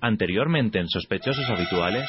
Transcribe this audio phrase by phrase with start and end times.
[0.00, 2.08] Anteriormente en Sospechosos Habituales.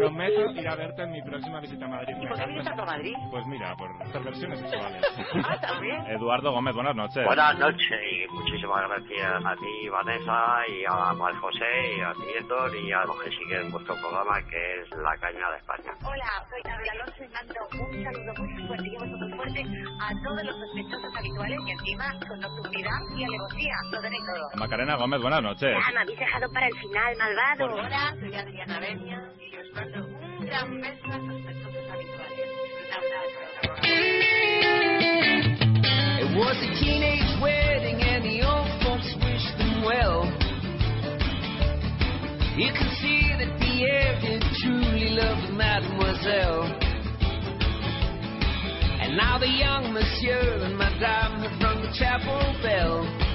[0.00, 2.14] Prometo ir a verte en mi próxima visita a Madrid.
[2.22, 3.14] ¿Y por qué vienes a Madrid?
[3.30, 5.04] Pues mira, por perversiones sexuales.
[5.50, 6.06] Ah, también.
[6.06, 7.24] Eduardo Gómez, buenas noches.
[7.24, 12.24] Buenas noches y muchísimas gracias a ti, Vanessa, y a María José, y a ti,
[12.38, 15.92] Héctor, y a los que siguen vuestro programa, que es La Caña de España.
[16.04, 19.60] Hola, soy Gabriela Alonso y mando un saludo muy fuerte y muy fuerte
[20.00, 23.74] a todos los sospechosos habituales y encima con nocturnidad y alevosía.
[23.92, 24.60] Lo tenéis todo.
[24.60, 25.76] Macarena Gómez, buenas noches.
[25.76, 27.74] Ah, me habéis dejado para el final, malvado.
[27.74, 32.48] Hola, soy Adriana Benia y os mando un gran beso a sospechosos habituales.
[32.96, 33.40] Abrazo.
[36.22, 40.24] It was a teenage wedding and the old folks wished them well.
[42.56, 46.64] You could see that Pierre did truly love Mademoiselle.
[49.00, 53.29] And now the young monsieur and madame have rung the chapel bell.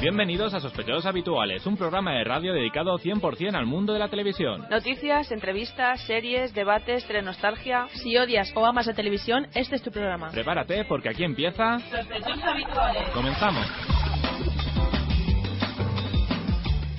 [0.00, 4.66] Bienvenidos a Sospechosos Habituales, un programa de radio dedicado 100% al mundo de la televisión.
[4.70, 7.88] Noticias, entrevistas, series, debates, telenostalgia.
[7.94, 10.30] Si odias o amas la televisión, este es tu programa.
[10.30, 11.78] Prepárate porque aquí empieza...
[13.12, 13.66] Comenzamos.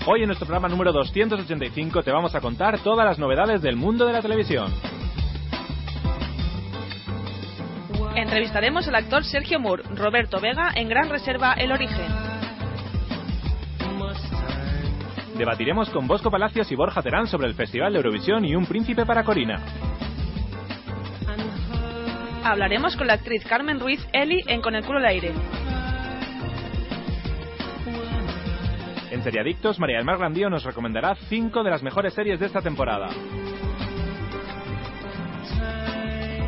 [0.06, 4.06] Hoy en nuestro programa número 285 te vamos a contar todas las novedades del mundo
[4.06, 4.74] de la televisión.
[8.16, 12.08] Entrevistaremos al actor Sergio Moore, Roberto Vega en Gran Reserva El Origen.
[15.38, 19.06] Debatiremos con Bosco Palacios y Borja Terán sobre el Festival de Eurovisión y Un Príncipe
[19.06, 19.62] para Corina.
[22.46, 25.34] Hablaremos con la actriz Carmen Ruiz Eli en Con el culo al aire.
[29.12, 32.62] En Seriadictos, María del Mar Grandío nos recomendará 5 de las mejores series de esta
[32.62, 33.10] temporada.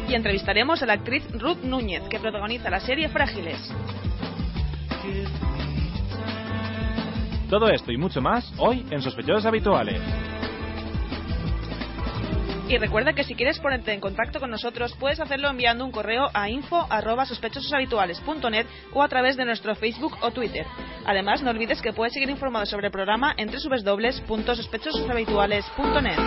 [0.07, 3.57] Y entrevistaremos a la actriz Ruth Núñez, que protagoniza la serie Frágiles.
[7.49, 9.99] Todo esto y mucho más hoy en Sospechosos Habituales.
[12.69, 16.29] Y recuerda que si quieres ponerte en contacto con nosotros, puedes hacerlo enviando un correo
[16.33, 20.65] a info@sospechososhabituales.net o a través de nuestro Facebook o Twitter.
[21.05, 26.17] Además, no olvides que puedes seguir informado sobre el programa en www.sospechososhabituales.net.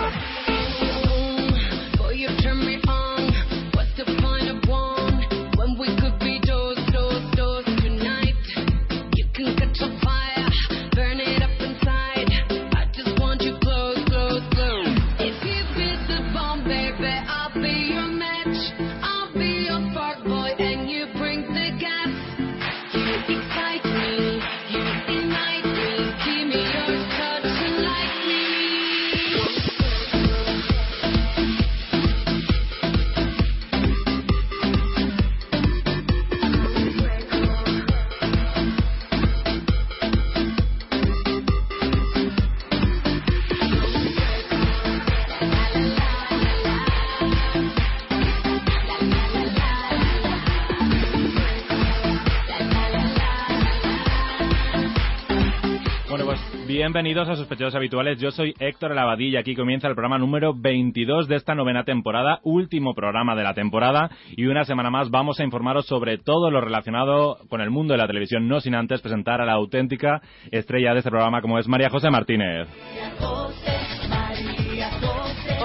[56.81, 58.19] bienvenidos a Sospechosos Habituales.
[58.19, 59.41] Yo soy Héctor Lavadilla.
[59.41, 64.09] Aquí comienza el programa número 22 de esta novena temporada, último programa de la temporada.
[64.31, 67.99] Y una semana más vamos a informaros sobre todo lo relacionado con el mundo de
[67.99, 71.67] la televisión, no sin antes presentar a la auténtica estrella de este programa, como es
[71.67, 72.67] María José Martínez.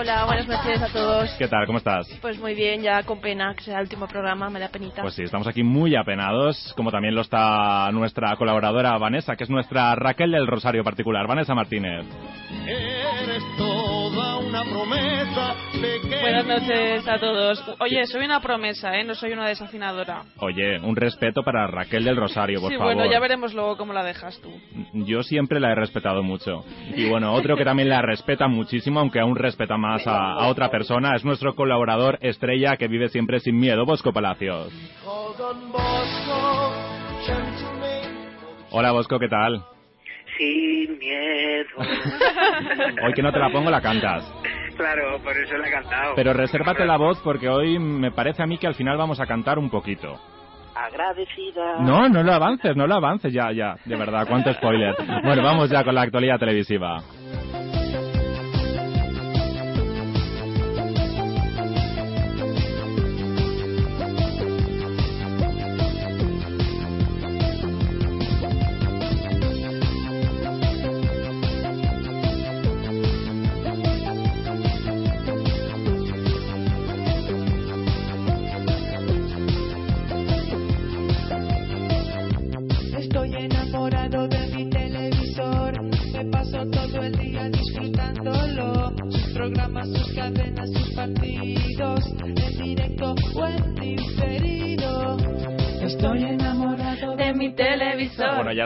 [0.06, 1.30] Hola, buenas noches a todos.
[1.36, 1.66] ¿Qué tal?
[1.66, 2.06] ¿Cómo estás?
[2.22, 5.02] Pues muy bien, ya con pena que sea el último programa, me da penita.
[5.02, 9.50] Pues sí, estamos aquí muy apenados, como también lo está nuestra colaboradora Vanessa, que es
[9.50, 11.26] nuestra Raquel del Rosario particular.
[11.26, 12.06] Vanessa Martínez.
[12.68, 13.42] Eres
[14.46, 16.20] una promesa pequeña.
[16.20, 17.62] Buenas noches a todos.
[17.80, 19.04] Oye, soy una promesa, ¿eh?
[19.04, 20.22] No soy una desafinadora.
[20.38, 22.94] Oye, un respeto para Raquel del Rosario, por sí, favor.
[22.94, 24.50] bueno, ya veremos luego cómo la dejas tú.
[24.92, 26.64] Yo siempre la he respetado mucho.
[26.94, 30.70] Y bueno, otro que también la respeta muchísimo, aunque aún respeta más a, a otra
[30.70, 34.72] persona, es nuestro colaborador estrella que vive siempre sin miedo, Bosco Palacios.
[38.70, 39.64] Hola Bosco, ¿qué tal?
[40.36, 41.68] Sin miedo.
[43.06, 44.24] Hoy que no te la pongo la cantas.
[44.76, 46.14] claro, por eso la he cantado.
[46.14, 49.26] Pero resérvate la voz porque hoy me parece a mí que al final vamos a
[49.26, 50.14] cantar un poquito.
[50.74, 51.78] Agradecida.
[51.80, 54.94] No, no lo avances, no lo avances, ya, ya, de verdad, cuánto spoiler.
[55.24, 56.98] Bueno, vamos ya con la actualidad televisiva.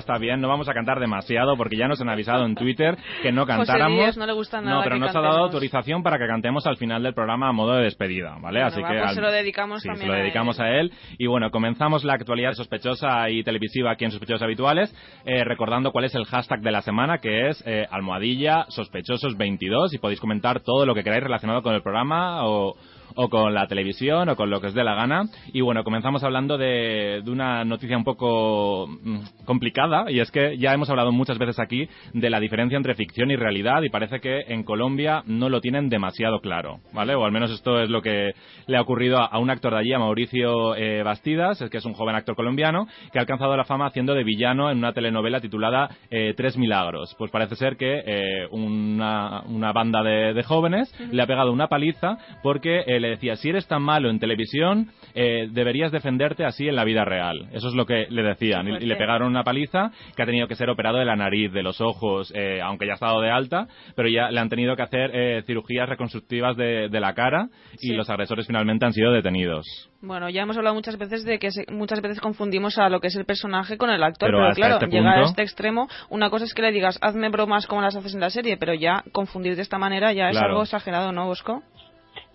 [0.01, 3.31] Está bien, no vamos a cantar demasiado porque ya nos han avisado en Twitter que
[3.33, 3.99] no cantáramos.
[3.99, 6.67] Díaz no le gusta nada No, pero que nos ha dado autorización para que cantemos
[6.67, 8.61] al final del programa a modo de despedida, ¿vale?
[8.61, 10.61] Bueno, Así va, que pues al- se lo dedicamos sí, también se lo a dedicamos
[10.61, 10.93] a él.
[11.19, 14.93] Y bueno, comenzamos la actualidad sospechosa y televisiva aquí en Sospechosos Habituales,
[15.25, 19.95] eh, recordando cuál es el hashtag de la semana, que es eh, almohadilla sospechosos 22
[19.95, 22.75] y podéis comentar todo lo que queráis relacionado con el programa o
[23.17, 25.25] o con la televisión o con lo que os dé la gana.
[25.53, 30.57] Y bueno, comenzamos hablando de, de una noticia un poco mm, complicada y es que
[30.59, 34.21] ya hemos hablado muchas veces aquí de la diferencia entre ficción y realidad y parece
[34.21, 37.15] que en Colombia no lo tienen demasiado claro, ¿vale?
[37.15, 38.33] O al menos esto es lo que
[38.67, 41.85] le ha ocurrido a, a un actor de allí, a Mauricio eh, Bastidas, que es
[41.85, 45.41] un joven actor colombiano que ha alcanzado la fama haciendo de villano en una telenovela
[45.41, 47.15] titulada eh, Tres Milagros.
[47.19, 51.69] Pues parece ser que eh, una, una banda de, de jóvenes le ha pegado una
[51.69, 56.69] paliza porque eh, le decía, si eres tan malo en televisión, eh, deberías defenderte así
[56.69, 57.49] en la vida real.
[57.53, 58.69] Eso es lo que le decían.
[58.69, 61.53] Y, y le pegaron una paliza que ha tenido que ser operado de la nariz,
[61.53, 63.67] de los ojos, eh, aunque ya ha estado de alta,
[63.97, 67.49] pero ya le han tenido que hacer eh, cirugías reconstructivas de, de la cara
[67.81, 69.65] y los agresores finalmente han sido detenidos.
[70.03, 73.09] Bueno, ya hemos hablado muchas veces de que se- muchas veces confundimos a lo que
[73.09, 76.31] es el personaje con el actor, Pero claro, este llegar a punto- este extremo, una
[76.31, 79.05] cosa es que le digas, hazme bromas como las haces en la serie, pero ya
[79.13, 80.49] confundir de esta manera ya es Claro.
[80.51, 81.63] algo exagerado, ¿no, Bosco?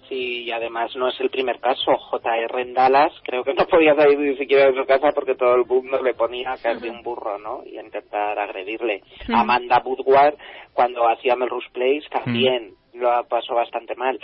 [0.10, 1.98] Sí, y además no es el primer caso.
[2.12, 5.56] JR en Dallas creo que no podía salir ni siquiera de su casa porque todo
[5.56, 7.64] el mundo le ponía a caer de un burro, ¿no?
[7.66, 9.02] Y a intentar agredirle.
[9.28, 9.36] Mm.
[9.36, 10.36] Amanda Woodward,
[10.74, 14.20] cuando hacía Melrose Place, también lo pasó bastante mal.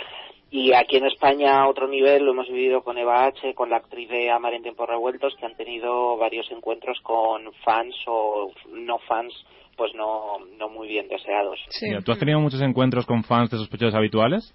[0.50, 3.78] Y aquí en España, a otro nivel, lo hemos vivido con Eva H., con la
[3.78, 8.98] actriz de Amar en tiempos revueltos, que han tenido varios encuentros con fans o no
[9.08, 9.32] fans,
[9.78, 11.58] pues no, no muy bien deseados.
[11.80, 14.54] Mira, ¿Tú has tenido muchos encuentros con fans de sospechosos habituales?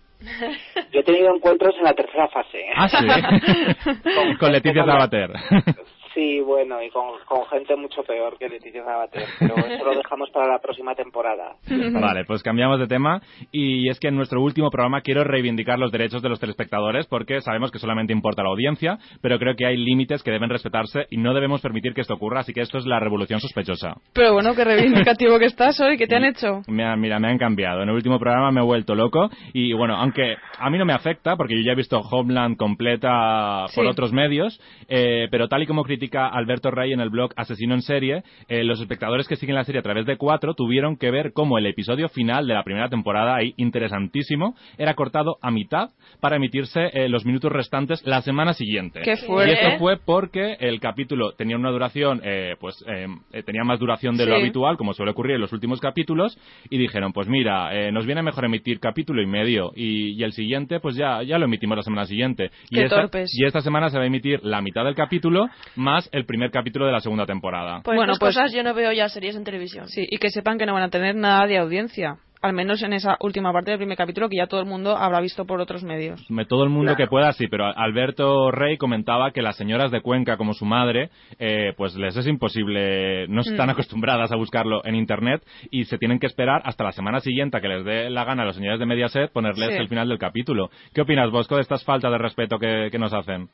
[0.91, 2.59] Yo he tenido encuentros en la tercera fase.
[2.59, 2.73] ¿eh?
[2.75, 4.35] Ah, sí.
[4.39, 5.31] con Leticia Sabater.
[6.17, 10.31] Sí, bueno, y con, con gente mucho peor que Leticia Sabater, pero eso lo dejamos
[10.31, 11.57] para la próxima temporada.
[11.69, 13.21] Vale, pues cambiamos de tema
[13.51, 17.39] y es que en nuestro último programa quiero reivindicar los derechos de los telespectadores porque
[17.41, 21.17] sabemos que solamente importa la audiencia, pero creo que hay límites que deben respetarse y
[21.17, 23.93] no debemos permitir que esto ocurra, así que esto es la revolución sospechosa.
[24.13, 26.61] Pero bueno, qué reivindicativo que estás hoy, ¿qué te han hecho?
[26.67, 27.83] Me ha- mira, me han cambiado.
[27.83, 30.93] En el último programa me he vuelto loco y bueno, aunque a mí no me
[30.93, 33.87] afecta porque yo ya he visto Homeland completa por Sí.
[33.91, 37.81] otros medios, eh, pero tal y como critica Alberto Rey en el blog Asesino en
[37.81, 41.33] Serie, eh, los espectadores que siguen la serie a través de cuatro tuvieron que ver
[41.33, 45.89] cómo el episodio final de la primera temporada, ahí interesantísimo, era cortado a mitad
[46.21, 49.01] para emitirse eh, los minutos restantes la semana siguiente.
[49.03, 49.51] ¡Qué fuerte!
[49.51, 53.07] Y esto fue porque el capítulo tenía una duración, eh, pues eh,
[53.43, 56.37] tenía más duración de lo habitual, como suele ocurrir en los últimos capítulos,
[56.69, 60.31] y dijeron, pues mira, eh, nos viene mejor emitir capítulo y medio, y, y el
[60.31, 62.49] siguiente, pues ya, ya lo emitimos la semana siguiente.
[62.69, 63.29] Y Qué esta, torpes.
[63.37, 65.47] y esta semana se va a emitir la mitad del capítulo
[65.87, 67.81] más el primer capítulo de la segunda temporada.
[67.83, 69.87] Pues bueno, pues cosas yo no veo ya series en televisión.
[69.87, 72.17] Sí, y que sepan que no van a tener nada de audiencia.
[72.39, 75.19] Al menos en esa última parte del primer capítulo que ya todo el mundo habrá
[75.21, 76.23] visto por otros medios.
[76.29, 76.97] Me- Todo el mundo Claro.
[76.97, 81.09] que pueda, sí, pero Alberto Rey comentaba que las señoras de Cuenca, como su madre,
[81.39, 83.71] eh, pues les es imposible, no están Mm.
[83.71, 85.41] acostumbradas a buscarlo en Internet
[85.71, 88.43] y se tienen que esperar hasta la semana siguiente a que les dé la gana
[88.43, 89.79] a los señores de Mediaset ponerles Sí.
[89.81, 90.69] el final del capítulo.
[90.93, 93.47] ¿Qué opinas, Bosco, de estas faltas de respeto que, que nos hacen?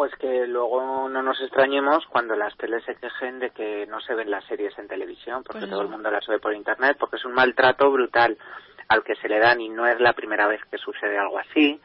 [0.00, 4.14] Pues que luego no nos extrañemos cuando las teles se quejen de que no se
[4.14, 7.16] ven las series en televisión, porque Pues todo el mundo las ve por internet, porque
[7.16, 8.38] es un maltrato brutal
[8.88, 11.78] al que se le dan y no es la primera vez que sucede algo así.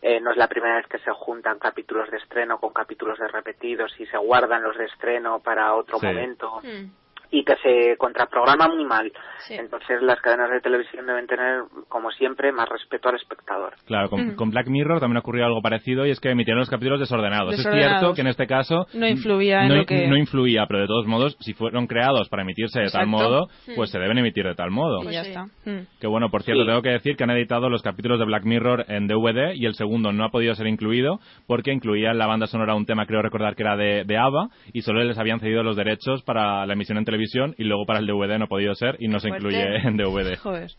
[0.00, 3.28] Eh, no es la primera vez que se juntan capítulos de estreno con capítulos de
[3.28, 6.06] repetidos y se guardan los de estreno para otro Sí.
[6.06, 6.90] momento Mm.
[7.32, 9.10] Y que se contraprograma muy mal.
[9.50, 13.74] Entonces las cadenas de televisión deben tener, como siempre, más respeto al espectador.
[13.86, 14.36] Claro, con, Mm.
[14.36, 17.52] con Black Mirror también ocurrió algo parecido y es que emitieron los capítulos desordenados.
[17.54, 17.98] Es Desordenados.
[18.00, 20.86] cierto que en este caso No influía en no, lo que- no influía, pero de
[20.86, 23.08] todos modos, si fueron creados para emitirse de tal Exacto.
[23.10, 23.72] modo, Mm.
[23.76, 25.02] pues se deben emitir de tal modo.
[25.02, 25.44] y ya está.
[25.64, 25.86] Mm.
[26.00, 26.66] Que bueno, por cierto, Sí.
[26.68, 29.74] tengo que decir que han editado los capítulos de Black Mirror en DVD y el
[29.74, 33.22] segundo no ha podido ser incluido porque incluía en la banda sonora un tema, creo
[33.22, 36.72] recordar que era de, de ABBA y solo les habían cedido los derechos para la
[36.74, 37.21] emisión en televisión
[37.58, 39.46] y luego para el DVD no ha podido ser y no se Fuerte.
[39.48, 40.36] incluye en DVD.
[40.38, 40.70] Joder.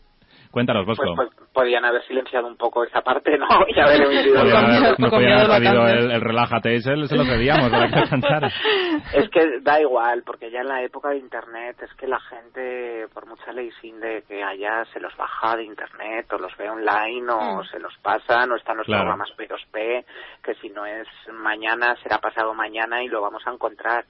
[0.50, 1.02] Cuéntanos, Bosco.
[1.16, 3.46] Pues, pues, podían haber silenciado un poco esa parte, ¿no?
[3.68, 7.16] Y haber emitido Podrían haber- no podían haber la el, el relájate y se, se
[7.16, 8.52] lo cedíamos para que cantara.
[9.14, 13.06] Es que da igual, porque ya en la época de Internet es que la gente,
[13.12, 16.70] por mucha ley sin de que haya, se los baja de Internet o los ve
[16.70, 17.64] online o Mm.
[17.72, 19.02] se los pasa, no están los Claro.
[19.02, 20.04] programas P2P,
[20.44, 24.04] que si no es mañana será pasado mañana y lo vamos a encontrar.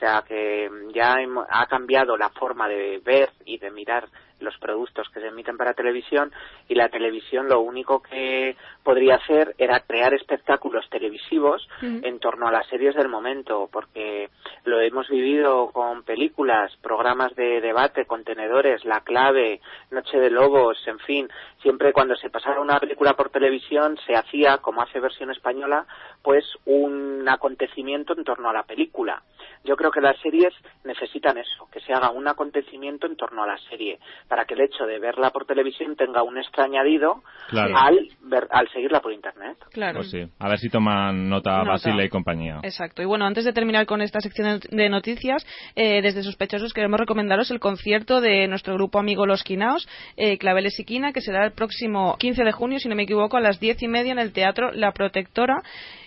[0.00, 1.16] O sea que ya
[1.50, 4.08] ha cambiado la forma de ver y de mirar
[4.40, 6.32] los productos que se emiten para televisión
[6.68, 12.52] y la televisión lo único que podría hacer era crear espectáculos televisivos en torno a
[12.52, 14.30] las series del momento, porque
[14.64, 20.98] lo hemos vivido con películas, programas de debate, contenedores, La Clave, Noche de Lobos, en
[21.00, 21.28] fin,
[21.62, 25.86] siempre cuando se pasaba una película por televisión se hacía, como hace versión española,
[26.22, 29.22] pues un acontecimiento en torno a la película.
[29.64, 30.54] Yo creo que las series
[30.84, 33.98] necesitan eso, que se haga un acontecimiento en torno a la serie,
[34.30, 37.76] para que el hecho de verla por televisión tenga un extra añadido Claro.
[37.76, 39.58] al, ver- al seguirla por internet.
[39.72, 39.98] Claro.
[39.98, 40.22] Pues sí.
[40.38, 41.70] A ver si toman nota, Nota.
[41.72, 42.60] Basile y compañía.
[42.62, 43.02] Exacto.
[43.02, 45.44] Y bueno, antes de terminar con esta sección de noticias,
[45.74, 50.78] eh, desde Sospechosos queremos recomendaros el concierto de nuestro grupo amigo Los Quinaos, eh, Claveles
[50.78, 53.58] y Quina, que será el próximo 15 de junio, si no me equivoco, a las
[53.58, 55.56] 10 y media en el Teatro La Protectora.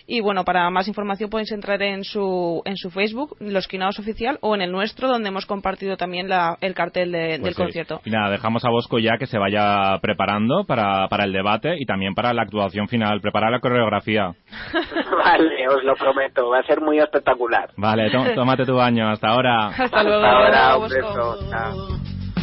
[0.06, 4.38] Y bueno, para más información podéis entrar en su, en su Facebook, Los Quinaos Oficial,
[4.42, 7.62] o en el nuestro, donde hemos compartido también la- el cartel de- Pues del sí.
[7.62, 8.00] concierto.
[8.04, 11.86] Y nada, dejamos a Bosco ya que se vaya preparando para, para el debate y
[11.86, 14.34] también para la actuación final, preparar la coreografía.
[15.24, 17.70] vale, os lo prometo, va a ser muy espectacular.
[17.78, 19.08] Vale, tó- tómate tu baño.
[19.08, 19.68] Hasta ahora.
[19.68, 20.22] Hasta luego.
[20.24, 21.38] Hasta ahora, un beso.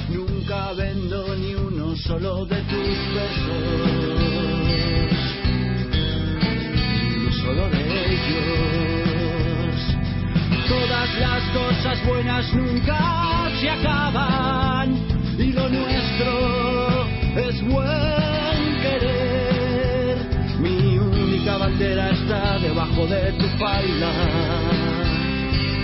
[0.10, 3.51] Nunca vendo ni uno solo de tus besos.
[7.54, 9.76] De ellos.
[10.70, 14.96] Todas las cosas buenas nunca se acaban.
[15.38, 20.18] Y lo nuestro es buen querer.
[20.60, 24.12] Mi única bandera está debajo de tu falda.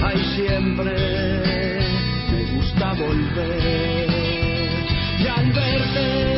[0.03, 1.79] Ahí siempre
[2.31, 4.07] me gusta volver.
[5.19, 6.36] Y al verte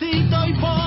[0.00, 0.83] despacito y poco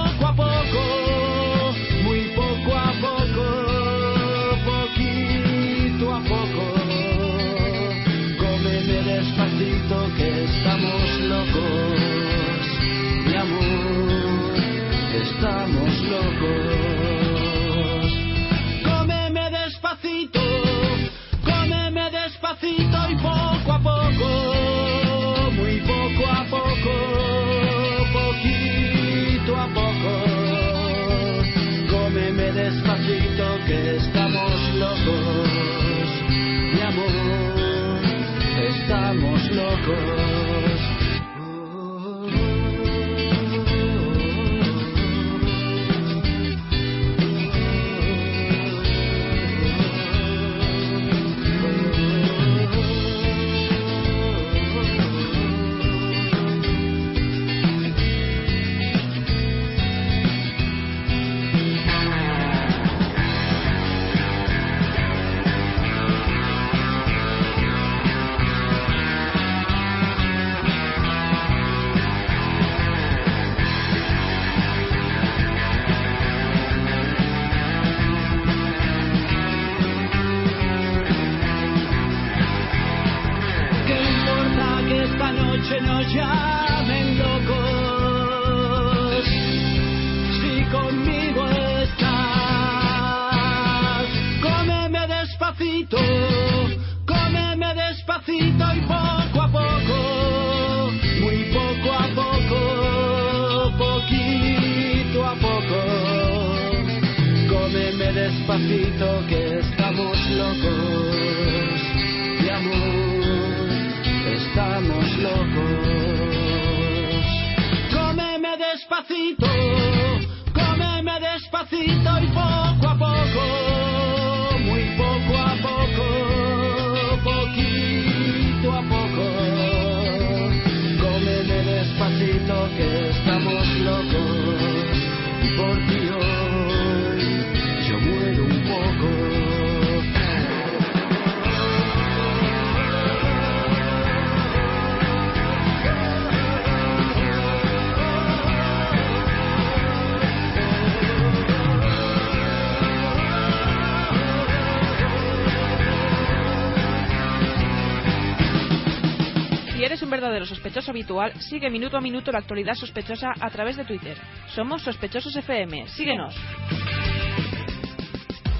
[160.07, 164.15] un verdadero sospechoso habitual, sigue minuto a minuto la actualidad sospechosa a través de Twitter.
[164.55, 165.85] Somos Sospechosos FM.
[165.89, 166.33] Síguenos.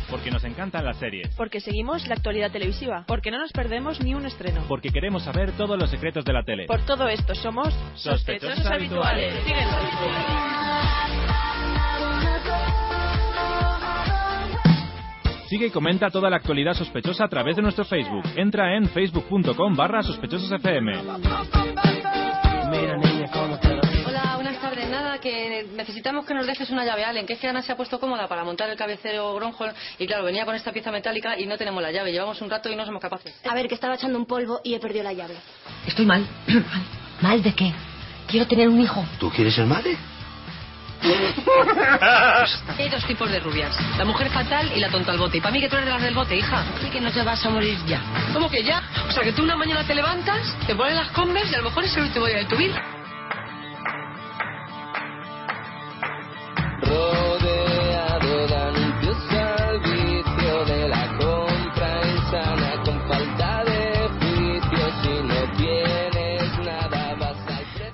[0.10, 1.34] Porque nos encantan las series.
[1.38, 3.06] Porque seguimos la actualidad televisiva.
[3.08, 4.66] Porque no nos perdemos ni un estreno.
[4.68, 6.66] Porque queremos saber todos los secretos de la tele.
[6.66, 9.34] Por todo esto somos Sospechosos habituales.
[15.48, 18.24] Sigue y comenta toda la actualidad sospechosa a través de nuestro Facebook.
[18.36, 20.90] Entra en facebook.com barra sospechososfm.
[24.06, 24.90] Hola, buenas tardes.
[24.90, 27.78] Nada, que necesitamos que nos dejes una llave, Allen, que es que Ana se ha
[27.78, 31.46] puesto cómoda para montar el cabecero Gronholm y claro, venía con esta pieza metálica y
[31.46, 32.12] no tenemos la llave.
[32.12, 33.34] Llevamos un rato y no somos capaces.
[33.50, 35.36] A ver, que estaba echando un polvo y he perdido la llave.
[35.86, 36.28] Estoy mal.
[37.22, 37.72] ¿Mal de qué?
[38.28, 39.02] Quiero tener un hijo.
[39.18, 39.96] ¿Tú quieres ser madre?
[42.78, 45.38] Hay dos tipos de rubias, la mujer fatal y la tonta al bote.
[45.38, 46.64] Y para mí que tú eres de las del bote, hija.
[46.78, 48.02] Así que no te vas a morir ya.
[48.34, 48.82] ¿Cómo que ya?
[49.08, 51.66] O sea, que tú una mañana te levantas, te pones las combes y a lo
[51.66, 52.84] mejor es el último día de tu vida.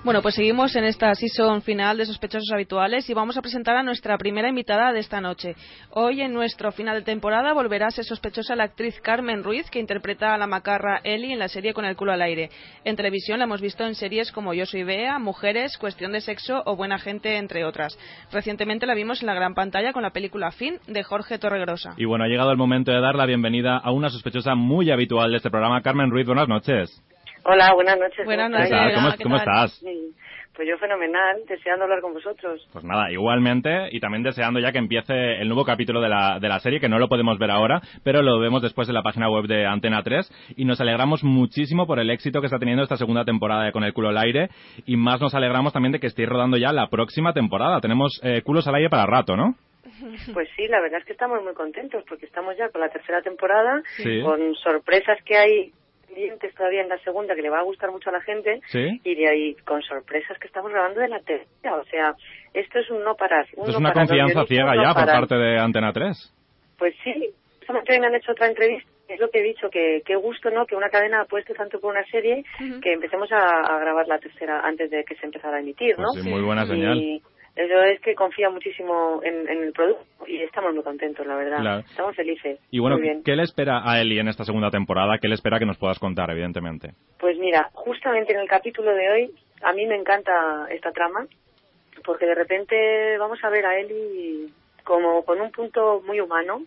[0.03, 3.83] Bueno, pues seguimos en esta season final de Sospechosos Habituales y vamos a presentar a
[3.83, 5.55] nuestra primera invitada de esta noche.
[5.91, 9.79] Hoy, en nuestro final de temporada, volverá a ser sospechosa la actriz Carmen Ruiz, que
[9.79, 12.49] interpreta a la macarra Ellie en la serie Con el culo al aire.
[12.83, 16.61] En televisión la hemos visto en series como Yo soy Bea, Mujeres, Cuestión de sexo
[16.65, 17.97] o Buena gente, entre otras.
[18.29, 21.93] Recientemente la vimos en la gran pantalla con la película Fin de Jorge Torregrosa.
[21.95, 25.31] Y bueno, ha llegado el momento de dar la bienvenida a una sospechosa muy habitual
[25.31, 26.25] de este programa, Carmen Ruiz.
[26.25, 27.01] Buenas noches.
[27.45, 28.25] Hola, buenas noches.
[28.25, 28.93] Buenas ¿cómo ¿Qué estáis?
[28.93, 28.95] tal?
[29.03, 29.65] ¿Cómo, ¿qué cómo tal?
[29.65, 29.83] estás?
[30.55, 32.61] Pues yo fenomenal, deseando hablar con vosotros.
[32.71, 36.47] Pues nada, igualmente, y también deseando ya que empiece el nuevo capítulo de la, de
[36.47, 39.31] la serie, que no lo podemos ver ahora, pero lo vemos después en la página
[39.31, 42.97] web de Antena 3, y nos alegramos muchísimo por el éxito que está teniendo esta
[42.97, 44.49] segunda temporada de Con el culo al aire,
[44.85, 47.81] y más nos alegramos también de que estéis rodando ya la próxima temporada.
[47.81, 49.55] Tenemos eh, culos al aire para rato, ¿no?
[50.33, 53.21] Pues sí, la verdad es que estamos muy contentos porque estamos ya con la tercera
[53.23, 54.21] temporada, Sí.
[54.21, 55.71] con sorpresas que hay
[56.13, 58.99] pendientes todavía en la segunda que le va a gustar mucho a la gente Sí.
[59.03, 61.75] y de ahí con sorpresas que estamos grabando de la tercera.
[61.75, 62.13] O sea,
[62.53, 63.45] esto es un no parar.
[63.55, 66.33] un Esto es no una parar, confianza ciega no ya por parte de Antena 3.
[66.77, 68.89] Pues sí, justamente me han hecho otra entrevista.
[69.07, 70.65] Es lo que he dicho, que qué gusto, ¿no?
[70.65, 72.43] Que una cadena apueste tanto por una serie
[72.81, 76.07] que empecemos a, a grabar la tercera antes de que se empezara a emitir, ¿no?
[76.13, 76.97] Pues sí, muy buena señal.
[76.97, 77.21] Y
[77.55, 81.59] eso es que confía muchísimo en, en el producto y estamos muy contentos, la verdad.
[81.59, 81.79] Claro.
[81.81, 82.59] Estamos felices.
[82.71, 82.97] Y bueno.
[83.23, 85.19] ¿qué le espera a Eli en esta segunda temporada?
[85.21, 86.93] ¿Qué le espera que nos puedas contar, evidentemente?
[87.19, 91.27] Pues mira, justamente en el capítulo de hoy, a mí me encanta esta trama,
[92.03, 94.51] porque de repente vamos a ver a Eli
[94.83, 96.63] como con un punto muy humano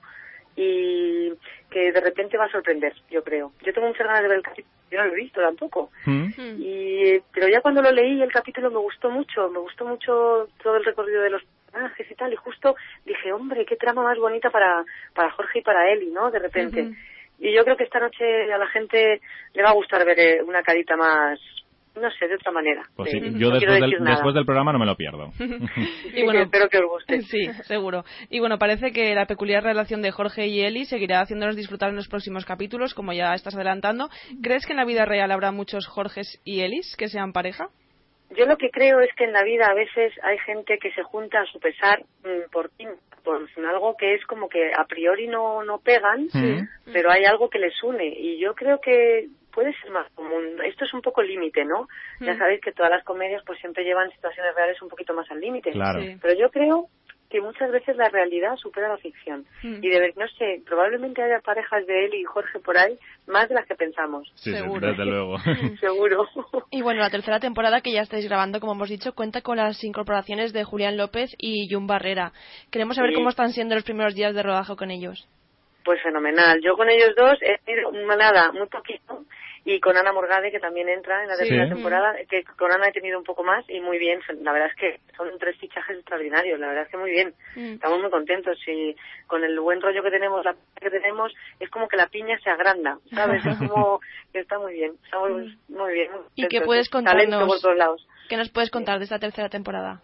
[0.57, 1.33] y
[1.71, 3.53] que de repente va a sorprender, yo creo.
[3.63, 5.91] Yo tengo muchas ganas de ver el capítulo, yo no lo he visto tampoco.
[6.07, 6.31] ¿Mm?
[6.59, 10.77] Y, pero ya cuando lo leí el capítulo me gustó mucho, me gustó mucho todo
[10.77, 14.51] el recorrido de los personajes y tal, y justo dije, hombre, qué trama más bonita
[14.51, 16.31] para, para Jorge y para Eli, ¿no?
[16.31, 16.91] De repente.
[17.39, 19.21] Y yo creo que esta noche a la gente
[19.53, 21.39] le va a gustar ver eh, una carita más,
[21.97, 22.83] no sé, de otra manera.
[22.95, 25.33] Pues Sí, no yo después del, después del programa no me lo pierdo.
[26.15, 27.23] Y bueno, espero que os guste.
[27.27, 28.05] Sí, seguro.
[28.31, 31.97] Y bueno, parece que la peculiar relación de Jorge y Eli seguirá haciéndonos disfrutar en
[31.97, 34.09] los próximos capítulos, como ya estás adelantando.
[34.43, 37.69] ¿Crees que en la vida real habrá muchos Jorges y Elis que sean pareja?
[38.31, 41.03] Yo lo que creo es que en la vida a veces hay gente que se
[41.03, 42.71] junta a su pesar mm, por,
[43.23, 46.59] por algo que es como que a priori no, no pegan, Sí.
[46.93, 48.07] pero hay algo que les une.
[48.07, 50.61] Y yo creo que puede ser más común.
[50.65, 51.89] Esto es un poco límite, ¿no?
[52.21, 52.39] Ya Mm.
[52.39, 55.71] sabéis que todas las comedias pues siempre llevan situaciones reales un poquito más al límite.
[55.73, 56.01] Claro.
[56.03, 56.19] Sí.
[56.21, 56.89] Pero yo creo
[57.31, 59.45] que muchas veces la realidad supera la ficción.
[59.63, 59.83] Mm.
[59.83, 63.49] Y de ver, no sé, probablemente haya parejas de él y Jorge por ahí más
[63.49, 64.31] de las que pensamos.
[64.35, 65.37] Sí, sí, desde luego.
[65.81, 66.27] Seguro.
[66.71, 69.83] Y bueno, la tercera temporada que ya estáis grabando, como hemos dicho, cuenta con las
[69.85, 72.33] incorporaciones de Julián López y Jun Barrera.
[72.71, 73.17] Queremos saber Sí.
[73.17, 75.29] cómo están siendo los primeros días de rodaje con ellos.
[75.85, 76.61] Pues fenomenal.
[76.63, 79.25] Yo con ellos dos he tenido nada, muy poquito.
[79.69, 81.75] Y con Ana Morgade, que también entra en la tercera Sí.
[81.75, 84.21] temporada, que con Ana he tenido un poco más y muy bien.
[84.43, 87.35] La verdad es que son tres fichajes extraordinarios, la verdad es que muy bien.
[87.57, 87.73] Mm.
[87.75, 88.95] Estamos muy contentos y
[89.27, 92.49] con el buen rollo que tenemos, la que tenemos, es como que la piña se
[92.49, 93.45] agranda, ¿sabes?
[93.45, 93.99] Es como
[94.33, 95.31] que está muy bien, estamos
[95.69, 96.13] muy bien.
[96.13, 96.27] muy Mm.
[96.37, 97.49] ¿Y qué puedes contarnos?
[97.49, 98.07] por todos lados.
[98.29, 100.01] ¿Qué nos puedes contar de esta tercera temporada?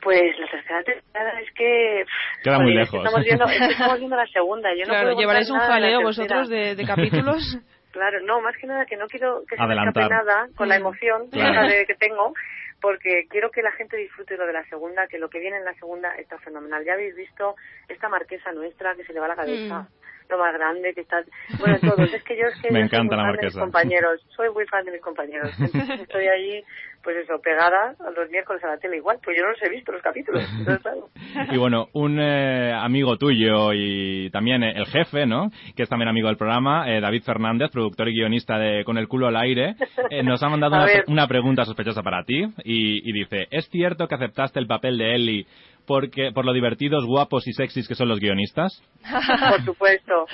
[0.00, 2.04] Pues la tercera temporada es que...
[2.44, 3.04] Queda muy lejos.
[3.04, 4.70] Estamos viendo, estamos viendo la segunda.
[4.74, 7.58] Yo no Claro, puedo llevaréis un jaleo vosotros de, de capítulos.
[7.92, 10.76] Claro, no, más que nada que no quiero que se me escape nada con la
[10.76, 10.80] Mm.
[10.80, 11.68] emoción Claro.
[11.74, 12.32] de- que tengo,
[12.80, 15.64] porque quiero que la gente disfrute lo de la segunda, que lo que viene en
[15.64, 16.84] la segunda está fenomenal.
[16.84, 17.56] Ya habéis visto
[17.88, 19.88] esta marquesa nuestra que se le va la cabeza,
[20.28, 21.26] lo más grande que estás.
[21.58, 22.12] Bueno, todos.
[22.14, 24.24] Es que yo es que Me encanta muy la fan de mis compañeros.
[24.28, 25.50] Soy muy fan de mis compañeros.
[25.60, 26.64] Entonces estoy allí,
[27.02, 29.18] pues eso, pegada a los miércoles a la tele igual.
[29.22, 30.44] Pues yo no los he visto los capítulos.
[30.58, 31.08] Entonces, claro.
[31.50, 35.50] Y bueno, un eh, amigo tuyo y también eh, el jefe, ¿no?
[35.76, 39.08] Que es también amigo del programa, eh, David Fernández, productor y guionista de Con el
[39.08, 39.74] culo al aire,
[40.10, 40.76] eh, nos ha mandado
[41.08, 45.14] una pregunta sospechosa para ti y, y dice, ¿es cierto que aceptaste el papel de
[45.14, 45.46] Ellie
[45.90, 48.80] porque por lo divertidos, guapos y sexys que son los guionistas?
[49.50, 50.26] Por supuesto.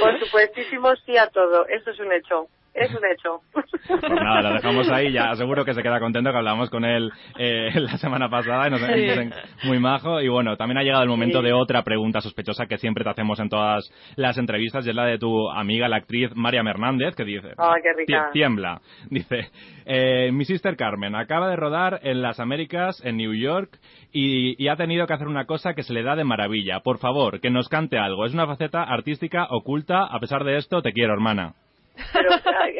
[0.00, 1.66] Por supuestísimo sí a todo.
[1.66, 2.48] Eso es un hecho.
[2.76, 3.40] Es un hecho.
[3.52, 3.66] Pues
[4.22, 7.70] nada, lo dejamos ahí, ya seguro que se queda contento que hablamos con él eh,
[7.74, 9.30] la semana pasada y nos Sí.
[9.66, 10.20] muy majo.
[10.20, 11.46] Y bueno, también ha llegado el momento Sí.
[11.46, 15.04] de otra pregunta sospechosa que siempre te hacemos en todas las entrevistas y es la
[15.06, 17.48] de tu amiga, la actriz María Hernández, que dice...
[17.58, 18.26] Ay, qué rica.
[18.28, 18.80] Tie- Tiembla.
[19.10, 19.48] Dice,
[19.86, 23.78] eh, mi sister Carmen acaba de rodar en las Américas, en New York,
[24.12, 26.80] y, y ha tenido que hacer una cosa que se le da de maravilla.
[26.80, 28.26] Por favor, que nos cante algo.
[28.26, 30.04] Es una faceta artística oculta.
[30.04, 31.54] A pesar de esto, te quiero, hermana.
[32.12, 32.30] Pero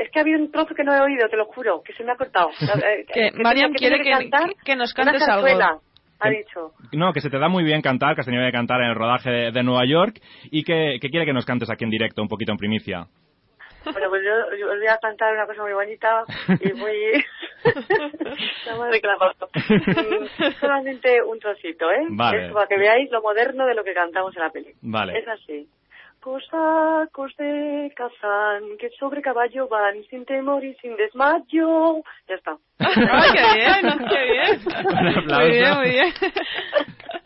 [0.02, 2.12] es que había un trozo que no he oído, te lo juro, que se me
[2.12, 2.50] ha cortado.
[2.84, 5.42] Eh, Que que Mariam quiere que, cantar que- que nos una cantes algo.
[5.46, 5.78] zarzuela,
[6.20, 6.72] ha dicho.
[6.92, 8.94] No, que se te da muy bien cantar, que has tenido que cantar en el
[8.94, 12.22] rodaje de, de Nueva York y que, que quiere que nos cantes aquí en directo,
[12.22, 13.06] un poquito en primicia.
[13.84, 16.24] Bueno, pues yo, yo os voy a cantar una cosa muy bonita
[16.60, 17.22] y muy...
[18.66, 19.48] La madre que la pasó.
[19.54, 22.06] Mm, Solamente un trocito, ¿eh?
[22.10, 22.46] Vale.
[22.46, 24.72] Es para que veáis lo moderno de lo que cantamos en la peli.
[24.82, 25.18] Vale.
[25.18, 25.68] Es así.
[26.26, 32.02] Cosacos de Kazán, que sobre caballo van sin temor y sin desmayo.
[32.28, 32.56] Ya está.
[32.80, 33.98] ¡Ay, qué bien!
[34.10, 35.24] ¡Qué bien!
[35.28, 36.12] Muy bien, muy bien.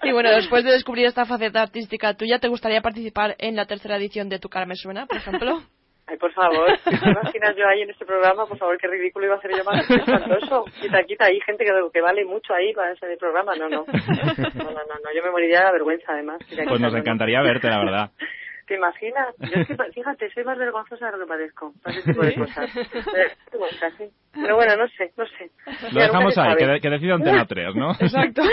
[0.02, 3.96] Y bueno, después de descubrir esta faceta artística tuya, ¿te gustaría participar en la tercera
[3.96, 5.60] edición de Tu cara me suena, por ejemplo?
[6.06, 8.44] Ay, por favor, ¿te imaginas yo ahí en este programa?
[8.44, 10.64] Por favor, qué ridículo iba a ser yo más espantoso.
[10.78, 13.54] Quita, quita, hay gente que, que vale mucho ahí para ese programa.
[13.56, 13.86] No, no.
[13.86, 15.14] No, no, no, no.
[15.16, 16.38] yo me moriría de la vergüenza, además.
[16.40, 16.98] Quita, Pues quita, nos no, no.
[16.98, 18.10] encantaría verte, la verdad.
[18.70, 19.34] ¿Te imaginas?
[19.40, 21.72] Yo es que, fíjate, soy más vergonzosa de lo que parezco.
[21.82, 22.70] Para ese tipo de cosas.
[24.00, 24.10] Eh.
[24.32, 25.50] Pero bueno, no sé, no sé.
[25.92, 27.90] Lo dejamos ahí, que, de- que decida Antena 3, ¿no?
[27.98, 28.42] Exacto.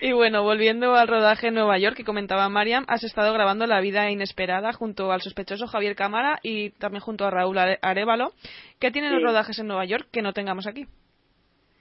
[0.00, 3.80] Y bueno, volviendo al rodaje en Nueva York que comentaba Mariam, has estado grabando La
[3.80, 8.32] vida inesperada junto al sospechoso Javier Cámara y también junto a Raúl Are- Arevalo.
[8.80, 10.86] ¿Qué tienen los rodajes en Nueva York que no tengamos aquí?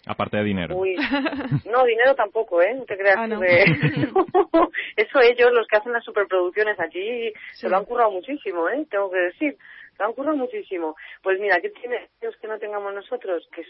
[0.05, 0.75] Aparte de dinero.
[0.75, 0.95] Uy,
[1.65, 2.73] no, dinero tampoco, ¿eh?
[2.73, 3.39] No te creas Ah, no.
[3.39, 3.63] que...
[4.97, 8.85] Eso ellos, los que hacen las superproducciones allí, se lo han currado muchísimo, ¿eh?
[8.89, 9.57] Tengo que decir.
[9.95, 10.95] Se lo han currado muchísimo.
[11.21, 13.47] Pues mira, ¿qué tienen ellos que no tengamos nosotros?
[13.53, 13.63] Que,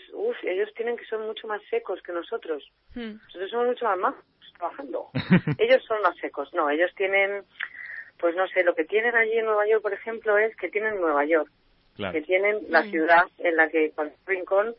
[0.50, 2.64] ellos tienen que son mucho más secos que nosotros.
[2.96, 3.18] Hmm.
[3.26, 4.26] Nosotros somos mucho más majos
[4.58, 5.10] trabajando.
[5.58, 6.54] ellos son más secos.
[6.54, 7.44] No, ellos tienen,
[8.20, 11.00] pues no sé, lo que tienen allí en Nueva York, por ejemplo, es que tienen
[11.02, 11.50] Nueva York.
[11.96, 12.14] Claro.
[12.14, 14.76] Que tienen la ciudad en la que cualquier rincón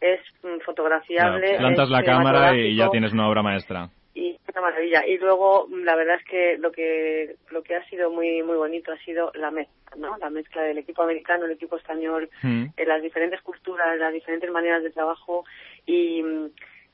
[0.00, 1.56] es mm, Claro, fotografiable.
[1.58, 3.88] Plantas es la cámara y ya tienes una obra maestra.
[4.14, 7.84] y una maravilla y luego mm, la verdad es que lo que lo que ha
[7.88, 11.52] sido muy muy bonito ha sido la mezcla no la mezcla del equipo americano el
[11.52, 12.66] equipo español Mm.
[12.76, 15.44] eh, las diferentes culturas las diferentes maneras de trabajo
[15.86, 16.22] y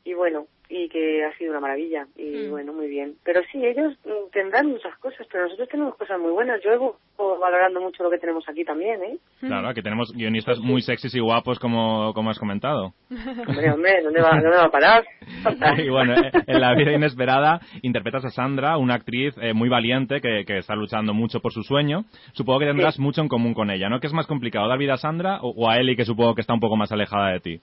[0.06, 2.50] y bueno y que ha sido una maravilla y Mm.
[2.50, 6.30] bueno muy bien pero sí ellos mm, tendrán muchas cosas pero nosotros tenemos cosas muy
[6.32, 6.78] buenas yo he
[7.40, 11.20] valorando mucho lo que tenemos aquí también eh Claro, aquí tenemos guionistas muy sexys y
[11.20, 12.94] guapos, como, como has comentado.
[13.46, 15.04] hombre hombre dónde va dónde va a parar
[15.78, 16.14] y bueno,
[16.46, 20.74] en La vida inesperada interpretas a Sandra, una actriz eh, muy valiente que, que está
[20.74, 22.04] luchando mucho por su sueño.
[22.32, 24.00] Supongo que tendrás mucho en común con ella, ¿no?
[24.00, 26.40] ¿Qué es más complicado, dar vida a Sandra o, o a Ellie, que supongo que
[26.42, 27.60] está un poco más alejada de ti?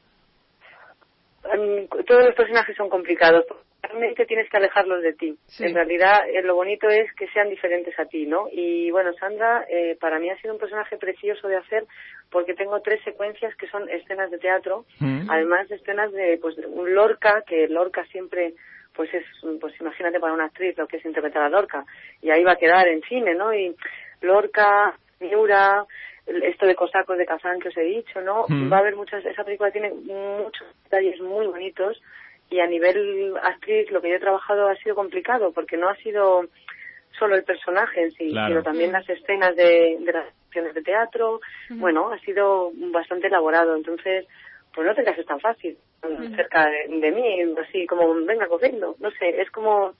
[2.07, 3.45] Todos los personajes son complicados.
[3.81, 5.35] Realmente tienes que alejarlos de ti.
[5.45, 5.65] Sí.
[5.65, 8.47] En realidad, eh, lo bonito es que sean diferentes a ti, ¿no?
[8.49, 11.83] Y bueno, Sandra, eh, para mí ha sido un personaje precioso de hacer
[12.31, 15.29] porque tengo tres secuencias que son escenas de teatro, Mm.
[15.29, 18.53] además de escenas de, pues, de un Lorca, que Lorca siempre,
[18.95, 19.25] pues es,
[19.59, 21.83] pues imagínate para una actriz lo que es interpretar a Lorca.
[22.21, 23.53] Y ahí va a quedar en cine, ¿no?
[23.53, 23.75] Y
[24.21, 25.85] Lorca, Miura,
[26.25, 28.45] esto de Cosacos de Kazán que os he dicho, ¿no?
[28.47, 28.71] Mm.
[28.71, 32.01] Va a haber muchas, esa película tiene muchos detalles muy bonitos
[32.49, 35.95] y a nivel actriz lo que yo he trabajado ha sido complicado porque no ha
[35.97, 36.45] sido
[37.17, 38.47] solo el personaje en sí, Claro.
[38.47, 41.41] sino también las escenas de, de las acciones de teatro.
[41.69, 44.25] Bueno, ha sido bastante elaborado, entonces
[44.73, 45.77] pues no te creas es tan fácil
[46.35, 49.93] cerca de, de mí, así como venga cogiendo, no sé, es como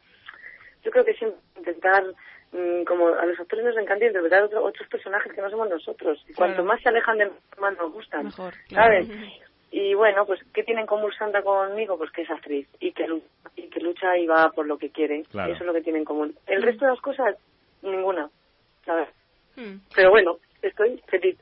[0.83, 2.13] yo creo que siempre intentar mm,
[2.87, 6.33] como a los actores nos encanta interpretar otro- otros personajes que no somos nosotros y
[6.33, 6.67] cuanto Claro.
[6.67, 9.07] más se alejan de nosotros más nos gustan Mejor, ¿sabes?
[9.71, 11.97] Y bueno, pues, ¿qué tiene en común Sandra conmigo?
[11.97, 13.23] Pues que es actriz y que, lu-
[13.55, 15.23] y que lucha y va por lo que quiere.
[15.31, 15.49] Claro.
[15.49, 16.35] Y eso es lo que tiene en común.
[16.45, 17.35] El resto de las cosas,
[17.81, 18.29] ninguna.
[18.85, 19.07] A ver.
[19.55, 19.77] Hmm.
[19.95, 21.37] Pero bueno, estoy feliz.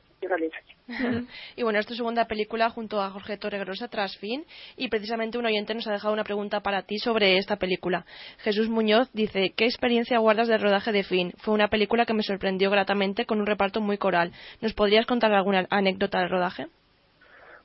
[1.56, 4.44] y bueno, es tu segunda película junto a Jorge Torregrosa tras fin
[4.76, 8.04] y precisamente un oyente nos ha dejado una pregunta para ti sobre esta película.
[8.38, 11.32] Jesús Muñoz dice, ¿qué experiencia guardas del rodaje de Fin?
[11.38, 14.32] Fue una película que me sorprendió gratamente con un reparto muy coral.
[14.60, 16.66] ¿Nos podrías contar alguna anécdota del rodaje?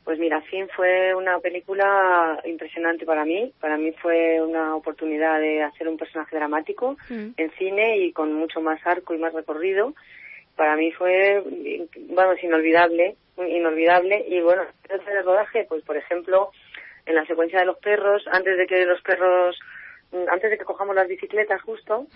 [0.04, 3.52] Pues mira, Fin fue una película impresionante para mí.
[3.60, 7.32] Para mí fue una oportunidad de hacer un personaje dramático Mm.
[7.36, 9.93] en cine y con mucho más arco y más recorrido.
[10.58, 11.41] Para mí fue,
[12.10, 14.26] vamos, inolvidable, inolvidable.
[14.28, 16.52] Y bueno, dentro del rodaje, pues por ejemplo,
[17.06, 19.58] en la secuencia de los perros, antes de que los perros,
[20.30, 22.08] antes de que cojamos las bicicletas justo,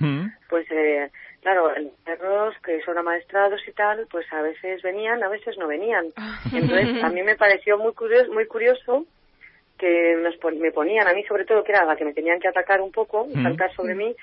[0.50, 1.10] pues eh,
[1.42, 5.68] claro, los perros que son amaestrados y tal, pues a veces venían, a veces no
[5.68, 6.08] venían.
[6.54, 9.06] Entonces, a mí me pareció muy curioso, muy curioso
[9.78, 12.40] que nos pon- me ponían, a mí sobre todo, que era la que me tenían
[12.40, 13.44] que atacar un poco, Mm.
[13.44, 14.16] saltar sobre mí,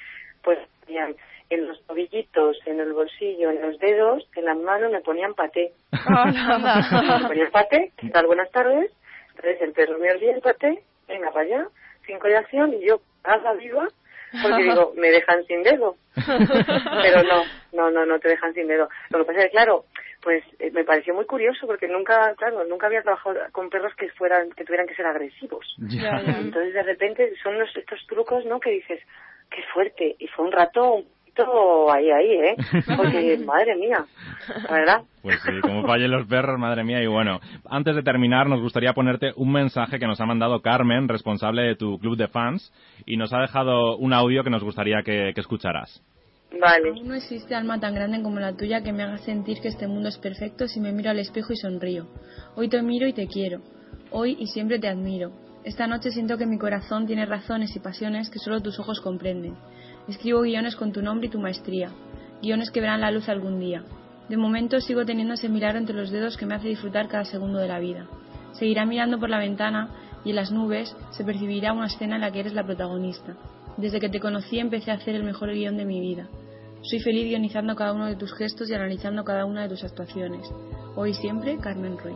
[0.43, 1.15] pues ponían
[1.51, 5.73] en los tobillitos, en el bolsillo, en los dedos, en las manos, me ponían paté.
[5.91, 8.27] me ponían paté, ¿qué tal?
[8.27, 8.91] Buenas tardes.
[9.31, 11.69] Entonces el perro me olía el paté, venga para allá,
[12.07, 13.89] cinco de acción, y yo, haga viva,
[14.43, 15.97] porque digo, me dejan sin dedo.
[16.15, 18.89] Pero no, no, no, no te dejan sin dedo.
[19.11, 19.85] Lo que pasa es que, claro,
[20.23, 24.11] pues eh, me pareció muy curioso porque nunca, claro, nunca había trabajado con perros que
[24.11, 25.65] fueran, que tuvieran que ser agresivos.
[25.79, 26.39] Ya, ya.
[26.41, 28.61] Entonces de repente son los, estos trucos, ¿no?
[28.61, 29.01] Que dices,
[29.51, 30.17] qué fuerte.
[30.19, 31.07] Y fue un rato un
[31.47, 32.57] poquito ahí, ahí, ¿eh?
[32.97, 34.05] Porque, madre mía,
[34.69, 35.03] la verdad.
[35.23, 37.03] Pues sí, como fallen los perros, madre mía.
[37.03, 41.09] Y bueno, antes de terminar, nos gustaría ponerte un mensaje que nos ha mandado Carmen,
[41.09, 42.73] responsable de tu club de fans,
[43.07, 46.03] y nos ha dejado un audio que nos gustaría que, que escucharas.
[46.59, 46.91] Vale.
[46.91, 49.87] Aún no existe alma tan grande como la tuya que me haga sentir que este
[49.87, 52.07] mundo es perfecto si me miro al espejo y sonrío.
[52.57, 53.61] Hoy te miro y te quiero.
[54.11, 55.33] Hoy y siempre te admiro.
[55.65, 59.57] Esta noche siento que mi corazón tiene razones y pasiones que solo tus ojos comprenden.
[60.09, 61.91] Escribo guiones con tu nombre y tu maestría.
[62.43, 63.83] Guiones que verán la luz algún día.
[64.29, 67.59] De momento sigo teniendo ese milagro entre los dedos que me hace disfrutar cada segundo
[67.59, 68.07] de la vida.
[68.53, 69.89] Seguirá mirando por la ventana
[70.25, 73.35] y en las nubes se percibirá una escena en la que eres la protagonista.
[73.77, 76.27] Desde que te conocí empecé a hacer el mejor guion de mi vida.
[76.83, 80.49] Soy feliz guionizando cada uno de tus gestos y analizando cada una de tus actuaciones.
[80.97, 82.15] Hoy siempre, Carmen Roy.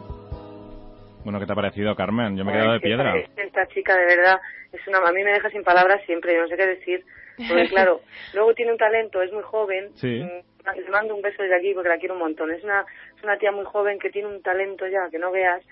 [1.24, 2.36] Bueno, ¿qué te ha parecido, Carmen?
[2.36, 3.16] Yo me he quedado de piedra.
[3.16, 4.40] esta- Esta chica, de verdad,
[4.72, 7.04] es una, a mí me deja sin palabras siempre, yo no sé qué decir.
[7.48, 8.00] Porque, claro,
[8.34, 9.90] luego tiene un talento, es muy joven.
[9.94, 10.20] Sí.
[10.22, 12.50] Mm, Le mando un beso desde aquí porque la quiero un montón.
[12.52, 12.84] Es una,
[13.16, 15.62] es una tía muy joven que tiene un talento ya que no veas,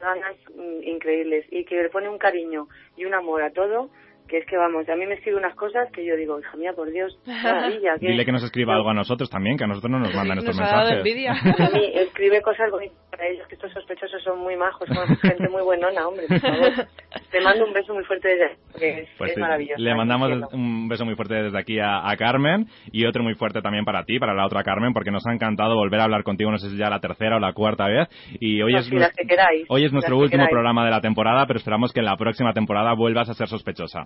[0.00, 3.90] ganas mm, increíbles y que le pone un cariño y un amor a todo.
[4.28, 6.72] Que es que vamos, a mí me escribe unas cosas que yo digo, hija mía,
[6.72, 7.98] por Dios, maravilla.
[7.98, 10.38] qué- Dile que nos escriba algo a nosotros también, que a nosotros no nos mandan
[10.46, 10.98] estos ha dado mensajes.
[10.98, 11.32] envidia.
[11.32, 15.48] A mí escribe cosas bonitas para ellos, que estos sospechosos son muy majos, son gente
[15.50, 16.86] muy buenona, hombre, por favor.
[17.32, 19.82] Te mando un beso muy fuerte desde aquí, porque es, Pues es sí, maravilloso.
[19.82, 23.60] le mandamos un beso muy fuerte desde aquí a, a Carmen y otro muy fuerte
[23.62, 26.50] también para ti, para la otra Carmen, porque nos ha encantado volver a hablar contigo,
[26.50, 28.08] no sé si ya la tercera o la cuarta vez.
[28.38, 30.50] Y hoy No, es, las que queráis, hoy es las nuestro que último queráis.
[30.52, 34.04] programa de la temporada, pero esperamos que en la próxima temporada vuelvas a ser sospechosa.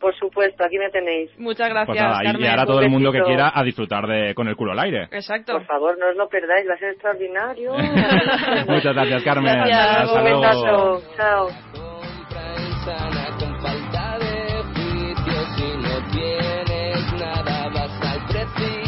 [0.00, 1.28] Por supuesto, aquí me tenéis.
[1.40, 2.42] Muchas gracias, Pues nada, y- Carmen.
[2.44, 5.04] y ahora todo el mundo que quiera a disfrutar de con el culo al aire.
[5.10, 5.54] Exacto.
[5.54, 7.72] Por favor, no os lo perdáis, va a ser extraordinario.
[8.68, 9.58] Muchas gracias, Carmen.
[9.58, 11.00] Hasta Un luego.
[11.16, 11.87] Chao.
[16.18, 18.87] Tienes nada vas al precipicio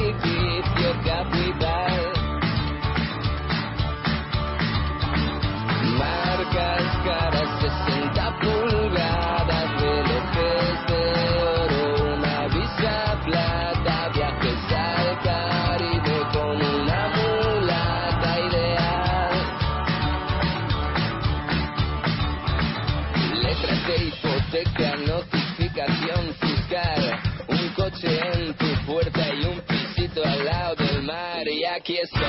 [31.74, 32.20] aquí estoy.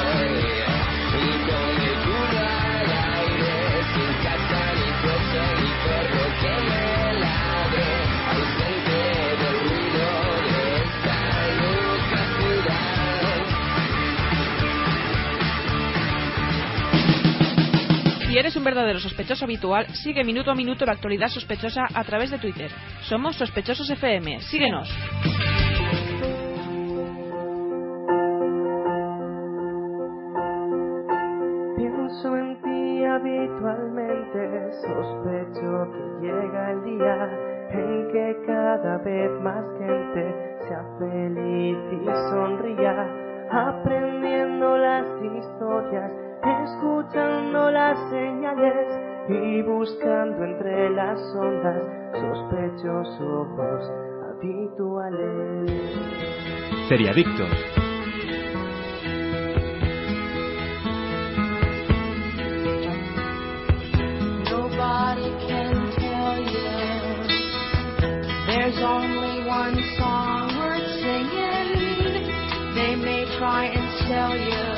[18.28, 22.32] Si eres un verdadero sospechoso habitual, sigue minuto a minuto la actualidad sospechosa a través
[22.32, 22.72] de Twitter.
[23.02, 24.40] Somos Sospechosos FM.
[24.40, 24.90] Síguenos.
[33.62, 37.30] Habitualmente, sospecho que llega el día
[37.72, 43.08] en que cada vez más gente sea feliz y sonría,
[43.52, 46.12] aprendiendo las historias,
[46.64, 48.88] escuchando las señales
[49.30, 53.92] y buscando entre las ondas sospechosos
[54.38, 55.72] habituales.
[56.90, 57.81] Seriadictos.
[65.16, 66.72] nobody can tell you.
[68.48, 72.76] There's only one song worth singing.
[72.76, 74.71] They may try and sell you.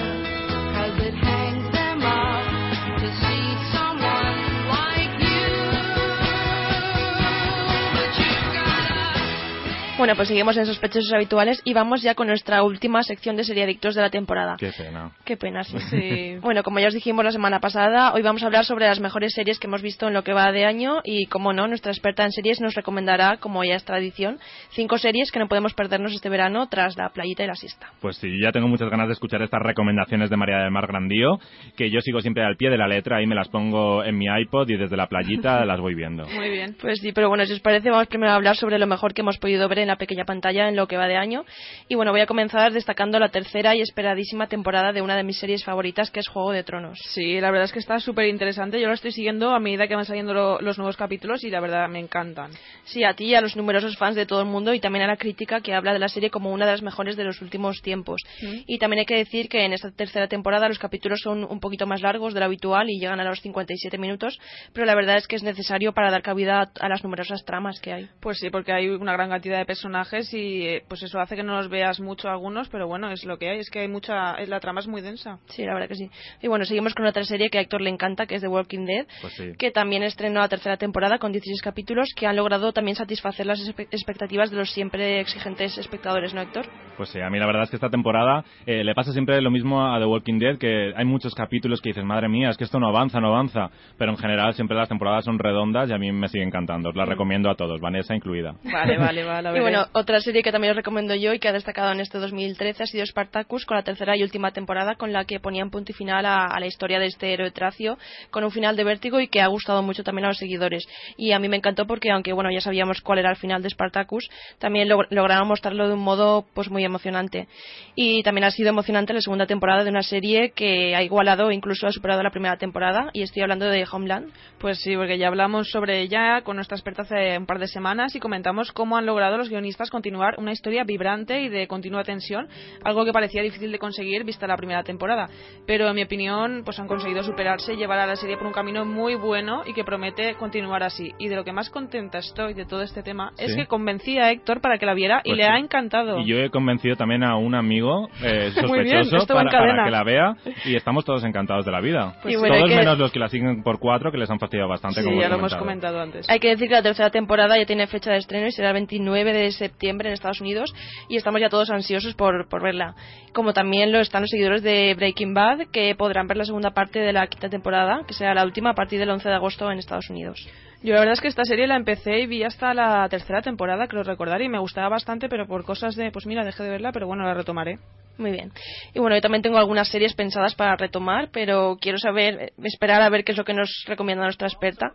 [10.04, 13.96] Bueno, pues seguimos en sospechosos habituales y vamos ya con nuestra última sección de seriadictos
[13.96, 14.58] de la temporada.
[14.60, 15.12] Qué pena.
[15.24, 15.78] Qué pena, sí.
[15.90, 16.36] sí.
[16.42, 19.32] Bueno, como ya os dijimos la semana pasada, hoy vamos a hablar sobre las mejores
[19.34, 22.26] series que hemos visto en lo que va de año y, como no, nuestra experta
[22.26, 24.40] en series nos recomendará, como ya es tradición,
[24.72, 27.88] cinco series que no podemos perdernos este verano tras la playita y la siesta.
[28.02, 31.40] Pues sí, ya tengo muchas ganas de escuchar estas recomendaciones de María del Mar Grandío,
[31.78, 34.26] que yo sigo siempre al pie de la letra, ahí me las pongo en mi
[34.26, 36.28] iPod y desde la playita las voy viendo.
[36.28, 36.76] Muy bien.
[36.82, 39.22] Pues sí, pero bueno, si os parece, vamos primero a hablar sobre lo mejor que
[39.22, 41.46] hemos podido ver en la pequeña pantalla en lo que va de año.
[41.88, 45.38] Y bueno, voy a comenzar destacando la tercera y esperadísima temporada de una de mis
[45.40, 47.00] series favoritas, que es Juego de Tronos.
[47.14, 48.80] Sí, la verdad es que está súper interesante.
[48.82, 51.60] Yo lo estoy siguiendo a medida que van saliendo lo- los nuevos capítulos y la
[51.60, 52.52] verdad me encantan.
[52.86, 55.08] Sí, a ti y a los numerosos fans de todo el mundo y también a
[55.08, 57.82] la crítica que habla de la serie como una de las mejores de los últimos
[57.82, 58.22] tiempos.
[58.42, 58.58] Mm.
[58.68, 61.86] Y también hay que decir que en esta tercera temporada los capítulos son un poquito
[61.88, 64.40] más largos de lo habitual y llegan a los 57 minutos,
[64.74, 67.80] pero la verdad es que es necesario para dar cabida a, a las numerosas tramas
[67.80, 68.10] que hay.
[68.22, 71.44] Pues sí, porque hay una gran cantidad de personajes y eh, pues eso hace que
[71.44, 74.36] no los veas mucho algunos, pero bueno, es lo que hay, es que hay mucha,
[74.36, 75.40] eh, la trama es muy densa.
[75.48, 76.10] Sí, la verdad que sí.
[76.42, 78.86] Y bueno, seguimos con otra serie que a Héctor le encanta, que es The Walking
[78.86, 79.52] Dead, Pues sí.
[79.60, 83.60] que también estrenó la tercera temporada con 16 capítulos que han logrado también satisfacer las
[83.60, 86.66] espe- expectativas de los siempre exigentes espectadores, ¿no, Héctor?
[86.96, 89.52] Pues sí, a mí la verdad es que esta temporada eh, le pasa siempre lo
[89.52, 92.64] mismo a The Walking Dead, que hay muchos capítulos que dices, madre mía, es que
[92.64, 93.70] esto no avanza, no avanza.
[93.98, 96.90] Pero en general siempre las temporadas son redondas y a mí me sigue encantando.
[96.90, 98.54] Os las recomiendo a todos, Vanessa incluida.
[98.64, 99.52] Vale, vale, vale.
[99.80, 102.84] Bueno, otra serie que también os recomiendo yo y que ha destacado en este 2013
[102.84, 105.96] ha sido Spartacus con la tercera y última temporada con la que ponían punto y
[105.96, 107.98] final a, la historia de este héroe tracio
[108.32, 110.86] con un final de vértigo y que ha gustado mucho también a los seguidores.
[111.18, 113.70] Y a mí me encantó porque aunque bueno ya sabíamos cuál era el final de
[113.70, 117.48] Spartacus, también log- lograron mostrarlo de un modo pues muy emocionante.
[117.96, 121.88] Y también ha sido emocionante la segunda temporada de una serie que ha igualado incluso
[121.88, 124.32] ha superado la primera temporada y estoy hablando de Homeland.
[124.60, 128.16] Pues sí, porque ya hablamos sobre ella con nuestra experta hace un par de semanas
[128.16, 132.48] y comentamos cómo han logrado los guionistas continuar una historia vibrante y de continua tensión,
[132.84, 135.30] algo que parecía difícil de conseguir vista la primera temporada.
[135.66, 138.54] Pero en mi opinión, pues han conseguido superarse y llevar a la serie por un
[138.54, 141.12] camino muy bueno y que promete continuar así.
[141.20, 143.58] Y de lo que más contenta estoy de todo este tema es Sí.
[143.62, 145.50] que convencí a Héctor para que la viera y Pues le sí.
[145.50, 146.20] ha encantado.
[146.20, 149.60] Y yo he convencido también a un amigo eh, bien, sospechoso esto va en para,
[149.60, 150.36] para que la vea
[150.66, 152.16] y estamos todos encantados de la vida.
[152.24, 154.40] Pues Y bueno, todos que- menos los que la siguen por cuatro que les han
[154.40, 155.02] fastidiado bastante.
[155.02, 155.94] Sí, como ya lo hemos comentado.
[155.94, 156.30] comentado antes.
[156.30, 158.74] Hay que decir que la tercera temporada ya tiene fecha de estreno y será el
[158.74, 160.74] 29 de septiembre en Estados Unidos
[161.10, 162.96] y estamos ya todos ansiosos por, por verla.
[163.34, 167.00] Como también lo están los seguidores de Breaking Bad que podrán ver la segunda parte
[167.00, 169.80] de la quinta temporada, que será la última a partir del 11 de agosto en
[169.80, 170.48] Estados Unidos.
[170.84, 173.88] Yo la verdad es que esta serie la empecé y vi hasta la tercera temporada,
[173.88, 176.92] creo recordar, y me gustaba bastante, pero por cosas de, pues mira, dejé de verla,
[176.92, 177.80] pero bueno, la retomaré.
[178.16, 178.52] Muy bien.
[178.94, 183.10] Y bueno, yo también tengo algunas series pensadas para retomar, pero quiero saber, esperar a
[183.10, 184.92] ver qué es lo que nos recomienda nuestra experta.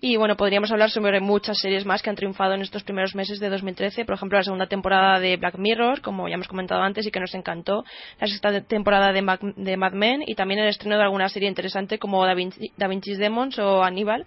[0.00, 3.40] Y bueno, podríamos hablar sobre muchas series más que han triunfado en estos primeros meses
[3.40, 4.04] de 2013.
[4.04, 7.18] Por ejemplo, la segunda temporada de Black Mirror, como ya hemos comentado antes y que
[7.18, 7.82] nos encantó.
[8.20, 11.48] La sexta temporada de, Mac- de Mad Men y también el estreno de alguna serie
[11.48, 14.26] interesante como Da, Vinci- Da Vinci's Demons o Aníbal.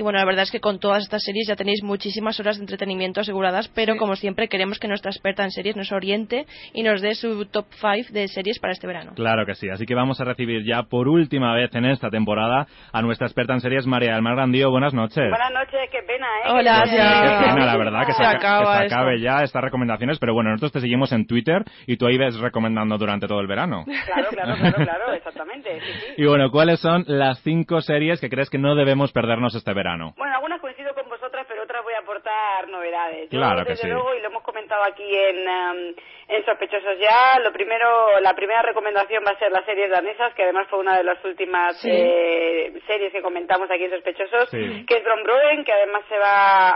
[0.00, 2.62] Y bueno, la verdad es que con todas estas series ya tenéis muchísimas horas de
[2.62, 7.02] entretenimiento aseguradas, pero como siempre queremos que nuestra experta en series nos oriente y nos
[7.02, 9.12] dé su top 5 de series para este verano.
[9.14, 12.66] Claro que sí, así que vamos a recibir ya por última vez en esta temporada
[12.94, 14.70] a nuestra experta en series, María del Mar Grandío.
[14.70, 15.16] Buenas noches.
[15.28, 16.48] Buenas noches, qué pena, ¿eh?
[16.50, 16.96] Hola, sí.
[16.96, 18.94] Qué pena, la verdad, que se, Se aca- acaba que se esto.
[18.96, 22.38] acabe ya estas recomendaciones, pero bueno, nosotros te seguimos en Twitter y tú ahí ves
[22.40, 23.84] recomendando durante todo el verano.
[24.06, 25.86] Claro, claro, claro, claro, exactamente, sí,
[26.16, 26.22] sí.
[26.22, 29.89] Y bueno, ¿cuáles son las cinco series que crees que no debemos perdernos este verano?
[30.16, 33.28] Bueno, algunas coincido con vosotras, pero otras voy a aportar novedades.
[33.30, 33.88] Yo, Claro que desde sí.
[33.88, 34.39] luego, y lo hemos
[34.70, 35.94] comentado aquí en, em,
[36.28, 40.44] en Sospechosos ya, lo primero, la primera recomendación va a ser las series danesas, que
[40.44, 41.90] además fue una de las últimas Sí.
[41.92, 44.86] eh, series que comentamos aquí en Sospechosos, Sí.
[44.86, 46.70] que es Brombroen, que además se va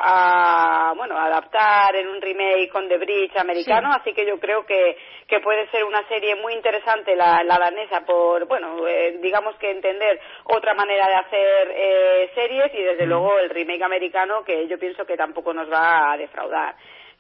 [0.91, 4.67] a, bueno, a adaptar en un remake con The Bridge americano, así que yo creo
[4.67, 4.97] que,
[5.29, 9.71] que puede ser una serie muy interesante la, la danesa por, bueno, eh, digamos que
[9.71, 14.79] entender otra manera de hacer eh, series y desde luego el remake americano que yo
[14.79, 16.75] pienso que tampoco nos va a defraudar.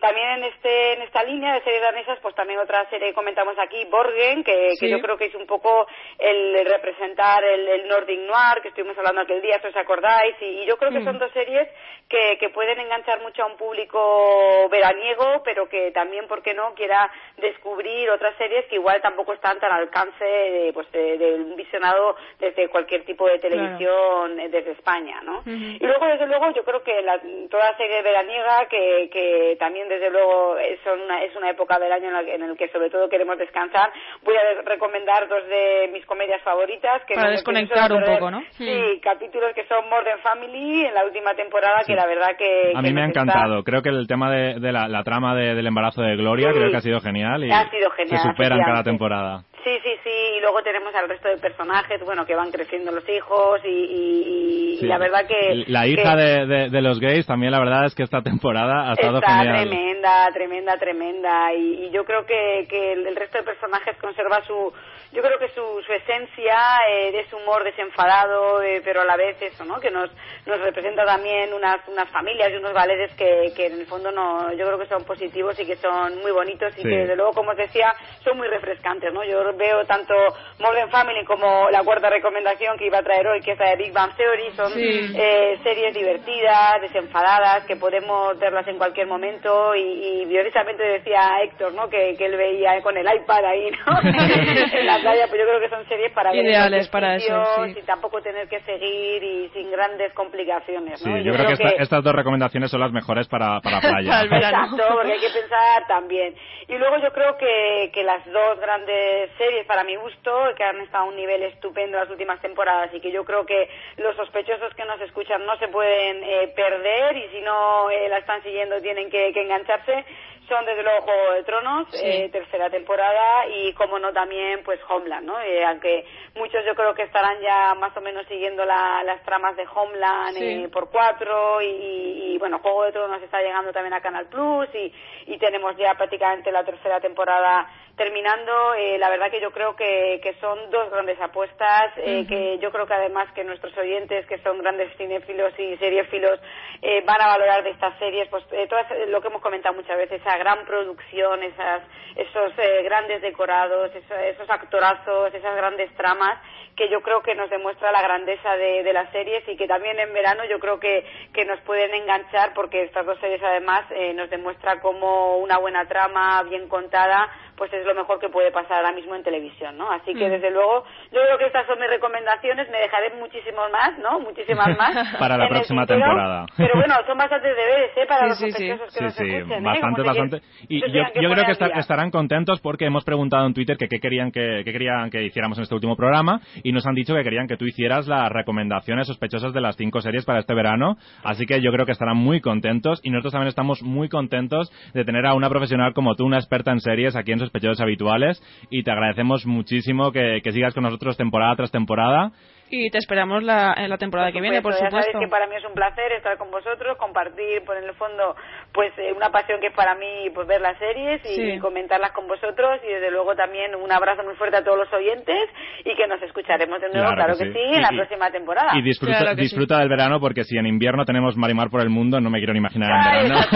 [0.04, 3.56] También en este en esta línea de series danesas, pues también otra serie que comentamos
[3.58, 5.86] aquí, Borgen, que, que yo creo que es un poco
[6.18, 10.60] el representar el, el Nordic Noir, que estuvimos hablando aquel día, si os acordáis, y,
[10.60, 11.04] y yo creo que Mm.
[11.04, 11.68] son dos series
[12.08, 16.74] que, que pueden enganchar mucho a un público veraniego, pero que también, ¿por qué no?,
[16.74, 21.34] quiera descubrir otras series que igual tampoco están tan al alcance de, pues, de, de
[21.34, 25.42] un visionado desde cualquier tipo de televisión eh, desde España, ¿no?
[25.46, 27.18] Y luego, desde luego, yo creo que la,
[27.50, 32.08] toda serie veraniega que, que también desde luego es una, es una época del año
[32.08, 33.90] en la, que- en el que sobre todo queremos descansar.
[34.22, 37.02] Voy a recomendar dos de mis comedias favoritas.
[37.06, 38.42] Que Para no desconectar un poco, ¿no?
[38.50, 42.72] Sí, capítulos que son Modern Family en la última temporada, que la verdad que...
[42.74, 43.62] A que mí me ha está- encantado.
[43.64, 46.58] Creo que el tema de, de la, la trama de- del embarazo de Gloria Sí.
[46.58, 49.44] creo que ha sido genial y Ha sido genial, se superan cada temporada.
[49.64, 53.08] Sí, sí, sí, y luego tenemos al resto de personajes, bueno, que van creciendo los
[53.08, 55.64] hijos y, y- y la verdad que...
[55.68, 58.90] La hija que de, de- de los gays también la verdad es que esta temporada
[58.90, 59.68] ha estado Está genial.
[59.68, 64.42] tremenda, tremenda, tremenda y, y yo creo que, que el, el resto de personajes conserva
[64.42, 64.72] su,
[65.12, 66.58] yo creo que su, su esencia
[66.90, 69.80] eh, de ese humor desenfadado, eh, pero a la vez eso, ¿no?
[69.80, 70.10] Que nos,
[70.46, 74.52] nos representa también unas, unas familias y unos valores que, que en el fondo no,
[74.52, 76.88] yo creo que son positivos y que son muy bonitos y Sí.
[76.90, 77.92] que desde luego, como os decía,
[78.22, 79.24] son muy refrescantes, ¿no?
[79.24, 80.14] Yo veo tanto
[80.58, 83.76] Modern Family como la cuarta recomendación que iba a traer hoy, que es la de
[83.76, 85.12] Big Bang Theory, son Sí.
[85.16, 91.72] eh, series divertidas, desenfadadas, que podemos verlas en cualquier momento y, y precisamente decía Héctor,
[91.74, 91.88] ¿no?
[91.88, 94.00] Que, que él veía con el iPad ahí, ¿no?
[94.78, 97.64] en la playa, pues yo creo que son series para ver Ideales cualquier para eso,
[97.66, 97.78] sí.
[97.80, 101.18] y tampoco tener que seguir y sin grandes complicaciones, Sí, ¿no?
[101.18, 104.22] Y yo creo que, esta- estas dos recomendaciones son las mejores para, para playa.
[104.22, 106.34] Exacto, porque hay que pensar también.
[106.68, 110.80] Y luego yo creo que, que las dos grandes series, para mi gusto, que han
[110.80, 114.74] estado a un nivel estupendo las últimas temporadas y que yo creo que los sospechosos
[114.74, 118.80] que nos escuchan no se pueden eh, perder y si no eh, la están siguiendo
[118.80, 120.04] tienen que engancharse,
[120.48, 122.00] son desde luego Juego de Tronos, Sí.
[122.02, 125.40] eh, tercera temporada y como no también pues Homeland, ¿no?
[125.40, 129.56] Eh, aunque muchos yo creo que estarán ya más o menos siguiendo la- las tramas
[129.56, 130.64] de Homeland Sí.
[130.64, 134.26] eh, por cuatro y, y, y, bueno Juego de Tronos está llegando también a Canal
[134.26, 134.92] Plus y,
[135.26, 137.66] y tenemos ya prácticamente la tercera temporada
[137.96, 142.28] terminando eh, la verdad que yo creo que, que son dos grandes apuestas eh, Ujú.
[142.28, 146.40] que yo creo que además que nuestros oyentes que son grandes cinéfilos y seriefilos
[146.82, 150.20] eh, van a valorar de estas series pues todas lo que hemos comentado muchas veces
[150.34, 151.82] esa gran producción esas
[152.16, 156.38] esos eh, grandes decorados esos, esos actorazos esas grandes tramas
[156.76, 159.98] que yo creo que nos demuestra la grandeza de, de las series y que también
[160.00, 164.12] en verano yo creo que, que nos pueden enganchar porque estas dos series además eh,
[164.14, 168.78] nos demuestra como una buena trama bien contada pues es lo mejor que puede pasar
[168.78, 169.90] ahora mismo en televisión, ¿no?
[169.90, 170.30] Así que Mm.
[170.32, 174.20] desde luego yo creo que estas son mis recomendaciones, me dejaré muchísimos más, ¿no?
[174.20, 175.16] Muchísimas más.
[175.18, 176.46] Para la próxima temporada.
[176.56, 178.06] Pero bueno, son bastantes deberes, ¿eh?
[178.08, 178.66] Para Sí, los sí, sí.
[178.66, 179.60] que Sí, nos sí, escuchen, ¿eh?
[179.64, 180.40] bastante, se bastante.
[180.68, 181.76] Y yo, que yo creo que al esta- día.
[181.78, 185.58] estarán contentos porque hemos preguntado en Twitter que qué querían que, qué querían que hiciéramos
[185.58, 189.06] en este último programa y nos han dicho que querían que tú hicieras las recomendaciones
[189.06, 190.96] sospechosas de las cinco series para este verano.
[191.22, 195.04] Así que yo creo que estarán muy contentos y nosotros también estamos muy contentos de
[195.04, 198.82] tener a una profesional como tú, una experta en series aquí en Sospechosos Habituales y
[198.82, 202.32] te agradecemos muchísimo que, que sigas con nosotros temporada tras temporada.
[202.70, 205.12] Y te esperamos la, en la temporada que viene, por supuesto, ya supuesto.
[205.12, 208.34] sabéis que para mí es un placer estar con vosotros, compartir, por en el fondo,
[208.74, 211.58] pues eh, una pasión que es para mí pues ver las series y, Sí.
[211.60, 215.48] comentarlas con vosotros y desde luego también un abrazo muy fuerte a todos los oyentes
[215.84, 217.58] y que nos escucharemos de nuevo, Claro claro, que que, sí.
[217.70, 218.72] sí, en la Y- próxima temporada.
[218.76, 222.30] Y disfruta, disfruta del verano porque si en invierno tenemos Marimar por el mundo, no
[222.30, 223.46] me quiero ni imaginar Ay, en verano.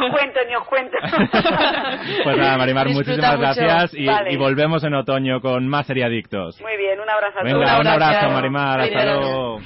[0.00, 0.96] ni os cuento, ni os cuento.
[2.24, 3.60] Pues nada, Marimar, Disfruta muchísimas mucho.
[3.60, 4.32] gracias y, Vale.
[4.32, 6.60] y volvemos en otoño con más seriadictos.
[6.60, 7.80] Muy bien, un abrazo a Venga, todos.
[7.80, 8.80] un abrazo, Marimar.
[8.80, 9.60] Hasta luego.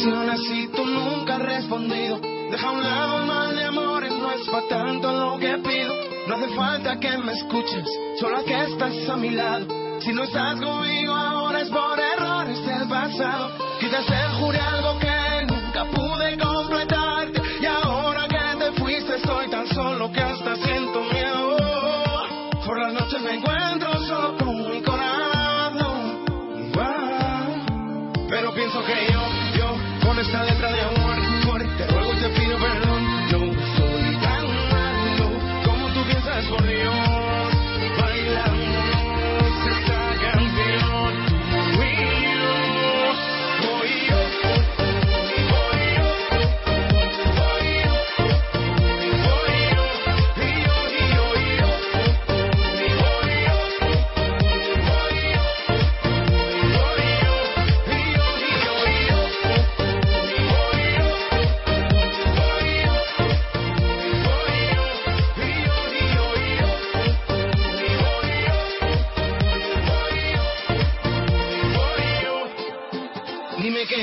[0.00, 2.20] Ocasiones y tú nunca has respondido.
[2.50, 5.94] Deja a un lado el mal de amores, no es para tanto lo que pido.
[6.26, 7.88] No hace falta que me escuches,
[8.18, 9.66] solo que estás a mi lado.
[10.00, 13.50] Si no estás conmigo ahora es por errores del pasado.
[13.78, 16.99] Quizás te juré algo que nunca pude completarte.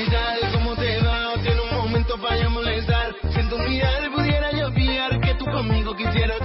[0.04, 0.52] letal.
[0.52, 1.34] ¿Cómo te va?
[1.34, 3.14] O si en un momento vaya molestar.
[3.32, 6.40] Si en tu mirar pudiera yo fiar que tú conmigo quisieras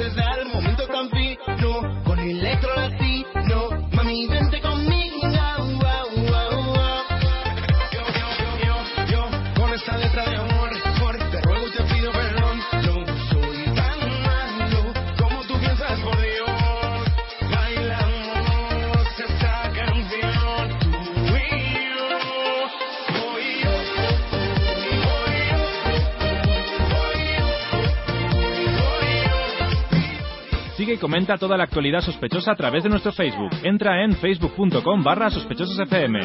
[30.94, 33.50] Sigue y comenta toda la actualidad sospechosa a través de nuestro Facebook.
[33.64, 36.16] Entra en facebook.com barra sospechososfm.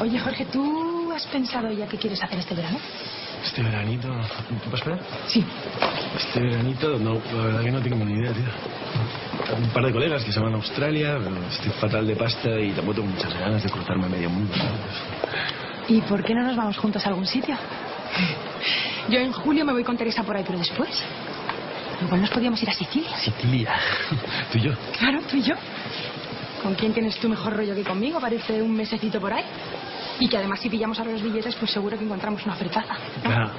[0.00, 2.78] Oye, Jorge, ¿tú has pensado ya qué quieres hacer este verano?
[3.42, 4.08] Este veranito...
[4.64, 5.00] ¿Puedo esperar?
[5.26, 5.44] Sí.
[6.16, 9.56] Este veranito, no, la verdad que no tengo ni idea, tío.
[9.56, 12.72] Un par de colegas que se van a Australia, pero estoy fatal de pasta y
[12.72, 15.88] tampoco tengo muchas ganas de cruzarme a medio mundo, ¿sabes?
[15.88, 17.56] ¿Y por qué no nos vamos juntos a algún sitio?
[19.08, 21.04] Yo en julio me voy con Teresa por ahí, pero después...
[22.02, 23.16] Igual nos podíamos ir a Sicilia.
[23.18, 23.74] Sicilia.
[24.52, 24.72] Tú y yo.
[24.98, 25.54] Claro, tú y yo.
[26.62, 28.18] ¿Con quién tienes tú mejor rollo que conmigo?
[28.20, 29.44] Parece un mesecito por ahí.
[30.18, 32.94] Y que además si pillamos ahora los billetes, pues seguro que encontramos una ofertaza.
[33.22, 33.50] Claro.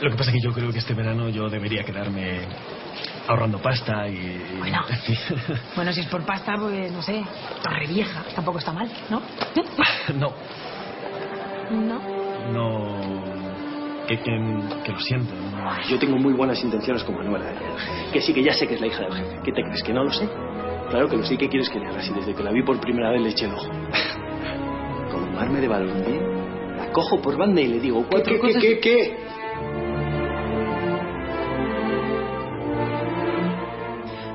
[0.00, 2.40] Lo que pasa es que yo creo que este verano yo debería quedarme
[3.28, 4.56] ahorrando pasta y...
[4.58, 4.84] Bueno.
[5.76, 7.22] Bueno, si es por pasta, pues no sé,
[7.62, 8.24] torre vieja.
[8.34, 9.22] Tampoco está mal, ¿no?
[10.14, 10.32] no,
[11.70, 12.00] No.
[12.52, 13.33] no...
[14.08, 14.32] Que, que,
[14.84, 15.34] que lo siento.
[15.34, 15.88] no.
[15.88, 17.50] Yo tengo muy buenas intenciones con Manuela.
[17.50, 17.56] ¿eh?
[18.12, 19.40] Que sí, que ya sé que es la hija del jefe.
[19.44, 19.82] ¿Qué te crees?
[19.82, 20.28] ¿Que no lo sé?
[20.90, 21.36] Claro que lo sé.
[21.38, 22.02] ¿Qué quieres que le haga?
[22.02, 23.68] Si desde que la vi por primera vez le eché el ojo.
[25.10, 26.20] Con un arme de balompié,
[26.76, 28.62] la cojo por banda y le digo cuatro ¿Qué, qué, cosas...
[28.62, 29.16] qué, qué?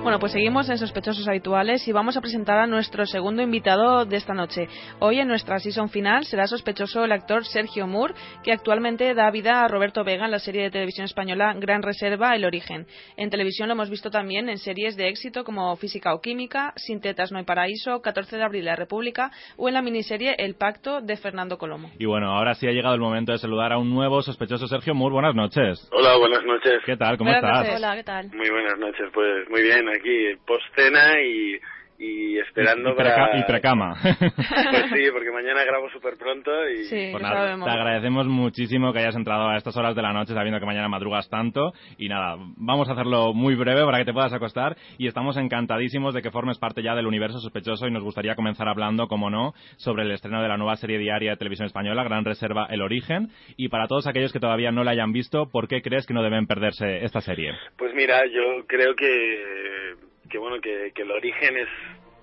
[0.09, 4.17] Bueno, pues seguimos en Sospechosos Habituales y vamos a presentar a nuestro segundo invitado de
[4.17, 4.67] esta noche.
[4.97, 9.63] Hoy en nuestra season final será sospechoso el actor Sergio Moore, que actualmente da vida
[9.63, 12.87] a Roberto Vega en la serie de televisión española Gran Reserva El Origen.
[13.17, 17.01] En televisión lo hemos visto también en series de éxito como Física o Química, Sin
[17.01, 21.01] tetas no hay paraíso, 14 de abril La República o en la miniserie El Pacto
[21.01, 21.91] de Fernando Colomo.
[21.99, 24.95] Y bueno, ahora sí ha llegado el momento de saludar a un nuevo sospechoso Sergio
[24.95, 25.13] Moore.
[25.13, 25.87] Buenas noches.
[25.91, 26.81] Hola, buenas noches.
[26.83, 27.15] ¿Qué tal?
[27.19, 27.67] ¿Cómo Buenas estás?
[27.67, 27.77] noches.
[27.77, 28.25] Hola, ¿qué tal?
[28.33, 31.59] Muy buenas noches, pues muy bien, aquí post-cena y,
[32.01, 33.37] y esperando Y, preca- para...
[33.39, 33.93] y precama.
[34.01, 37.11] Pues sí, porque mañana grabo súper pronto y...
[37.11, 40.59] Pues nada, te agradecemos muchísimo que hayas entrado a estas horas de la noche sabiendo
[40.61, 41.73] que mañana madrugas tanto.
[41.97, 44.77] Y nada, vamos a hacerlo muy breve para que te puedas acostar.
[44.97, 48.69] Y estamos encantadísimos de que formes parte ya del universo sospechoso y nos gustaría comenzar
[48.69, 52.23] hablando, como no, sobre el estreno de la nueva serie diaria de televisión española, Gran
[52.23, 53.27] Reserva El Origen.
[53.57, 56.23] Y para todos aquellos que todavía no la hayan visto, ¿por qué crees que no
[56.23, 57.51] deben perderse esta serie?
[57.77, 59.95] Pues mira, yo creo que,
[60.29, 61.69] que bueno, que, que el origen es,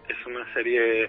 [0.08, 1.08] es una serie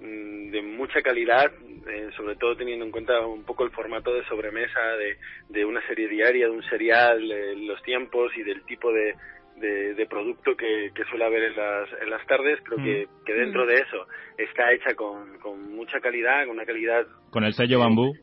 [0.00, 1.50] mm, de mucha calidad,
[1.88, 5.16] eh, sobre todo teniendo en cuenta un poco el formato de sobremesa de,
[5.48, 9.14] de una serie diaria, de un serial, eh, los tiempos y del tipo de,
[9.56, 12.60] de, de producto que, que suele haber en las, en las tardes.
[12.64, 14.06] Creo que, que dentro de eso
[14.38, 18.14] está hecha con, con mucha calidad, con una calidad Con el sello bambú.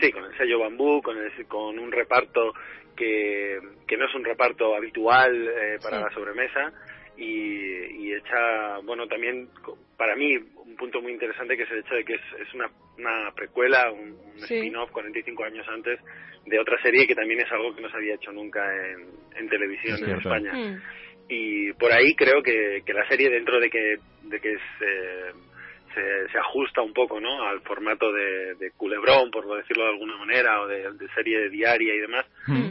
[0.00, 2.54] Sí, con el sello bambú, con, el- con un reparto
[2.96, 6.04] que, que no es un reparto habitual eh, para Sí.
[6.04, 6.72] la sobremesa
[7.18, 9.48] y, y hecha, bueno, también
[9.96, 12.70] para mí un punto muy interesante que es el hecho de que es, es una,
[12.96, 14.54] una precuela, un, un Sí.
[14.54, 15.98] spin-off 45 años antes
[16.46, 18.60] de otra serie que también es algo que no se había hecho nunca
[18.92, 20.16] en, en televisión Es en.
[20.18, 20.76] España Mm.
[21.28, 25.32] y por ahí creo que, que la serie dentro de que de que se,
[25.94, 30.16] se, se ajusta un poco no al formato de, de culebrón por decirlo de alguna
[30.16, 32.24] manera o de, de serie diaria y demás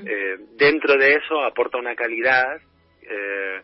[0.05, 2.59] eh, dentro de eso aporta una calidad
[3.03, 3.61] eh,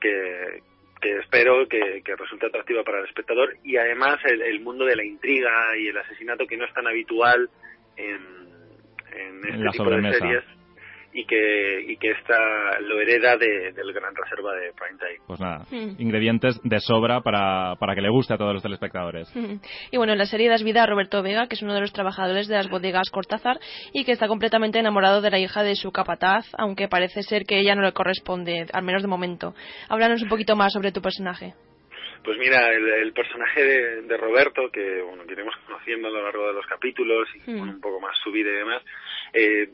[0.00, 0.62] que,
[1.00, 4.96] que espero que, que resulte atractiva para el espectador y además el, el mundo de
[4.96, 7.48] la intriga y el asesinato que no es tan habitual
[7.96, 8.20] en,
[9.14, 10.44] en este tipo de series
[11.14, 15.24] y que y que esta lo hereda de, del Gran Reserva de Prime Time.
[15.26, 15.94] Pues nada, Mm.
[16.00, 19.32] ingredientes de sobra para, para que le guste a todos los telespectadores.
[19.90, 21.92] Y bueno, en la serie das vida a Roberto Vega, que es uno de los
[21.92, 23.58] trabajadores de las bodegas Cortázar
[23.92, 27.60] y que está completamente enamorado de la hija de su capataz, aunque parece ser que
[27.60, 29.54] ella no le corresponde, al menos de momento.
[29.88, 31.54] Háblanos un poquito más sobre tu personaje.
[32.24, 36.22] Pues mira, el, el personaje de, de Roberto, que bueno, que iremos conociendo a lo
[36.24, 37.58] largo de los capítulos y Mm.
[37.58, 38.82] con un poco más su vida y demás,
[39.34, 39.68] eh,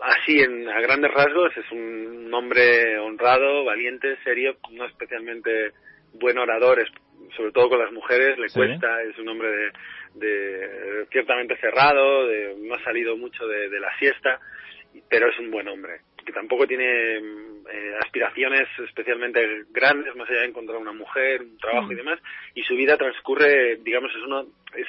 [0.00, 5.72] así en, a grandes rasgos es un hombre honrado, valiente, serio, no especialmente
[6.14, 6.90] buen orador, es-
[7.36, 8.58] sobre todo con las mujeres, le Sí.
[8.58, 9.72] cuesta, es un hombre de,
[10.14, 14.40] de ciertamente cerrado, de, no ha salido mucho de, de la siesta,
[15.10, 20.40] pero es un buen hombre, que tampoco tiene mm, eh, aspiraciones especialmente grandes, más allá
[20.40, 22.18] de encontrar una mujer, un trabajo y demás,
[22.54, 24.86] y su vida transcurre, digamos, es uno, es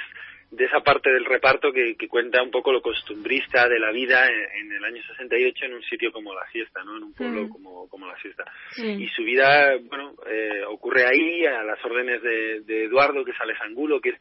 [0.49, 4.25] de esa parte del reparto que, que cuenta un poco lo costumbrista de la vida
[4.27, 6.95] en, en el año 68 en un sitio como la siesta, ¿no?
[6.97, 7.49] En un pueblo Mm.
[7.49, 8.45] como, como la siesta.
[8.77, 13.41] Y su vida, bueno, eh, ocurre ahí a las órdenes de, de Eduardo, que es
[13.41, 14.15] Alex Angulo, que es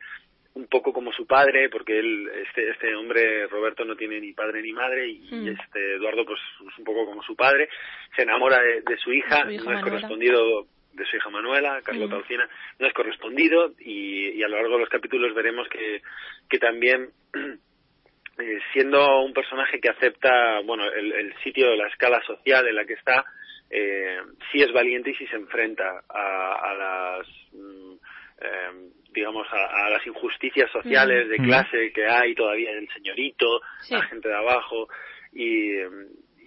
[0.54, 4.62] un poco como su padre, porque él, este, este hombre, Roberto, no tiene ni padre
[4.62, 5.48] ni madre, y Mm.
[5.48, 6.40] este Eduardo, pues,
[6.72, 7.68] es un poco como su padre,
[8.16, 9.82] se enamora de, de su hija, Su hija no es Manuela.
[9.82, 10.66] correspondido
[10.97, 12.18] de su hija Manuela, Carlota Mm.
[12.18, 16.03] Alcina, no es correspondido, y, y a lo largo de los capítulos veremos que,
[16.49, 17.11] que también
[18.38, 22.84] eh, siendo un personaje que acepta bueno el, el sitio la escala social en la
[22.84, 23.24] que está
[23.70, 24.18] eh,
[24.53, 27.94] sí es valiente y sí se enfrenta a, a las mm,
[28.42, 31.30] eh, digamos a, a las injusticias sociales Mm.
[31.30, 31.44] de Mm.
[31.44, 33.94] clase que hay todavía el señorito Sí.
[33.94, 34.88] la gente de abajo
[35.32, 35.88] y eh,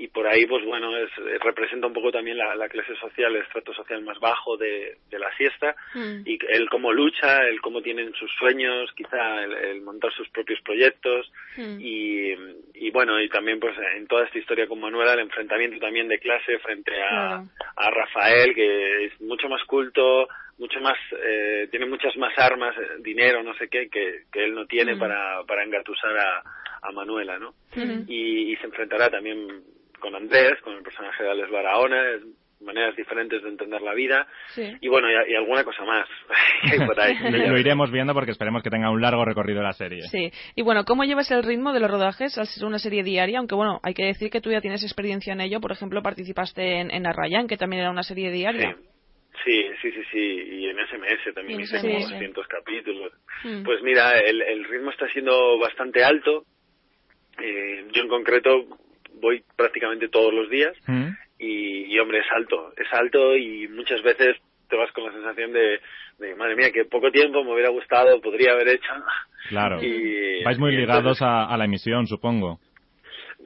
[0.02, 3.36] y por ahí pues bueno es, eh, representa un poco también la, la clase social
[3.36, 6.22] el estrato social más bajo de, de la siesta Mm.
[6.26, 10.60] y él cómo lucha, él cómo tienen sus sueños, quizá el, el montar sus propios
[10.62, 11.78] proyectos Mm.
[11.82, 12.34] y,
[12.76, 16.20] y bueno, y también pues en toda esta historia con Manuela el enfrentamiento también de
[16.20, 17.43] clase frente a, Claro.
[17.76, 20.28] a Rafael que es mucho más culto,
[20.58, 24.54] mucho más, eh, tiene muchas más armas, eh, dinero, no sé qué, que, que él
[24.54, 25.00] no tiene Mm.
[25.00, 26.43] para, para engatusar a,
[26.82, 27.50] a Manuela, ¿no?
[27.76, 28.06] Ujú.
[28.08, 29.64] y, y se enfrentará también
[30.00, 32.22] con Andrés, con el personaje de Alex Barahona, es
[32.62, 34.64] maneras diferentes de entender la vida Sí.
[34.82, 36.06] y bueno, y, y alguna cosa más
[36.86, 37.16] por ahí.
[37.32, 40.02] Lo, lo iremos viendo porque esperemos que tenga un largo recorrido la serie.
[40.12, 40.32] Sí.
[40.56, 43.39] Y bueno, ¿cómo llevas el ritmo de los rodajes al ser una serie diaria?
[43.39, 45.62] Aunque bueno, hay que decir que tú ya tienes experiencia en ello.
[45.62, 48.76] Por ejemplo, participaste en, en Arrayan, que también era una serie diaria.
[49.45, 52.10] Sí, sí, sí, sí, y en SMS también hice como SMS.
[52.12, 53.14] 200 capítulos.
[53.45, 53.64] Mm.
[53.64, 56.43] Pues mira, el, el ritmo está siendo bastante alto.
[57.41, 58.66] Eh, yo en concreto
[59.22, 61.10] voy prácticamente todos los días Mm.
[61.39, 64.38] y, y, hombre, es alto, es alto y muchas veces
[64.70, 65.80] te vas con la sensación de,
[66.20, 68.91] de, madre mía, que poco tiempo me hubiera gustado, podría haber hecho.
[69.49, 69.80] Claro.
[69.84, 72.60] Y, Vais muy ligados a, a la emisión, supongo.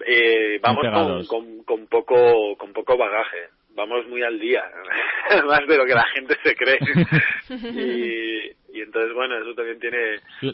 [0.05, 4.63] Eh, vamos con, con, con poco con poco bagaje vamos muy al día
[5.47, 6.79] más de lo que la gente se cree
[7.49, 9.97] y, y entonces bueno eso también tiene,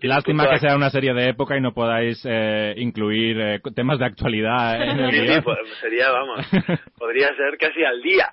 [0.01, 4.05] Lástima que sea una serie de época y no podáis eh, incluir eh, temas de
[4.05, 6.45] actualidad en el Sí, sí, pues, sería vamos
[6.97, 8.29] podría ser casi al día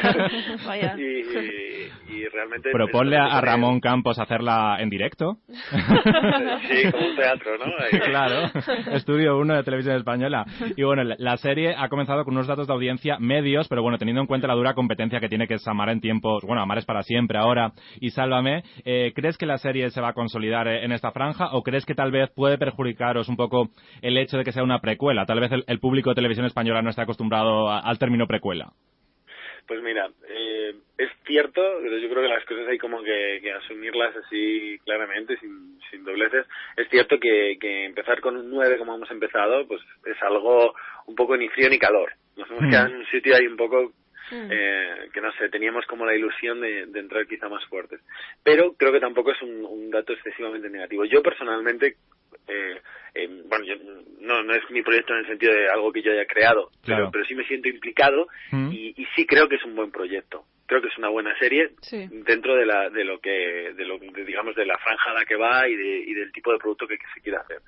[0.66, 0.94] Vaya.
[0.98, 5.38] y, y, y realmente Proponle a, Ramón Campos hacerla en directo.
[5.48, 7.98] sí como un teatro no Ahí.
[8.00, 8.50] claro,
[8.92, 10.44] Estudio 1 de Televisión Española.
[10.76, 13.98] Y bueno, la, la serie ha comenzado con unos datos de audiencia medios, pero bueno,
[13.98, 16.78] teniendo en cuenta la dura competencia que tiene que es Amar en tiempos, bueno, Amar
[16.78, 20.66] es para siempre ahora y Sálvame, eh, ¿crees que la serie se va a consolidar
[20.68, 23.68] eh, en esta franja o crees que tal vez puede perjudicaros un poco
[24.02, 25.26] el hecho de que sea una precuela?
[25.26, 28.72] Tal vez el, el público de Televisión Española no está acostumbrado a- al término precuela.
[29.66, 33.52] Pues mira, eh, es cierto, pero yo creo que las cosas hay como que, que
[33.52, 36.44] asumirlas así claramente, sin, sin dobleces.
[36.76, 40.74] Es cierto que, que empezar con un 9 como hemos empezado, pues es algo
[41.06, 42.10] un poco ni frío ni calor.
[42.36, 42.70] Nos hemos Mm.
[42.70, 43.92] quedado en un sitio ahí un poco
[44.32, 48.00] eh, que no sé, teníamos como la ilusión de, de entrar quizá más fuertes.
[48.42, 51.04] Pero creo que tampoco es un, un dato excesivamente negativo.
[51.04, 51.96] Yo personalmente,
[52.48, 52.80] eh,
[53.14, 53.76] eh, bueno, yo-
[54.20, 57.04] no, no es mi proyecto en el sentido de algo que yo haya creado, Claro.
[57.04, 58.70] pero, pero sí me siento implicado Mm.
[58.72, 60.44] y, y sí creo que es un buen proyecto.
[60.70, 62.06] Creo que es una buena serie Sí.
[62.24, 65.24] dentro de la de lo que de lo de, digamos de la franja a la
[65.24, 67.58] que va y, de, y del tipo de producto que, que se quiere hacer.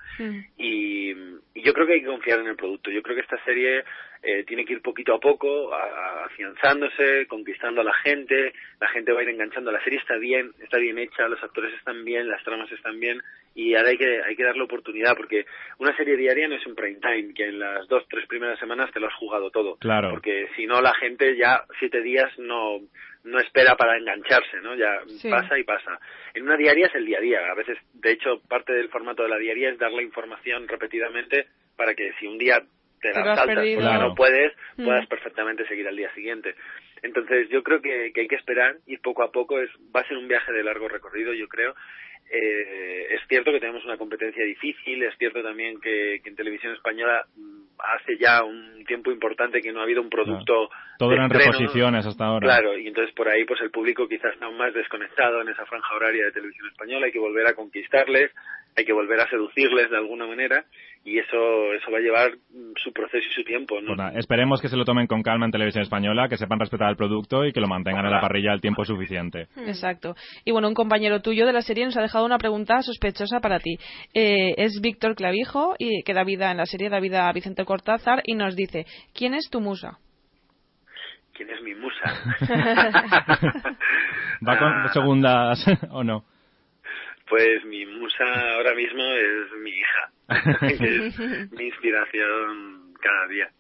[0.56, 2.90] Y, y yo creo que hay que confiar en el producto.
[2.92, 3.82] Yo creo que esta serie
[4.22, 8.52] eh, tiene que ir poquito a poco, a- a- afianzándose, conquistando a la gente.
[8.80, 9.72] La gente va a ir enganchando.
[9.72, 13.20] La serie está bien, está bien hecha, los actores están bien, las tramas están bien.
[13.54, 15.44] Y ahora hay que, hay que darle oportunidad porque
[15.78, 18.90] una serie diaria no es un prime time, que en las dos, tres primeras semanas
[18.92, 19.76] te lo has jugado todo.
[19.76, 20.10] Claro.
[20.10, 22.80] Porque si no, la gente ya siete días no,
[23.24, 24.74] no espera para engancharse, ¿no?
[24.74, 25.30] Ya Sí.
[25.30, 25.98] pasa y pasa.
[26.34, 27.50] En una diaria es el día a día.
[27.50, 31.46] A veces, de hecho, parte del formato de la diaria es dar la información repetidamente
[31.76, 32.62] para que si un día
[33.00, 34.08] te la saltas Claro.
[34.08, 34.84] no puedes, Mm.
[34.84, 36.54] puedas perfectamente seguir al día siguiente.
[37.02, 39.58] Entonces, yo creo que, que hay que esperar, ir poco a poco.
[39.60, 41.74] Es, va a ser un viaje de largo recorrido, yo creo.
[42.30, 46.72] Eh, es cierto que tenemos una competencia difícil, es cierto también que, que en televisión
[46.74, 47.26] española
[47.94, 51.52] hace ya un tiempo importante que no ha habido un producto Todo de eran estreno.
[51.52, 52.46] reposiciones hasta ahora.
[52.46, 55.94] Claro, y entonces por ahí pues el público quizás está más desconectado en esa franja
[55.94, 58.30] horaria de televisión española, hay que volver a conquistarles,
[58.76, 60.64] hay que volver a seducirles de alguna manera
[61.04, 62.30] y eso eso va a llevar
[62.76, 63.78] su proceso y su tiempo,
[64.14, 67.44] esperemos que se lo tomen con calma en Televisión Española, que sepan respetar el producto
[67.44, 69.48] y que lo mantengan en la parrilla el tiempo suficiente.
[69.66, 70.14] Exacto.
[70.44, 73.58] Y bueno, un compañero tuyo de la serie nos ha dejado una pregunta sospechosa para
[73.58, 73.76] ti.
[74.14, 77.64] Eh, es Víctor Clavijo, y que da vida en la serie, da vida a Vicente
[77.64, 79.98] Cortázar, y nos dice, ¿quién es tu musa?
[81.34, 82.04] ¿Quién es mi musa?
[84.46, 84.88] ¿Va con Ah.
[84.92, 86.24] segundas o no?
[87.28, 88.24] Pues mi musa
[88.56, 90.10] ahora mismo es mi hija,
[91.52, 93.50] mi inspiración cada día.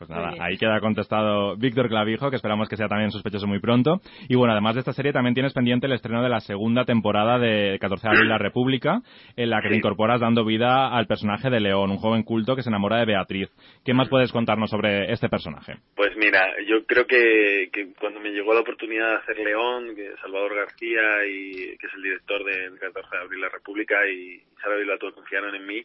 [0.00, 4.00] Pues nada, ahí queda contestado Víctor Clavijo, que esperamos que sea también sospechoso muy pronto.
[4.30, 7.38] Y bueno, además de esta serie, también tienes pendiente el estreno de la segunda temporada
[7.38, 9.02] de 14 de abril La República,
[9.36, 12.62] en la que te incorporas dando vida al personaje de León, un joven culto que
[12.62, 13.50] se enamora de Beatriz.
[13.84, 15.74] ¿Qué más puedes contarnos sobre este personaje?
[15.94, 20.14] Pues mira, yo creo que, que cuando me llegó la oportunidad de hacer León, que
[20.22, 24.76] Salvador García, y que es el director de 14 de abril La República, y Sara
[24.76, 25.84] Vilato confiaron en mí,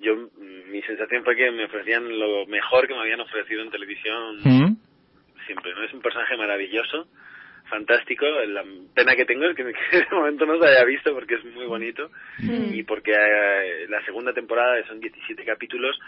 [0.00, 3.70] yo mm, mi sensación fue que me ofrecían lo mejor que me habían ofrecido en
[3.70, 4.40] televisión.
[5.46, 5.74] Siempre.
[5.74, 7.06] no es un personaje maravilloso
[7.68, 8.24] fantástico.
[8.46, 8.64] La
[8.94, 11.66] pena que tengo es que, que de momento no se haya visto porque es muy
[11.66, 15.98] bonito y porque eh, la segunda temporada son 17 capítulos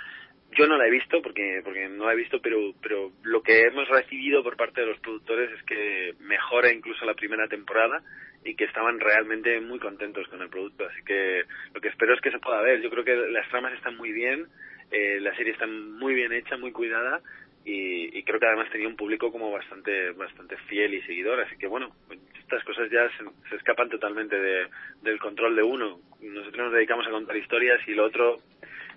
[0.57, 3.63] yo no la he visto porque porque no la he visto pero pero lo que
[3.63, 8.03] hemos recibido por parte de los productores es que mejora incluso la primera temporada
[8.45, 10.87] y que estaban realmente muy contentos con el producto.
[10.87, 11.43] Así que
[11.75, 12.81] lo que espero es que se pueda ver.
[12.81, 14.47] Yo creo que las tramas están muy bien
[14.91, 17.21] eh, la serie está muy bien hecha muy cuidada
[17.65, 21.41] y, y creo que además tenía un público como bastante bastante fiel y seguidor.
[21.41, 21.93] Así que bueno
[22.39, 24.69] estas cosas ya se, se escapan totalmente de,
[25.03, 25.99] del control de uno.
[26.21, 28.37] Nosotros nos dedicamos a contar historias y lo otro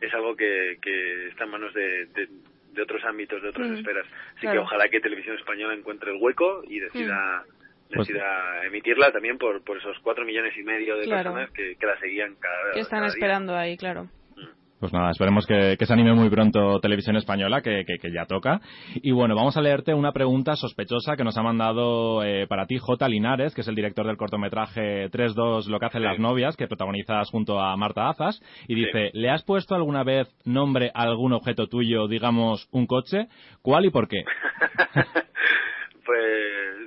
[0.01, 2.27] es algo que, que está en manos de, de,
[2.73, 4.05] de otros ámbitos, de otras Mm, esferas.
[4.31, 4.61] Así claro.
[4.61, 7.43] que ojalá que Televisión Española encuentre el hueco y decida,
[7.93, 11.31] Pues- decida emitirla también por, por esos cuatro millones y medio de Claro.
[11.33, 13.13] personas que, que la seguían cada, Que están cada día.
[13.15, 14.07] esperando ahí, claro.
[14.79, 18.25] Pues nada, esperemos que, que se anime muy pronto Televisión Española, que, que- que ya
[18.25, 18.61] toca.
[18.95, 22.77] Y bueno, vamos a leerte una pregunta sospechosa que nos ha mandado eh, para ti
[22.77, 23.09] J.
[23.09, 27.29] Linares, que es el director del cortometraje 3-2 Lo que hacen las novias, que protagonizas
[27.29, 28.41] junto a Marta Azas.
[28.69, 33.27] Y dice, ¿le has puesto alguna vez nombre a algún objeto tuyo, digamos un coche?
[33.61, 34.23] ¿Cuál y por qué?
[36.05, 36.78] Pues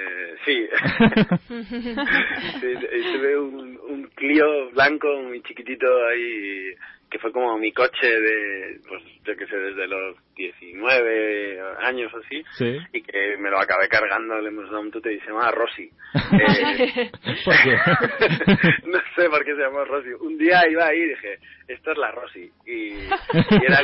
[0.00, 0.68] eh, sí.
[2.60, 6.74] Sí, eh, tuve un, un Clio blanco muy chiquitito ahí
[7.10, 12.18] que fue como mi coche de, pues yo que sé, desde los 19 años o
[12.18, 12.78] así, Sí.
[12.92, 15.90] y que me lo acabé cargando, le hemos dado un tute y se llama Rosy.
[16.32, 17.10] Eh,
[17.44, 17.76] ¿Por qué?
[18.86, 20.10] no sé por qué se llamó Rosy.
[20.20, 21.38] Un día iba ahí y dije,
[21.68, 22.50] esto es la Rosy.
[22.66, 23.80] Y, y era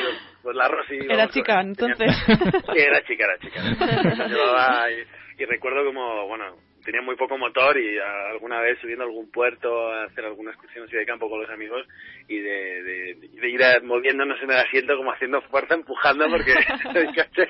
[0.46, 0.98] pues la Rosy.
[1.10, 2.08] Era chica, entonces.
[2.28, 3.60] Sí, era chica, era chica.
[5.38, 6.56] Y recuerdo como, bueno,
[6.86, 7.98] tenía muy poco motor y
[8.32, 11.50] alguna vez subiendo a algún puerto a hacer alguna excursión así de campo con los
[11.50, 11.86] amigos
[12.28, 16.52] y de, de, de ir a- moviéndonos en el asiento como haciendo fuerza, empujando porque
[16.94, 17.48] el coche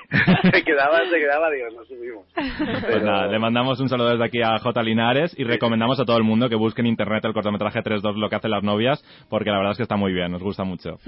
[0.51, 2.25] se quedaba, se quedaba, digo, nos subimos.
[2.33, 4.83] Pues nada, le mandamos un saludo desde aquí a J.
[4.83, 8.29] Linares y recomendamos a todo el mundo que busque en internet el cortometraje 3-2 Lo
[8.29, 10.97] que hacen las novias, porque la verdad es que está muy bien, nos gusta mucho.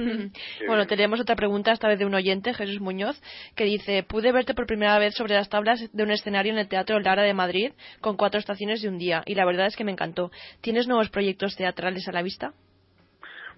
[0.67, 3.19] Bueno, tenemos otra pregunta, esta vez de un oyente, Jesús Muñoz,
[3.55, 6.67] que dice, pude verte por primera vez sobre las tablas de un escenario en el
[6.67, 7.71] Teatro Lara de Madrid
[8.01, 10.29] con cuatro estaciones de un día, y la verdad es que me encantó.
[10.61, 12.53] ¿Tienes nuevos proyectos teatrales a la vista?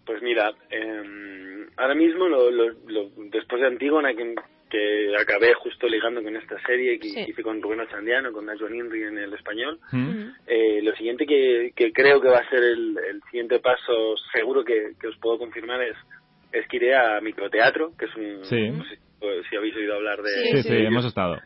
[0.05, 4.33] Pues mira, eh, ahora mismo, lo, lo- lo- después de Antígona, que,
[4.69, 7.25] que acabé justo ligando con esta serie que Sí.
[7.27, 9.79] hice con Rubén Ochandiano, con Nacho Inri en el español,
[10.47, 14.63] eh, lo siguiente que, que creo que va a ser el, el siguiente paso, seguro
[14.63, 15.95] que, que os puedo confirmar, es,
[16.53, 18.45] es que iré a microteatro, que es un...
[18.45, 18.69] Sí.
[18.69, 19.01] no sé si-
[19.49, 20.29] si habéis oído hablar de...
[20.31, 21.37] Sí, sí, hemos estado.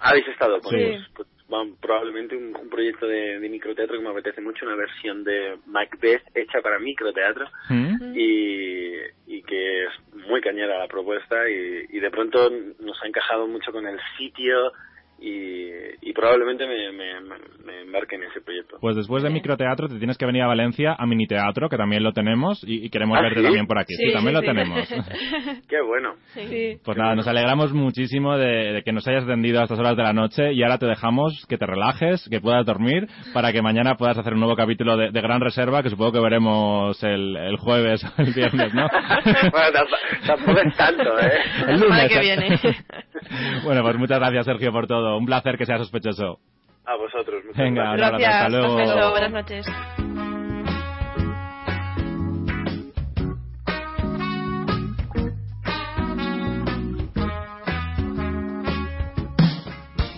[0.00, 0.60] ¿Habéis estado?
[0.62, 1.04] Pues, Sí.
[1.14, 5.24] pues, va- probablemente un, un proyecto de, de microteatro que me apetece mucho, una versión
[5.24, 7.46] de Macbeth hecha para microteatro.
[8.16, 8.94] Y,
[9.26, 9.90] y que es
[10.28, 14.72] muy cañera la propuesta y, y de pronto nos ha encajado mucho con el sitio
[15.20, 15.68] y,
[16.00, 17.20] y probablemente me, me,
[17.64, 18.76] me embarque en ese proyecto.
[18.80, 22.12] Pues después de microteatro te tienes que venir a Valencia a miniteatro, que también lo
[22.12, 23.44] tenemos, y, y queremos ¿Ah, verte sí?
[23.44, 23.94] también por aquí.
[23.94, 24.46] Sí, Sí, también sí, lo sí.
[24.46, 24.88] tenemos.
[25.68, 26.14] Qué bueno.
[26.84, 30.02] Pues nada, nos alegramos muchísimo de, de que nos hayas atendido a estas horas de
[30.02, 33.96] la noche y ahora te dejamos que te relajes, que puedas dormir, para que mañana
[33.96, 37.56] puedas hacer un nuevo capítulo de, de Gran Reserva, que supongo que veremos el, el
[37.56, 38.86] jueves o el viernes, ¿no?
[39.52, 41.32] bueno, tamp- tampoco es tanto, ¿eh?
[41.68, 42.08] El lunes.
[42.08, 42.58] que viene.
[43.64, 45.07] Bueno, pues muchas gracias, Sergio, por todo.
[45.16, 46.38] Un placer que seas sospechoso.
[46.84, 47.44] A vosotros.
[47.44, 48.34] muchas Venga, un gracias.
[48.34, 49.10] abrazo, hasta luego.
[49.10, 49.66] Buenas noches.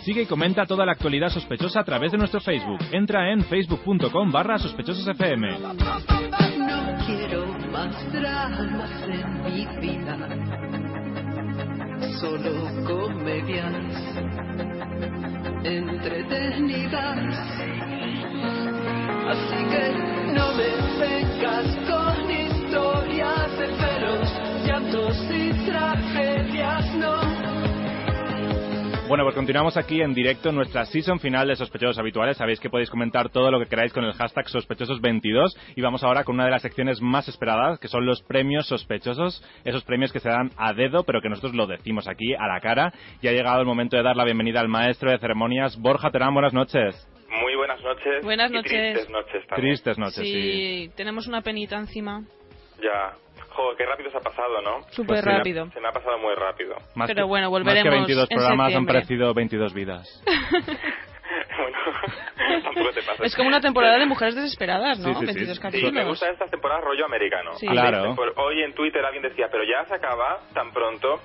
[0.04, 2.78] Sigue y comenta toda la actualidad sospechosa a través de nuestro Facebook.
[2.90, 5.42] Entra en facebook.com barra sospechososfm.
[5.60, 10.16] No quiero más dramas en mi vida,
[12.18, 12.50] solo
[12.86, 13.74] comedias
[15.64, 17.18] entretenidas.
[19.28, 24.28] Así que no me vengas con historias de celos,
[24.66, 27.39] llantos y tragedias, no.
[29.10, 32.36] Bueno, pues continuamos aquí en directo en nuestra season final de Sospechosos Habituales.
[32.36, 36.22] Sabéis que podéis comentar todo lo que queráis con el hashtag Sospechosos22 y vamos ahora
[36.22, 40.20] con una de las secciones más esperadas, que son los premios sospechosos, esos premios que
[40.20, 42.92] se dan a dedo, pero que nosotros lo decimos aquí a la cara.
[43.20, 46.32] Y ha llegado el momento de dar la bienvenida al maestro de ceremonias, Borja Terán.
[46.32, 46.94] Buenas noches.
[47.30, 48.22] Muy buenas noches.
[48.22, 48.70] Buenas y noches.
[48.70, 49.70] tristes noches también.
[49.72, 50.32] Tristes noches, sí.
[50.32, 52.22] Sí, tenemos una penita encima.
[52.80, 53.14] Ya.
[53.50, 54.82] Jo, qué rápido se ha pasado, ¿no?
[54.90, 55.70] Súper Pues sí, me ha- rápido.
[55.72, 56.74] Se me ha pasado muy rápido.
[56.94, 58.94] Más Pero que- bueno, Más que volveremos 22 en programas han septiembre.
[58.94, 60.22] parecido 22 vidas.
[62.64, 63.20] Tampoco te pases.
[63.26, 65.08] Es como una temporada de mujeres desesperadas, ¿no?
[65.08, 65.26] Sí, sí, sí.
[65.26, 65.92] 22 Sí, capítulos.
[65.92, 67.52] me gusta esta temporada rollo americano.
[67.54, 67.66] Sí.
[67.66, 68.14] Claro.
[68.36, 71.20] Hoy en Twitter alguien decía, pero ya se acaba tan pronto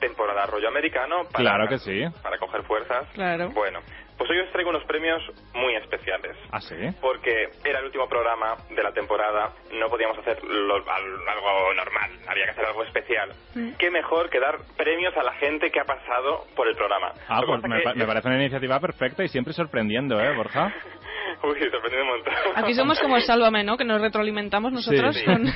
[0.00, 2.02] temporada rollo americano para, Claro que sí.
[2.22, 3.06] para coger fuerzas.
[3.14, 3.50] Claro.
[3.50, 3.80] Bueno,
[4.18, 5.22] pues hoy os traigo unos premios
[5.54, 6.36] muy especiales.
[6.50, 6.74] ¿Ah, sí?
[7.00, 12.10] Porque era el último programa de la temporada, no podíamos hacer lo- al- algo normal,
[12.28, 13.30] había que hacer algo especial.
[13.54, 13.72] Mm.
[13.78, 17.12] ¿Qué mejor que dar premios a la gente que ha pasado por el programa?
[17.28, 19.28] Ah, Lo que pues pasa me, que pa- me yo- parece una iniciativa perfecta y
[19.28, 20.72] siempre sorprendiendo, ¿eh, Borja?
[21.44, 22.34] Uy, sorprendido un montón.
[22.54, 23.76] Aquí somos como el Sálvame, ¿no?
[23.76, 25.24] Que nos retroalimentamos nosotros Sí.
[25.24, 25.44] con...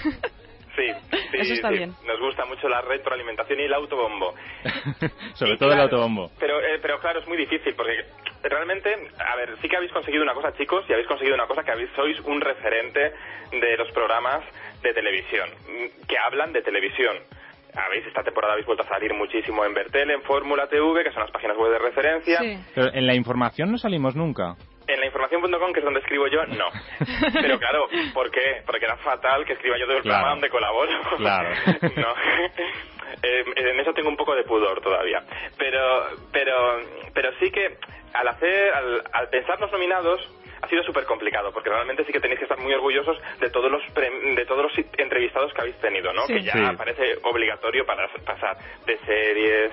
[0.77, 1.77] Sí, sí, Eso está sí.
[1.79, 1.95] bien.
[2.07, 4.35] Nos gusta mucho la retroalimentación y el autobombo.
[5.35, 6.31] Sobre Y todo el autobombo.
[6.39, 8.05] Pero, eh, pero claro, es muy difícil porque
[8.43, 11.63] realmente, a ver, sí que habéis conseguido una cosa, chicos, y habéis conseguido una cosa
[11.65, 13.13] que habéis, sois un referente
[13.51, 14.45] de los programas
[14.83, 17.17] de televisión, mm, que hablan de televisión.
[17.75, 21.23] Habéis, esta temporada habéis vuelto a salir muchísimo en Bertel, en Fórmula TV, que son
[21.23, 22.41] las páginas web de referencia.
[22.75, 24.57] Pero en la información no salimos nunca.
[24.89, 26.67] En la información.com, que es donde escribo yo, no.
[27.43, 28.63] Pero claro, ¿por qué?
[28.65, 30.15] Porque era fatal que escriba yo todo el Claro.
[30.19, 30.93] programa donde colaboro.
[31.19, 31.49] Claro.
[31.97, 32.15] no.
[33.23, 35.23] Eh, en eso tengo un poco de pudor todavía.
[35.57, 36.81] Pero, pero,
[37.15, 37.79] pero sí que
[38.13, 40.21] al hacer, al, al pensar los nominados,
[40.61, 43.71] ha sido súper complicado, porque realmente sí que tenéis que estar muy orgullosos de todos
[43.71, 46.27] los pre- de todos los entrevistados que habéis tenido, ¿no?
[46.27, 46.35] Sí.
[46.35, 46.77] Que ya Sí.
[46.77, 49.71] parece obligatorio para pasar de series,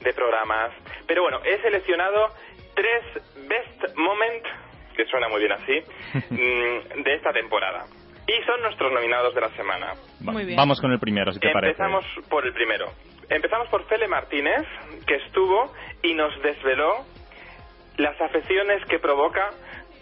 [0.00, 0.70] de programas.
[1.08, 2.28] Pero bueno, he seleccionado
[2.76, 3.02] tres
[3.48, 4.44] best moment,
[4.96, 5.80] que suena muy bien así,
[6.30, 7.84] mm, de esta temporada.
[8.28, 9.94] Y son nuestros nominados de la semana.
[10.26, 11.70] Va- Vamos con el primero, si te parece.
[11.82, 12.86] Empezamos por el primero.
[13.28, 14.62] Empezamos por Fele Martínez,
[15.06, 15.72] que estuvo
[16.02, 17.04] y nos desveló
[17.96, 19.50] las afecciones que provoca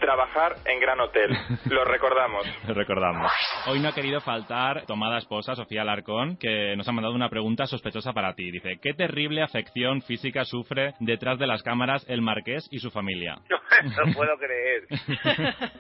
[0.05, 1.31] trabajar en Gran Hotel.
[1.71, 2.47] Lo recordamos.
[2.69, 3.33] Recordamos.
[3.67, 7.31] Hoy no ha querido faltar tu amada esposa, Sofía Alarcón, que nos ha mandado una
[7.31, 8.51] pregunta sospechosa para ti.
[8.51, 13.37] Dice, ¿qué terrible afección física sufre detrás de las cámaras el marqués y su familia?
[13.83, 14.85] No puedo creer.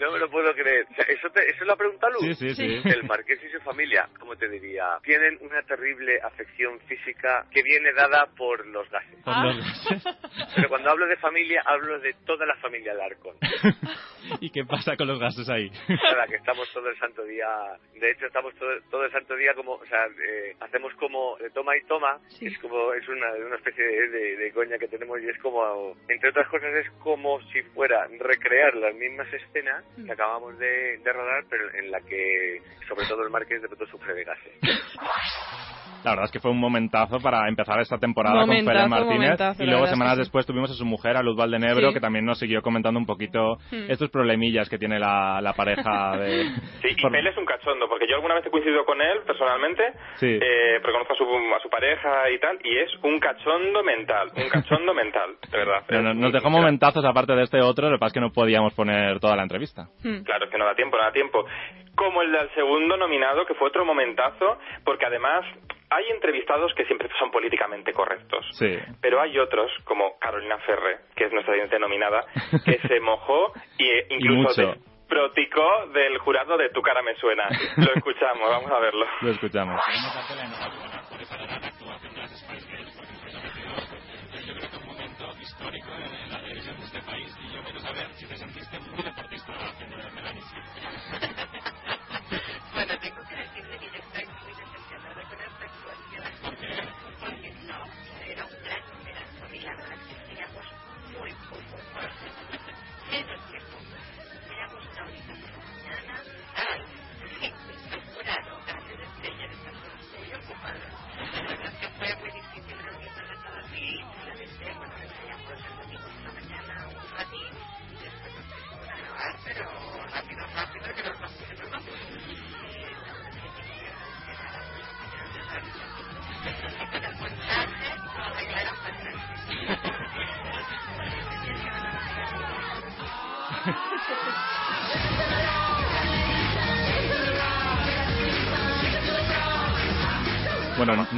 [0.00, 0.84] No me lo puedo creer.
[0.90, 2.22] O sea, ¿Eso, te- ¿Eso es la pregunta, Luz?
[2.22, 2.88] Sí, sí, sí.
[2.88, 4.84] El marqués y su familia, ¿cómo te diría?
[5.04, 9.22] Tienen una terrible afección física que viene dada por los gases.
[9.24, 10.04] Por los gases.
[10.56, 13.36] Pero cuando hablo de familia, hablo de toda la familia Larcon.
[14.40, 15.70] ¿Y qué pasa con los gases ahí?
[15.88, 17.46] Nada, que estamos todo el santo día.
[17.94, 19.72] De hecho, estamos todo, todo el santo día como.
[19.72, 22.18] O sea, eh, hacemos como de toma y toma.
[22.40, 22.92] Es como.
[22.94, 25.94] Es una, una especie de, de- de coña que tenemos y es como.
[26.08, 31.12] Entre otras cosas, es como si fuera recrear las mismas escenas que acabamos de, de
[31.12, 34.52] rodar, pero en la que, sobre todo, el Marqués de pronto sufre de gases.
[36.04, 39.14] La verdad es que fue un momentazo para empezar esta temporada con Fele Martínez.
[39.20, 41.94] momentazo, y luego semanas después tuvimos a su mujer, a Luz Valdenebro, Sí.
[41.94, 43.90] que también nos siguió comentando un poquito Hmm.
[43.90, 46.44] estos problemillas que tiene la, la pareja de...
[46.82, 49.82] Sí, y Por- es un cachondo, porque yo alguna vez he coincidido con él personalmente,
[50.16, 50.26] Sí.
[50.40, 54.48] eh, conozco a su, a su pareja y tal, y es un cachondo mental, un
[54.50, 55.82] cachondo mental, de verdad.
[56.02, 58.74] No- nos dejó momentazos aparte de este otro, lo que pasa es que no podíamos
[58.74, 59.88] poner toda la entrevista.
[60.24, 61.46] Claro, es que no da tiempo, no da tiempo.
[61.94, 65.44] Como el del segundo nominado, que fue otro momentazo, porque además
[65.90, 68.44] hay entrevistados que siempre son políticamente correctos.
[68.52, 68.78] Sí.
[69.00, 72.24] Pero hay otros, como Carolina Ferre, que es nuestra siguiente nominada,
[72.64, 74.80] que se mojó y eh, incluso mucho.
[75.08, 77.44] proticó del jurado de Tu cara me suena.
[77.76, 79.06] Lo escuchamos, vamos a verlo.
[79.20, 79.80] Lo escuchamos.
[85.40, 89.02] histórico en la televisión de este país y yo quiero saber si te sentiste muy
[89.02, 90.42] deportista haciendo de Melanie.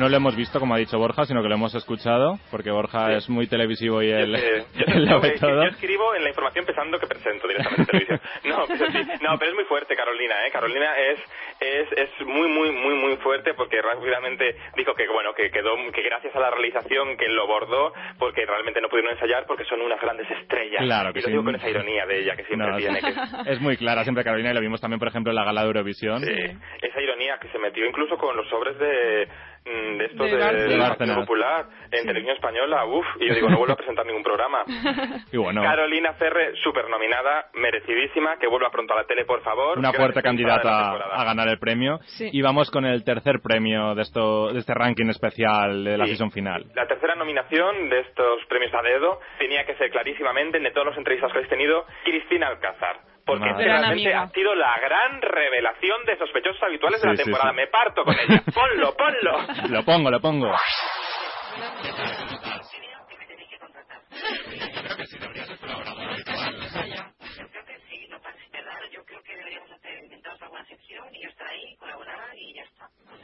[0.06, 3.12] No lo hemos visto, como ha dicho Borja, sino que lo hemos escuchado, porque Borja
[3.14, 5.62] es muy televisivo y él, Eh, yo, él lo ve yo- todo.
[5.64, 8.20] yo escribo en la información pensando que presento directamente en televisión.
[8.44, 10.50] No, pero sí, no, pero es muy fuerte Carolina, ¿eh?
[10.52, 11.18] Carolina es,
[11.60, 16.02] es, es muy, muy, muy, muy fuerte porque rápidamente dijo que, bueno, que quedó, que
[16.02, 20.00] gracias a la realización que lo bordó, porque realmente no pudieron ensayar porque son unas
[20.00, 20.82] grandes estrellas.
[20.82, 21.32] Claro que y lo sí.
[21.32, 23.00] digo con esa ironía de ella que siempre No, tiene.
[23.00, 23.12] Que,
[23.50, 25.66] es muy clara siempre Carolina y lo vimos también, por ejemplo, en la gala de
[25.66, 26.22] Eurovisión.
[26.22, 29.28] esa ironía que se metió incluso con los sobres de,
[29.66, 31.14] de estos De de, De.
[31.14, 34.62] Popular en televisión española, uff, y yo digo, no vuelvo a presentar ningún programa.
[35.32, 39.78] Y bueno, Carolina Ferre, super nominada, merecidísima, que vuelva pronto a la tele, por favor.
[39.78, 41.98] una fuerte candidata a ganar el premio.
[42.16, 42.28] Sí.
[42.32, 46.10] Y vamos con el tercer premio de, esto, de este ranking especial de la Sí.
[46.12, 46.64] season final.
[46.74, 50.96] La tercera nominación de estos premios a dedo tenía que ser clarísimamente, de todos los
[50.98, 52.98] entrevistas que habéis tenido, Cristina Alcázar.
[53.26, 53.64] Porque Madre.
[53.64, 57.50] realmente ha sido la gran revelación de sospechosos habituales de la temporada.
[57.50, 57.56] sí.
[57.56, 58.40] Me parto con ella.
[58.54, 59.68] Ponlo, ponlo.
[59.68, 60.52] Lo pongo, lo pongo.
[64.10, 66.56] Creo que sí, debería ser colaborador habitual.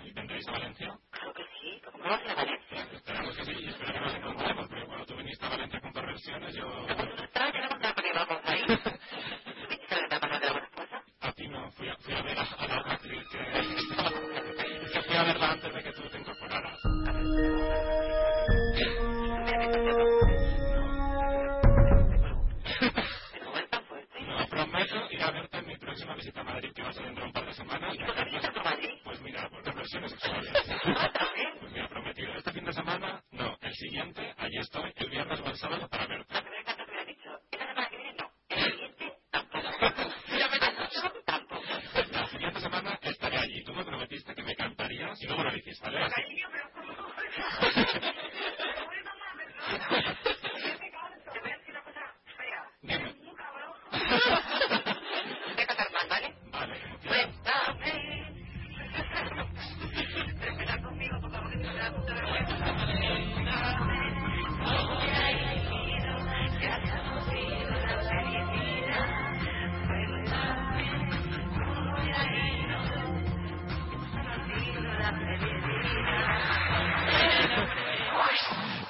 [0.05, 0.92] ¿Y tendréis a Valencia?
[1.11, 2.86] Claro que sí, ¿cómo no a Valencia?
[2.92, 5.92] Esperamos que sí, y espero que nos encontremos, porque cuando tú viniste a Valencia con
[5.92, 6.66] perversiones, yo...
[11.20, 13.28] A ti no, fui a, ver a, la actriz
[14.92, 16.80] que fui a verla antes de que tú te incorporaras.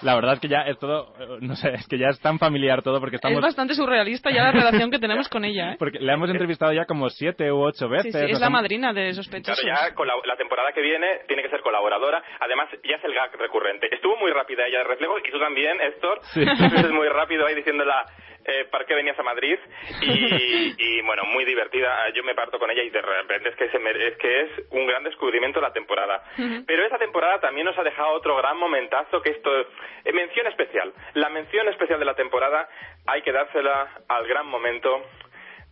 [0.03, 2.39] La verdad es que ya es todo, eh, no sé, es que ya es tan
[2.39, 3.41] familiar todo porque Es estamos...
[3.41, 5.77] bastante surrealista ya la relación que tenemos con ella, ¿eh?
[5.79, 8.13] Porque la hemos entrevistado ya como siete u ocho Sí, veces.
[8.13, 9.65] sí, es nos la han- madrina de Claro, sospechosos.
[9.65, 12.23] ya con la, la temporada que viene tiene que ser colaboradora.
[12.41, 13.89] Además, ya es el gag recurrente.
[13.95, 16.19] Estuvo muy rápida ella de reflejo y tú también, Héctor.
[16.35, 16.43] Sí.
[16.83, 18.05] Es muy rápido ahí diciéndola
[18.45, 19.57] eh, para qué venías a Madrid.
[20.03, 22.09] Y, y, bueno, muy divertida.
[22.15, 24.51] Yo me parto con ella y de repente es que, se mere- es que es
[24.71, 26.23] un gran descubrimiento la temporada.
[26.67, 30.91] Pero esa temporada también nos ha dejado otro gran momentazo que esto eh, mención especial.
[31.13, 32.67] La mención especial de la temporada
[33.07, 35.03] hay que dársela al gran momento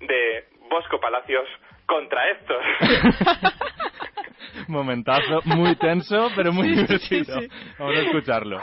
[0.01, 1.49] de Bosco Palacios
[1.86, 2.62] contra Héctor.
[4.70, 7.40] Momentazo muy tenso, pero muy divertido.
[7.78, 8.58] Vamos a escucharlo.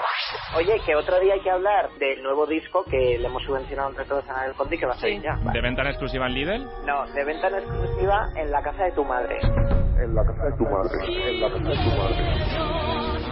[0.56, 4.06] Oye, que otro día hay que hablar del nuevo disco que le hemos subvencionado entre
[4.06, 5.36] todos a el Conti que va a salir ya.
[5.52, 6.66] ¿De venta en exclusiva en Lidl?
[6.86, 9.38] No, de venta en exclusiva en la casa de tu madre.
[9.42, 11.30] En la casa de tu madre.
[11.30, 13.28] En la casa de tu madre.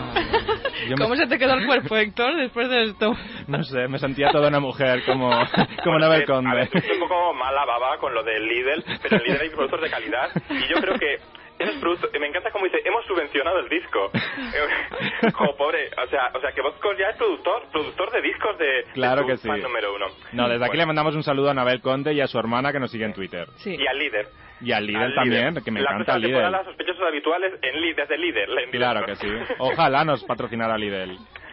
[0.87, 3.13] Yo me- ¿Cómo se te quedó el cuerpo, Héctor, después de esto?
[3.47, 5.29] No sé, me sentía toda una mujer como,
[5.83, 6.55] como Nabel A Conde.
[6.55, 9.81] ver, estoy un poco mala baba con lo del Lidl, pero en Lidl hay productos
[9.81, 11.17] de calidad y yo creo que
[11.59, 14.11] esos productos, me encanta como dice, hemos subvencionado el disco.
[15.33, 18.83] jo, pobre, o sea, o sea que Bosco ya es productor, productor de discos de,
[18.93, 19.47] Claro de que sí.
[19.47, 20.07] fan número uno.
[20.33, 22.71] No, desde aquí Bueno, le mandamos un saludo a Nabel Conde y a su hermana
[22.71, 23.47] que nos sigue en Twitter.
[23.65, 24.27] Y al líder.
[24.61, 25.63] Y al Lidl Al también, líder.
[25.63, 26.57] que me la encanta temporada, Lidl.
[26.57, 28.49] los sospechosos habituales en Lidl, desde líder.
[28.49, 28.71] en.
[28.71, 29.27] Claro que sí.
[29.59, 31.11] Ojalá nos patrocinara Lidl.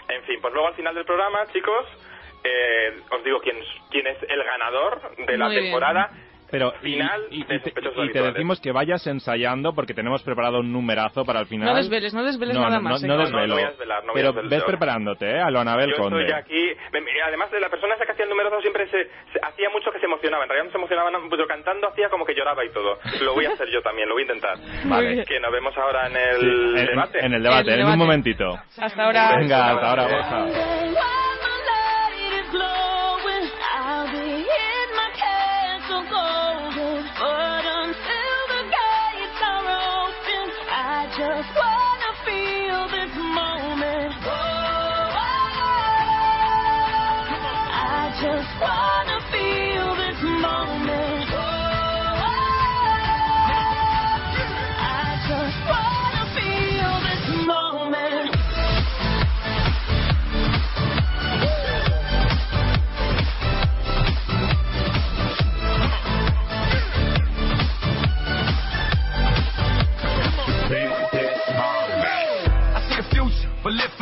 [0.08, 1.84] En fin, pues luego al final del programa, chicos,
[2.44, 3.56] eh, os digo quién,
[3.90, 5.72] quién es el ganador de la Muy bien.
[6.52, 9.94] Pero y, Final y- y de te, sospechosos y te decimos que vayas ensayando porque
[9.94, 11.70] tenemos preparado un numerazo para el final.
[11.70, 13.02] No desveles, no desveles No, nada no, más.
[13.02, 13.08] no, ¿eh?
[13.08, 13.46] no No, desvelo.
[13.48, 14.50] no voy a desvelar, no voy a Pero desvelar.
[14.60, 15.40] ves preparándote, ¿eh?
[15.40, 16.20] A lo Anabel Yo Conde.
[16.26, 16.76] estoy aquí.
[17.26, 19.90] Además de la persona esa que hacía el número dos siempre se, se- hacía mucho
[19.90, 20.42] que se emocionaba.
[20.44, 22.98] En realidad no se emocionaba, nada, pero cantando hacía como que lloraba y todo.
[23.22, 24.58] Lo voy a hacer yo también, lo voy a intentar.
[24.84, 25.24] Vale.
[25.24, 27.24] Que nos vemos ahora en el Sí, en- debate.
[27.24, 27.96] En el debate, El en un debate.
[27.96, 28.58] momentito.
[28.78, 29.36] Hasta ahora.
[29.38, 30.46] Venga, hasta ahora, Borja.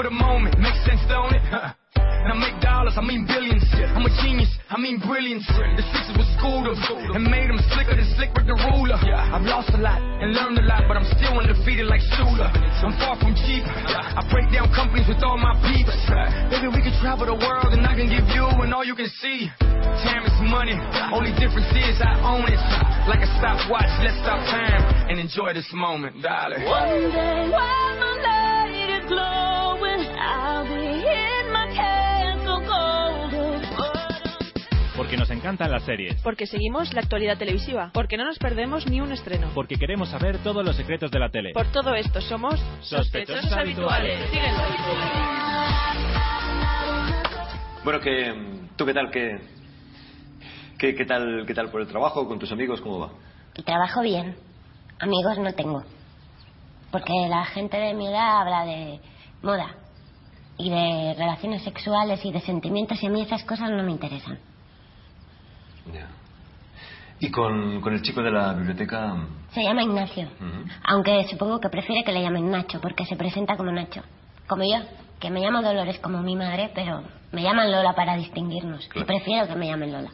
[0.00, 0.56] for the moment.
[0.56, 1.44] makes sense, don't it?
[1.44, 3.64] and I make dollars, I mean billions.
[3.92, 5.44] I'm a genius, I mean brilliance.
[5.44, 6.76] The sixes was schooled them
[7.16, 8.96] and made them slicker than slick with the ruler.
[8.96, 12.48] I've lost a lot and learned a lot, but I'm still undefeated like Sula.
[12.48, 13.60] I'm far from cheap.
[13.68, 15.96] I break down companies with all my peeps.
[16.48, 19.08] Maybe we can travel the world and I can give you and all you can
[19.20, 19.52] see.
[19.60, 20.76] Time is money.
[21.12, 22.60] Only difference is I own it.
[23.04, 26.64] Like a stopwatch, let's stop time and enjoy this moment, darling.
[26.64, 28.59] One day one love
[34.96, 36.20] Porque nos encantan las series.
[36.22, 37.90] Porque seguimos la actualidad televisiva.
[37.92, 39.48] Porque no nos perdemos ni un estreno.
[39.54, 41.52] Porque queremos saber todos los secretos de la tele.
[41.52, 44.30] Por todo esto somos Sospechosos habituales.
[44.30, 44.58] Síguelo.
[47.82, 48.34] Bueno, que
[48.76, 49.40] tú qué tal, qué,
[50.78, 53.10] qué, qué tal, qué tal por el trabajo, con tus amigos, cómo va.
[53.64, 54.36] Trabajo bien.
[54.98, 55.82] Amigos no tengo.
[56.90, 59.00] Porque la gente de mi edad habla de
[59.42, 59.74] moda
[60.58, 64.38] y de relaciones sexuales y de sentimientos y a mí esas cosas no me interesan.
[67.20, 69.14] Y con, con el chico de la biblioteca.
[69.52, 70.28] Se llama Ignacio.
[70.84, 74.02] Aunque supongo que prefiere que le llamen Nacho porque se presenta como Nacho.
[74.46, 74.78] Como yo,
[75.18, 78.88] que me llamo Dolores como mi madre, pero me llaman Lola para distinguirnos.
[78.94, 80.10] Y prefiero que me llamen Lola.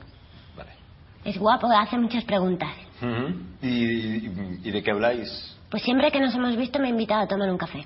[1.25, 2.71] Es guapo, hace muchas preguntas.
[3.03, 3.35] Ujú.
[3.63, 5.56] ¿Y, y, y de qué habláis?
[5.71, 7.85] Pues siempre que nos hemos visto me ha invitado a tomar un café.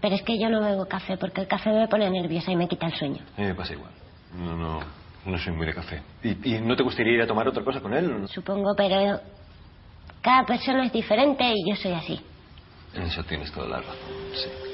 [0.00, 2.68] Pero es que yo no bebo café porque el café me pone nerviosa y me
[2.68, 3.22] quita el sueño.
[3.36, 3.90] A mí me pasa igual.
[4.36, 4.80] No, no,
[5.24, 6.02] no soy muy de café.
[6.22, 8.28] ¿Y, y no te gustaría ir a tomar otra cosa con él?
[8.28, 9.20] Supongo, pero
[10.20, 12.20] cada persona es diferente y yo soy así.
[12.94, 13.96] En eso tienes toda la razón,
[14.34, 14.67] sí.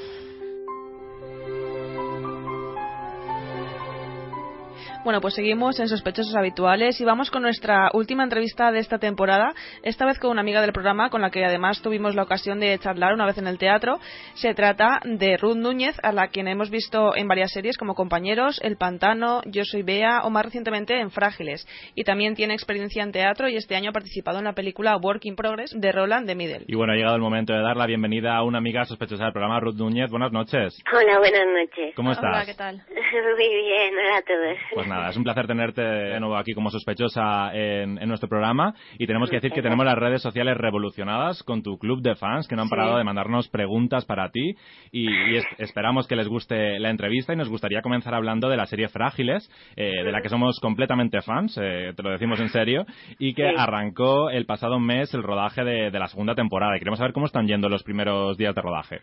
[5.05, 9.53] Bueno, pues seguimos en Sospechosos Habituales y vamos con nuestra última entrevista de esta temporada,
[9.83, 12.79] esta vez con una amiga del programa con la que además tuvimos la ocasión de
[12.79, 13.99] charlar una vez en el teatro.
[14.33, 18.59] Se trata de Ruth Núñez, a la quien hemos visto en varias series como Compañeros,
[18.63, 21.67] El Pantano, Yo Soy Bea o más recientemente en Frágiles.
[21.95, 25.27] Y también tiene experiencia en teatro y este año ha participado en la película Work
[25.27, 26.65] in Progress de Roland de Middle.
[26.67, 29.35] Y bueno, ha llegado el momento de dar la bienvenida a una amiga sospechosa del
[29.35, 30.09] programa, Ruth Núñez.
[30.11, 30.83] Buenas noches.
[30.91, 31.95] Hola, buenas noches.
[31.95, 32.25] ¿Cómo estás?
[32.25, 32.83] Hola, ¿qué tal?
[33.37, 34.59] Muy bien, hola a todos.
[34.73, 38.75] Pues nada, es un placer tenerte de nuevo aquí como sospechosa en, en nuestro programa
[38.99, 42.47] y tenemos que decir que tenemos las redes sociales revolucionadas con tu club de fans
[42.49, 42.75] que no han Sí.
[42.75, 44.55] parado de mandarnos preguntas para ti
[44.93, 48.57] y, y es- esperamos que les guste la entrevista y nos gustaría comenzar hablando de
[48.57, 52.49] la serie Frágiles, eh, de la que somos completamente fans, eh, te lo decimos en
[52.49, 52.85] serio,
[53.19, 53.55] y que Sí.
[53.57, 57.27] arrancó el pasado mes el rodaje de, de la segunda temporada y queremos saber cómo
[57.27, 59.01] están yendo los primeros días de rodaje.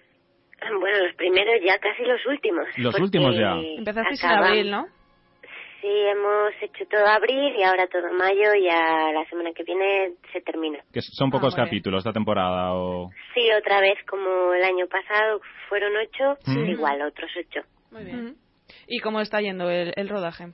[0.79, 2.65] Bueno, los primeros ya casi los últimos.
[2.77, 3.55] Los últimos ya.
[3.77, 4.85] Empezasteis en abril, ¿no?
[5.81, 10.11] Sí, hemos hecho todo abril y ahora todo mayo y a la semana que viene
[10.31, 10.79] se termina.
[10.93, 11.65] Que son pocos bien.
[11.65, 13.09] capítulos esta temporada o...
[13.33, 16.69] Sí, otra vez como el año pasado fueron ocho, Mm.
[16.69, 17.61] igual otros ocho.
[17.91, 18.35] Muy bien.
[18.87, 20.45] ¿Y cómo está yendo el, el rodaje?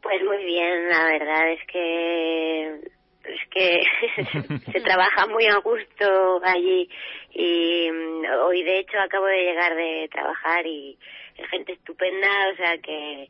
[0.00, 3.82] Pues muy bien, la verdad es que es que
[4.72, 6.88] se trabaja muy a gusto allí
[7.34, 10.96] y mm, hoy de hecho acabo de llegar de trabajar y
[11.36, 13.28] hay gente estupenda, o sea que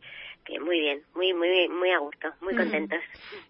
[0.48, 2.98] que muy bien, muy muy muy a gusto, muy contentos.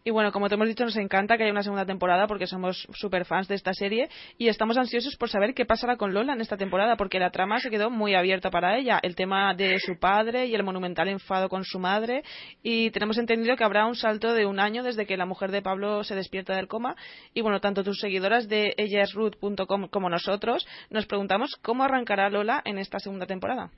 [0.04, 2.88] Y bueno, como te hemos dicho, nos encanta que haya una segunda temporada porque somos
[2.92, 6.40] super fans de esta serie y estamos ansiosos por saber qué pasará con Lola en
[6.40, 8.98] esta temporada porque la trama se quedó muy abierta para ella.
[9.02, 12.24] El tema de su padre y el monumental enfado con su madre
[12.62, 15.62] y tenemos entendido que habrá un salto de un año desde que la mujer de
[15.62, 16.96] Pablo se despierta del coma
[17.32, 22.78] y bueno, tanto tus seguidoras de ellasruth.com como nosotros nos preguntamos cómo arrancará Lola en
[22.78, 23.70] esta segunda temporada.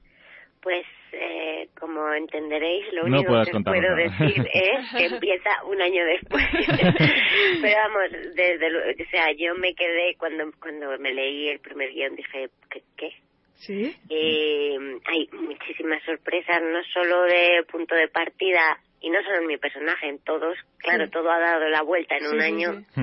[0.63, 5.81] Pues eh, como entenderéis, lo No único que contarnos puedo decir es que empieza un
[5.81, 6.45] año después.
[7.63, 11.91] Pero vamos, desde lo- o sea, yo me quedé cuando cuando me leí el primer
[11.93, 12.83] guion dije, ¿qué?
[12.97, 13.11] qué?
[13.55, 13.95] Sí.
[14.09, 14.77] Eh,
[15.07, 20.09] hay muchísimas sorpresas, no solo de punto de partida y no solo en mi personaje,
[20.09, 20.57] en todos.
[20.79, 21.11] Claro, Sí.
[21.11, 23.01] todo ha dado la vuelta en Sí, un sí, año sí.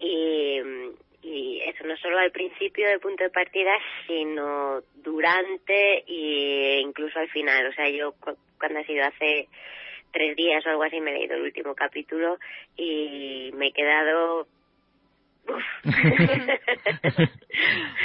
[0.00, 0.60] y,
[1.22, 3.72] y eso no solo al principio de punto de partida,
[4.06, 7.66] sino durante e incluso al final.
[7.66, 9.48] O sea, yo cu- cuando ha sido hace
[10.12, 12.38] tres días o algo así me he leído el último capítulo
[12.76, 14.46] y me he quedado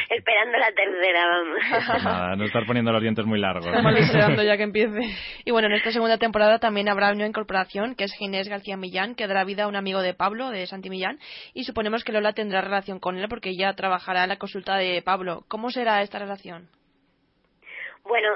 [0.10, 1.58] esperando la tercera, vamos.
[2.04, 3.66] Nada, no estar poniendo los dientes muy largos.
[3.68, 5.00] Estamos deseando ya que empiece.
[5.46, 9.16] Y bueno, en esta segunda temporada también habrá una incorporación, que es Ginés García Millán,
[9.16, 11.20] que dará vida a un amigo de Pablo, de Santi Millán,
[11.54, 15.02] y suponemos que Lola tendrá relación con él porque ella trabajará en la consulta de
[15.02, 15.44] Pablo.
[15.48, 16.70] ¿Cómo será esta relación?
[18.04, 18.30] Bueno,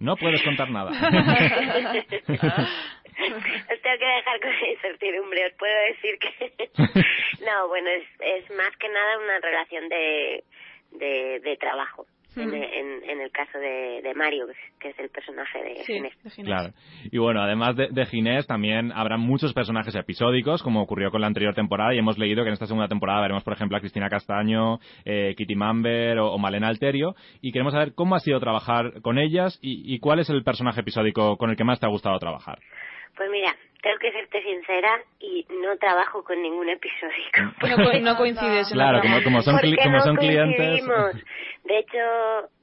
[0.00, 0.90] No puedes contar nada.
[3.22, 5.46] Os tengo que dejar con la incertidumbre.
[5.46, 6.68] Os puedo decir que.
[7.44, 10.44] no, bueno, es, es más que nada una relación de,
[10.92, 12.06] de, de trabajo.
[12.36, 14.46] en, en, en el caso de, de Mario,
[14.78, 16.14] que es, el personaje de Ginés.
[16.44, 16.72] Claro.
[17.10, 21.26] Y bueno, además de, de Ginés, también habrá muchos personajes episódicos, como ocurrió con la
[21.26, 24.08] anterior temporada, y hemos leído que en esta segunda temporada veremos, por ejemplo, a Cristina
[24.08, 29.00] Castaño, eh, Kitty Mamber o, o Malena Alterio, y queremos saber cómo ha sido trabajar
[29.02, 31.90] con ellas y, y cuál es el personaje episódico con el que más te ha
[31.90, 32.60] gustado trabajar.
[33.16, 37.40] Pues mira, tengo que serte sincera y no trabajo con ningún episódico.
[37.68, 40.56] No, co- no coincides Claro, como, como son, ¿Por cli- qué como no son clientes.
[40.56, 41.14] coincidimos?
[41.64, 41.98] De hecho,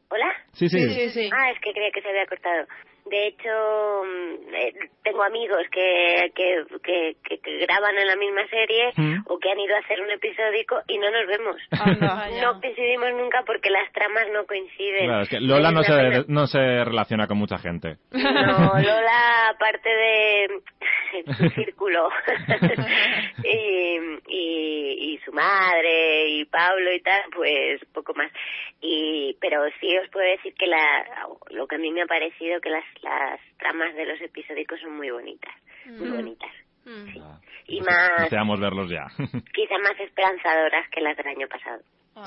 [0.09, 0.33] ¿hola?
[0.53, 0.79] Sí, sí.
[0.89, 2.65] Sí, sí, Ah, es que creía que se había cortado.
[3.09, 4.73] De hecho, mm, eh,
[5.03, 9.23] tengo amigos que, que, que, que- que graban en la misma serie Mm.
[9.27, 11.55] o que han ido a hacer un episódico y no nos vemos.
[12.41, 15.05] no coincidimos nunca porque las tramas no coinciden.
[15.05, 16.23] Claro, es que Lola no pena.
[16.23, 17.97] se, no se relaciona con mucha gente.
[18.11, 18.19] No,
[18.79, 20.47] Lola, aparte de
[21.37, 22.09] su círculo,
[23.43, 28.31] y, y, y su madre, y Pablo y tal, pues poco más.
[28.81, 31.05] Y, pero sí os puedo decir que la,
[31.51, 34.95] lo que a mí me ha parecido que las, las tramas de los episódicos son
[34.97, 35.53] muy bonitas,
[35.85, 36.15] muy Mm.
[36.15, 36.51] bonitas.
[36.85, 37.05] Mm.
[37.13, 37.21] Sí.
[37.67, 39.05] Y más, Deseamos verlos ya.
[39.53, 41.81] quizá más esperanzadoras que las del año pasado.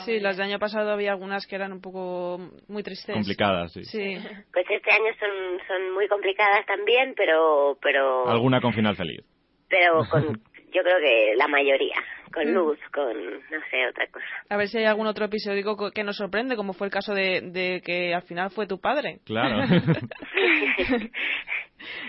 [0.05, 2.39] Sí, las del año pasado había algunas que eran un poco
[2.69, 3.13] muy tristes.
[3.13, 3.85] Complicadas, sí.
[3.85, 4.19] Sí.
[4.53, 9.21] Pues este año son, son muy complicadas también, pero, pero Alguna con final feliz.
[9.69, 10.41] pero con
[10.73, 11.97] yo creo que la mayoría
[12.33, 15.91] con luz con no sé otra cosa A ver si hay algún otro episódico co-
[15.91, 19.19] que nos sorprende, como fue el caso de, de que al final fue tu padre.
[19.25, 19.65] Claro.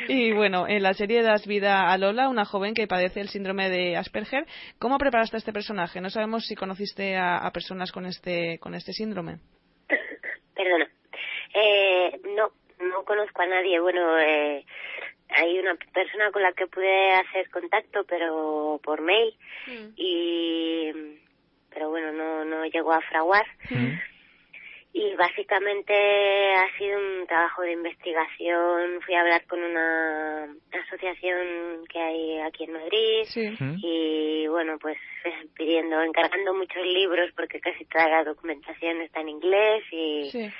[0.10, 3.70] Y bueno, en la serie das vida a Lola, una joven que padece el síndrome
[3.70, 4.46] de Asperger.
[4.80, 6.02] ¿Cómo preparaste a este personaje?
[6.02, 9.38] No sabemos si conociste a, a personas con este con este síndrome.
[10.56, 10.90] perdona
[11.54, 12.50] eh, no
[12.86, 14.66] no conozco a nadie bueno eh,
[15.36, 19.34] hay una persona con la que pude hacer contacto pero por mail.
[19.96, 20.92] Y
[21.70, 23.46] pero bueno no no llegó a fraguar.
[24.94, 29.00] Y básicamente ha sido un trabajo de investigación.
[29.06, 30.54] Fui a hablar con una
[30.84, 33.24] asociación que hay aquí en Madrid.
[33.82, 34.98] Y bueno, pues
[35.56, 40.52] pidiendo, encargando muchos libros porque casi toda la documentación está en inglés y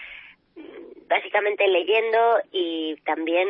[1.08, 3.50] básicamente leyendo y también,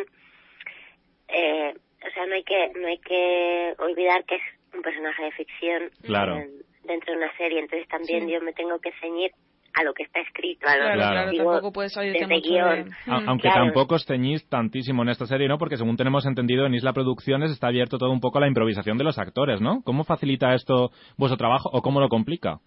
[1.33, 1.73] eh,
[2.05, 4.41] o sea, no hay que no hay que olvidar que es
[4.73, 6.37] un personaje de ficción Claro.
[6.37, 6.49] eh,
[6.83, 8.31] dentro de una serie, entonces también Sí.
[8.33, 9.31] yo me tengo que ceñir
[9.73, 12.49] a lo que está escrito, a lo Claro, que claro, digo tampoco puedes desde mucho
[12.49, 12.83] guion.
[12.85, 13.29] de- A- Mm.
[13.29, 13.63] Aunque Claro.
[13.65, 15.57] tampoco os ceñís tantísimo en esta serie, ¿no?
[15.57, 18.97] Porque según tenemos entendido, en Isla Producciones está abierto todo un poco a la improvisación
[18.97, 19.81] de los actores, ¿no?
[19.85, 22.57] ¿Cómo facilita esto vuestro trabajo o cómo lo complica?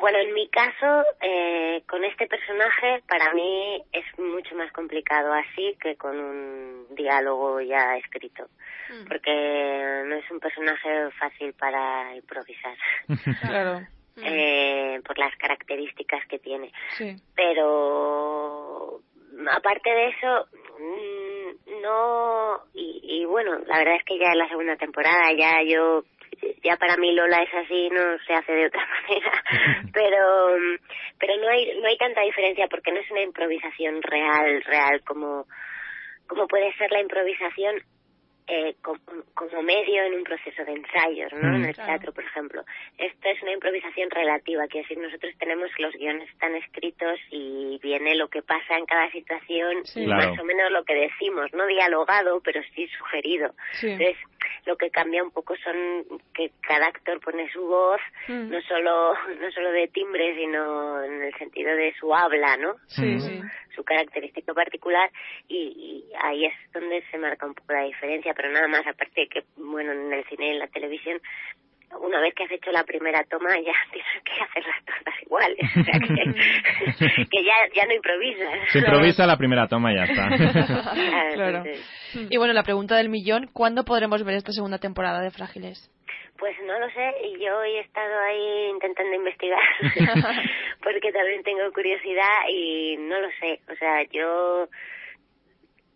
[0.00, 5.76] Bueno, en mi caso, eh, con este personaje, para mí es mucho más complicado así
[5.80, 8.46] que con un diálogo ya escrito,
[9.08, 12.76] porque no es un personaje fácil para improvisar,
[13.48, 13.86] Claro.
[14.22, 16.72] eh, por las características que tiene.
[16.96, 17.16] Sí.
[17.34, 19.00] Pero
[19.50, 20.46] aparte de eso,
[20.78, 25.62] mm, no, y, y bueno, la verdad es que ya en la segunda temporada ya
[25.66, 26.04] yo
[26.62, 29.42] ya para mí Lola es así, no se hace de otra manera,
[29.92, 30.56] pero
[31.18, 35.46] pero no hay no hay tanta diferencia porque no es una improvisación real, real como
[36.28, 37.76] como puede ser la improvisación
[38.48, 39.00] eh, como,
[39.34, 41.50] como medio en un proceso de ensayos, ¿no?
[41.50, 41.54] Mm.
[41.56, 41.90] en el Claro.
[41.90, 42.62] teatro, por ejemplo.
[42.96, 48.14] Esto es una improvisación relativa, quiere decir, nosotros tenemos los guiones están escritos y viene
[48.14, 50.02] lo que pasa en cada situación Sí.
[50.02, 50.30] y Claro.
[50.30, 53.52] más o menos lo que decimos, no dialogado, pero sí sugerido.
[53.72, 53.88] Sí.
[53.90, 54.16] Entonces,
[54.66, 56.04] lo que cambia un poco son
[56.34, 58.50] que cada actor pone su voz, Mm.
[58.50, 62.74] no solo no solo de timbre, sino en el sentido de su habla, ¿no?
[62.86, 63.40] Sí, Su- sí.
[63.74, 65.10] su característica particular
[65.48, 69.20] y, y ahí es donde se marca un poco la diferencia, pero nada más, aparte
[69.22, 71.20] de que, bueno, en el cine y en la televisión,
[72.00, 75.82] una vez que has hecho la primera toma ya tienes que hacerlas todas iguales, o
[75.84, 78.70] sea que, que ya, ya no improvisas.
[78.72, 80.28] Se improvisa la primera toma y ya está.
[81.34, 81.58] Claro.
[81.58, 85.90] entonces- Y bueno, la pregunta del millón, ¿cuándo podremos ver esta segunda temporada de Frágiles?
[86.38, 89.58] Pues no lo sé, y yo he estado ahí intentando investigar,
[90.82, 94.68] porque también tengo curiosidad y no lo sé, o sea, yo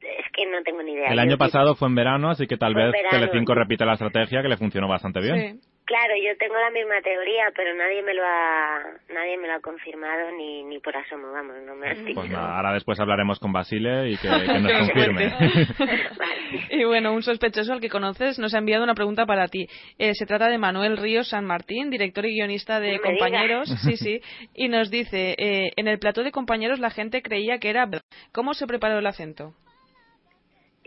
[0.00, 1.10] es que no tengo ni idea.
[1.12, 3.10] El año sí- pasado fue en verano, así que tal vez verano.
[3.10, 5.60] Telecinco repite la estrategia que le funcionó bastante bien.
[5.90, 8.78] Claro, yo tengo la misma teoría, pero nadie me lo ha,
[9.12, 12.14] nadie me lo ha confirmado ni, ni por asomo, vamos, no me han dicho.
[12.20, 15.34] Pues nada, ahora después hablaremos con Basile y que, que nos confirme.
[16.70, 19.66] Y bueno, un sospechoso al que conoces nos ha enviado una pregunta para ti.
[19.98, 23.68] Eh, se trata de Manuel Ríos San Martín, director y guionista de No Compañeros.
[23.68, 23.82] digas.
[23.90, 24.20] Sí, sí.
[24.54, 27.88] Y nos dice, eh, en el plató de Compañeros la gente creía que era...
[28.32, 29.54] ¿Cómo se preparó el acento?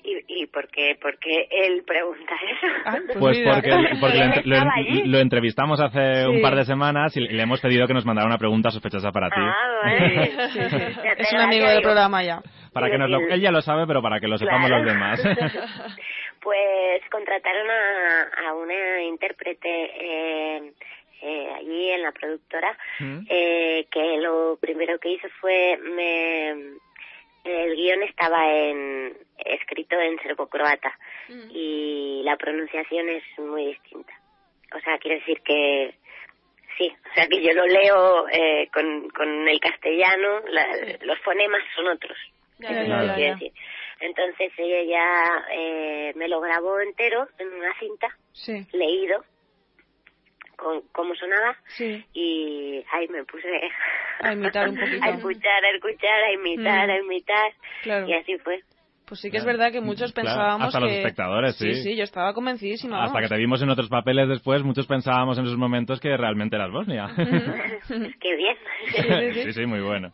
[0.04, 3.20] ¿Y, y por qué, por qué él pregunta eso?
[3.20, 3.72] Pues porque,
[4.02, 6.28] porque lo, lo- lo entrevistamos hace Sí.
[6.30, 9.30] un par de semanas y le hemos pedido que nos mandara una pregunta sospechosa para
[9.30, 9.36] ti.
[9.40, 10.32] Ah, vale.
[10.52, 10.76] Sí, sí.
[11.18, 12.42] Es un amigo del programa ya.
[12.74, 14.84] Para que nos lo, él ya lo sabe, pero para que lo sepamos Claro.
[14.84, 15.22] los demás.
[16.42, 20.74] Pues contrataron a, a una intérprete eh,
[21.22, 22.78] eh, allí en la productora
[23.30, 26.54] eh, que lo primero que hizo fue me,
[27.44, 30.98] el guion estaba en escrito en serbocroata
[31.50, 34.14] y la pronunciación es muy distinta
[34.76, 35.96] o sea quiere decir que
[36.78, 41.62] sí o sea que yo lo leo eh, con, con el castellano la- los fonemas
[41.76, 42.18] son otros
[42.58, 43.32] quiero ya.
[43.34, 43.52] decir.
[44.00, 48.66] Entonces ella ya eh, me lo grabó entero en una cinta, Sí.
[48.74, 49.24] leído,
[50.92, 52.04] cómo sonaba, Sí.
[52.14, 53.48] y ahí me puse
[54.22, 55.04] A imitar un poquito.
[55.04, 56.92] a escuchar, a escuchar, a imitar, Mm.
[56.92, 57.52] a imitar,
[57.84, 58.08] Claro.
[58.08, 58.60] y así fue.
[59.06, 60.98] Pues sí que es verdad que muchos Claro, pensábamos hasta los que...
[61.00, 61.74] espectadores, sí.
[61.76, 63.04] Sí, sí, yo estaba convencidísima.
[63.04, 66.56] Hasta que te vimos en otros papeles después, muchos pensábamos en esos momentos que realmente
[66.56, 67.10] eras Bosnia.
[68.22, 68.58] Qué bien.
[69.34, 70.14] sí, sí, muy bueno.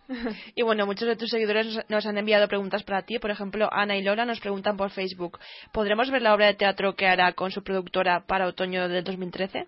[0.55, 3.19] Y bueno, muchos de tus seguidores nos- nos han enviado preguntas para ti.
[3.19, 5.37] Por ejemplo, Ana y Lola nos preguntan por Facebook.
[5.71, 9.65] ¿Podremos ver la obra de teatro que hará con su productora para otoño del 2013?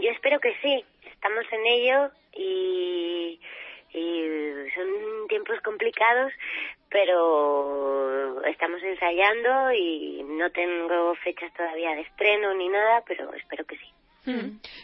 [0.00, 3.40] Yo espero que sí, estamos en ello y,
[3.92, 6.32] y son tiempos complicados,
[6.88, 13.76] pero estamos ensayando y no tengo fechas todavía de estreno ni nada, pero espero que
[13.76, 13.92] sí.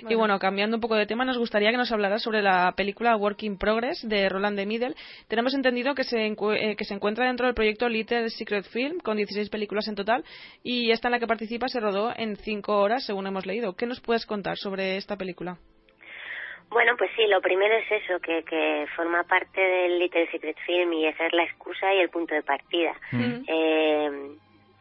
[0.08, 3.16] Y bueno, cambiando un poco de tema, nos gustaría que nos hablaras sobre la película
[3.16, 4.94] Work in Progress de Roland de Middle.
[5.28, 8.98] Tenemos entendido que se, encu- eh, que se encuentra dentro del proyecto Little Secret Film,
[9.00, 10.24] con 16 películas en total,
[10.62, 13.74] y esta en la que participa se rodó en 5 horas, según hemos leído.
[13.74, 15.58] ¿Qué nos puedes contar sobre esta película?
[16.70, 20.92] Bueno, pues sí, lo primero es eso, que, que forma parte del Little Secret Film
[20.94, 22.92] y esa es la excusa y el punto de partida.
[23.46, 24.10] Eh,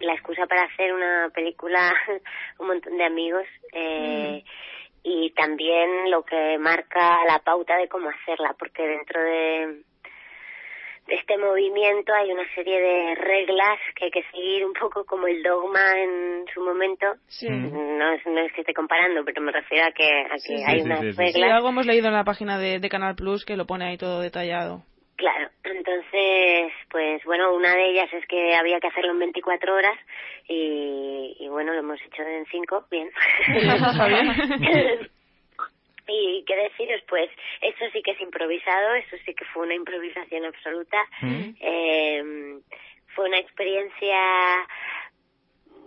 [0.03, 1.93] la excusa para hacer una película,
[2.59, 4.43] un montón de amigos, eh,
[5.03, 9.83] y también lo que marca la pauta de cómo hacerla, porque dentro de,
[11.07, 15.27] de este movimiento hay una serie de reglas que hay que seguir un poco como
[15.27, 17.07] el dogma en su momento.
[17.49, 20.63] No, es, no es que esté comparando, pero me refiero a que, a que Sí,
[20.65, 21.51] hay sí, unas reglas.
[21.51, 24.21] Algo hemos leído en la página de, de Canal Plus que lo pone ahí todo
[24.21, 24.83] detallado.
[25.23, 29.97] Claro, entonces, pues bueno, una de ellas es que había que hacerlo en 24 horas
[30.49, 33.09] y, y bueno, lo hemos hecho en 5, bien.
[36.05, 37.29] Y qué deciros, pues
[37.61, 40.97] eso sí que es improvisado, eso sí que fue una improvisación absoluta.
[41.61, 42.59] Eh,
[43.15, 44.19] fue una experiencia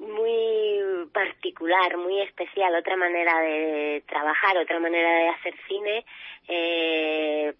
[0.00, 6.06] muy particular, muy especial, otra manera de trabajar, otra manera de hacer cine,
[6.48, 7.52] eh,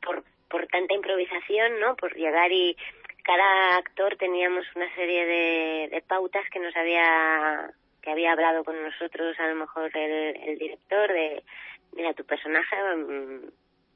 [0.00, 1.96] por, por tanta improvisación, ¿no?
[1.96, 2.76] Por llegar y
[3.22, 7.70] cada actor teníamos una serie de, de pautas que nos había
[8.02, 11.42] que había hablado con nosotros a lo mejor el, el director de
[11.92, 13.48] mira tu personaje mm,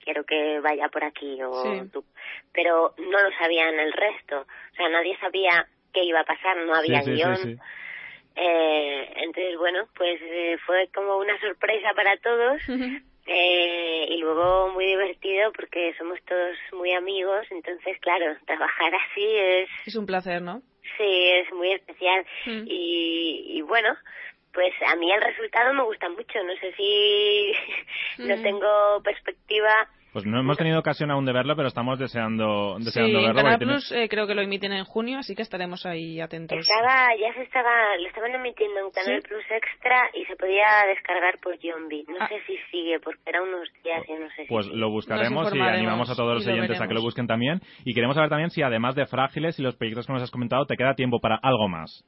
[0.02, 1.90] quiero que vaya por aquí o Sí.
[1.92, 2.04] tú
[2.54, 4.40] pero no lo sabían el resto.
[4.72, 7.36] O sea nadie sabía qué iba a pasar no había sí, guion.
[7.36, 7.56] sí,
[8.36, 12.62] eh, entonces, bueno, pues eh, fue como una sorpresa para todos
[13.28, 19.68] eh, y luego muy divertido porque somos todos muy amigos, entonces, claro, trabajar así es,
[19.86, 20.62] Es un placer, ¿no?
[20.96, 22.24] sí, es muy especial
[22.66, 23.94] y, y bueno,
[24.52, 27.52] pues a mí el resultado me gusta mucho, no sé si
[28.18, 28.42] no Mm.
[28.42, 29.72] tengo perspectiva
[30.18, 33.42] Pues no hemos tenido ocasión aún de verlo, pero estamos deseando, Sí, deseando en verlo.
[33.42, 36.58] Canal tiene- Plus eh, creo que lo emiten en junio, así que estaremos ahí atentos.
[36.58, 39.28] Estaba, ya se estaba, lo estaban emitiendo en Canal ¿Sí?
[39.28, 42.04] Plus Extra y se podía descargar por Yombi.
[42.08, 44.76] No sé si sigue, porque era unos días, yo no sé si Pues sigue.
[44.78, 47.60] lo buscaremos y animamos a todos los lo oyentes a que lo busquen también.
[47.84, 50.66] Y queremos saber también si además de Frágiles y los proyectos que nos has comentado,
[50.66, 52.04] te queda tiempo para algo más.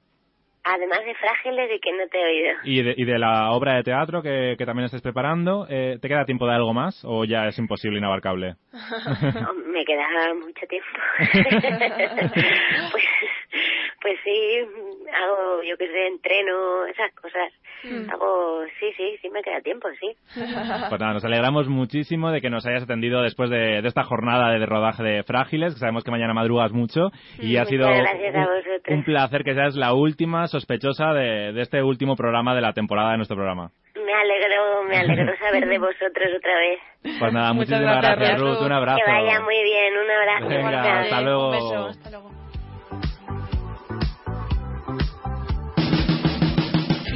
[0.73, 2.53] Además de frágiles y que no te he oído.
[2.65, 6.09] Y de, y de la obra de teatro que, que también estés preparando, eh, ¿te
[6.09, 8.55] queda tiempo de algo más o ya es imposible, inabarcable?
[9.41, 10.89] No, me queda mucho tiempo.
[12.93, 13.05] pues,
[14.03, 14.59] pues sí,
[15.13, 17.53] hago, yo que sé, entreno, esas cosas.
[17.85, 18.11] Mm.
[18.11, 20.15] Hago, sí, sí, sí me queda tiempo, sí.
[20.89, 24.51] Pues nada, nos alegramos muchísimo de que nos hayas atendido después de, de esta jornada
[24.51, 27.89] de rodaje de Frágiles, que sabemos que mañana madrugas mucho y ha Muchas sido
[28.89, 33.13] un, placer que seas la última sospechosa de, de este último programa de la temporada
[33.13, 33.71] de nuestro programa.
[33.95, 36.81] Me alegro, me alegro saber de vosotros otra vez.
[37.19, 39.01] Pues nada, muchísimas gracias, gracias, Ruth, un abrazo.
[39.05, 40.49] Que vaya muy bien, un abrazo.
[40.49, 41.47] Venga, hasta luego.
[41.47, 42.40] Un beso, hasta luego.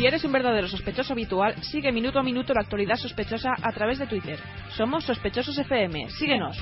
[0.05, 3.98] Si eres un verdadero sospechoso habitual, sigue minuto a minuto la actualidad sospechosa a través
[3.98, 4.39] de Twitter.
[4.76, 6.10] Somos Sospechosos FM.
[6.10, 6.59] Síguenos.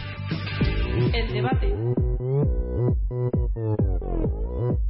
[1.12, 1.74] El debate.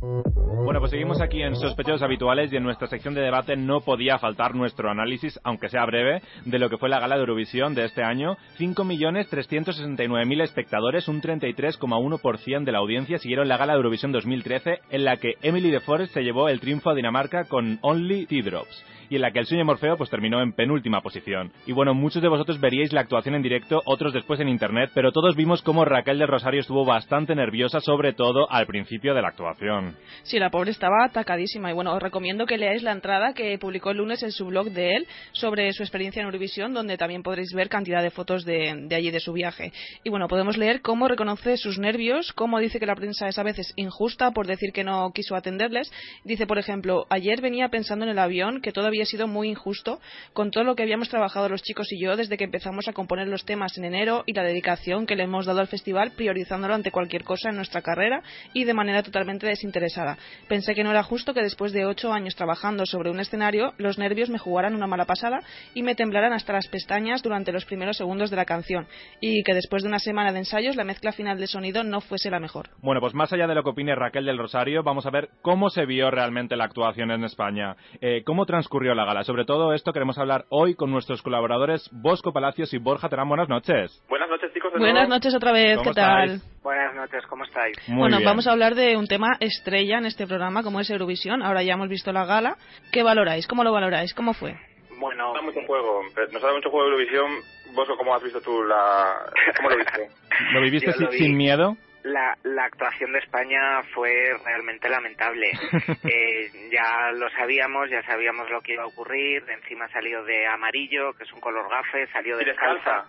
[0.03, 4.19] Bueno, pues seguimos aquí en Sospechosos Habituales y en nuestra sección de debate no podía
[4.19, 7.85] faltar nuestro análisis, aunque sea breve, de lo que fue la gala de Eurovisión de
[7.85, 8.37] este año.
[8.59, 15.19] 5.369.000 espectadores, un 33,1% de la audiencia, siguieron la gala de Eurovisión 2013, en la
[15.19, 19.21] que Emily de Forest se llevó el triunfo a Dinamarca con Only Teardrops y en
[19.21, 21.53] la que el sueño Morfeo pues terminó en penúltima posición.
[21.67, 25.13] Y bueno, muchos de vosotros veríais la actuación en directo, otros después en internet, pero
[25.13, 29.29] todos vimos cómo Raquel del Rosario estuvo bastante nerviosa, sobre todo al principio de la
[29.29, 29.99] actuación.
[30.23, 31.71] Sí, la pobre estaba atacadísima.
[31.71, 34.71] Y bueno, os recomiendo que leáis la entrada que publicó el lunes en su blog
[34.71, 38.87] de él sobre su experiencia en Eurovisión, donde también podréis ver cantidad de fotos de,
[38.89, 39.75] de allí, de su viaje.
[40.05, 43.43] Y bueno, podemos leer cómo reconoce sus nervios, cómo dice que la prensa es a
[43.43, 45.93] veces injusta por decir que no quiso atenderles.
[46.25, 50.01] Dice, por ejemplo, ayer venía pensando en el avión que todo había sido muy injusto
[50.33, 53.27] con todo lo que habíamos trabajado los chicos y yo desde que empezamos a componer
[53.27, 56.93] los temas en enero y la dedicación que le hemos dado al festival, priorizándolo ante
[56.93, 58.23] cualquier cosa en nuestra carrera
[58.55, 60.19] y de manera totalmente desinteresada.
[60.49, 63.99] Pensé que no era justo que después de ocho años trabajando sobre un escenario, los
[63.99, 65.41] nervios me jugaran una mala pasada
[65.75, 68.87] y me temblaran hasta las pestañas durante los primeros segundos de la canción,
[69.21, 72.31] y que después de una semana de ensayos la mezcla final de sonido no fuese
[72.31, 72.71] la mejor.
[72.81, 75.71] Bueno, pues más allá de lo que opine Raquel del Rosario, vamos a ver cómo
[75.71, 79.25] se vio realmente la actuación en España, eh, cómo transcurrió la gala.
[79.25, 83.29] Sobre todo esto queremos hablar hoy con nuestros colaboradores Bosco Palacios y Borja Terán.
[83.29, 84.03] Buenas noches.
[84.09, 84.73] Buenas noches, chicos.
[84.73, 85.15] de Buenas nuevo.
[85.15, 86.31] noches otra vez, ¿Cómo ¿qué tal?
[86.31, 86.63] estáis?
[86.63, 87.77] Buenas noches, ¿cómo estáis?
[87.89, 88.29] Muy bueno, bien.
[88.29, 91.43] vamos a hablar de un tema estrella en este programa como es Eurovisión.
[91.43, 92.57] Ahora ya hemos visto la gala.
[92.93, 93.47] ¿Qué valoráis?
[93.47, 94.15] ¿Cómo lo valoráis?
[94.15, 94.55] ¿Cómo fue?
[94.99, 96.03] Bueno, Nos da mucho juego.
[96.33, 97.31] Nos ha dado mucho juego Eurovisión.
[97.75, 99.15] Bosco, ¿cómo has visto tú la...
[99.57, 100.09] ¿Cómo lo viste?
[100.53, 101.19] ¿Lo viviste lo sin, vi.
[101.19, 101.77] sin miedo?
[102.05, 105.53] La, la actuación de España fue realmente lamentable.
[106.05, 109.45] Eh, ya lo sabíamos, ya sabíamos lo que iba a ocurrir.
[109.49, 113.05] Encima salió de amarillo, que es un color gafe, salió Y descalza.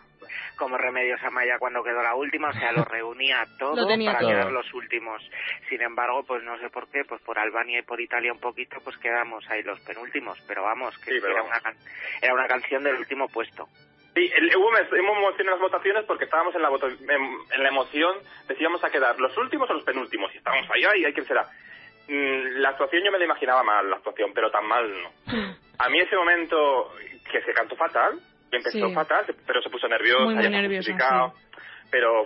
[0.56, 4.30] Como Remedios Amaya cuando quedó la última, o sea, lo reunía todo Lo para todo.
[4.30, 5.22] quedar los últimos.
[5.70, 8.78] Sin embargo, pues no sé por qué, pues por Albania y por Italia un poquito,
[8.84, 10.40] pues quedamos ahí los penúltimos.
[10.48, 11.52] Pero vamos, que Sí, pero era, vamos.
[11.52, 11.78] Una, can-
[12.22, 13.68] era una canción del último puesto.
[14.16, 17.10] Sí, el- hubo hubo emoción en las votaciones porque estábamos en la, voto- en,
[17.52, 18.16] en la emoción,
[18.48, 21.48] decíamos a quedar los últimos o los penúltimos, y estábamos ahí, ay, ay, ¿quién será?
[22.08, 25.10] Mm, La actuación yo me la imaginaba mal, la actuación, pero tan mal no.
[25.80, 26.94] A mí ese momento
[27.32, 28.20] que se cantó fatal,
[28.52, 28.94] que empezó Sí.
[28.94, 31.34] fatal, pero se puso nervioso, Muy, muy nerviosa,
[31.90, 32.24] pero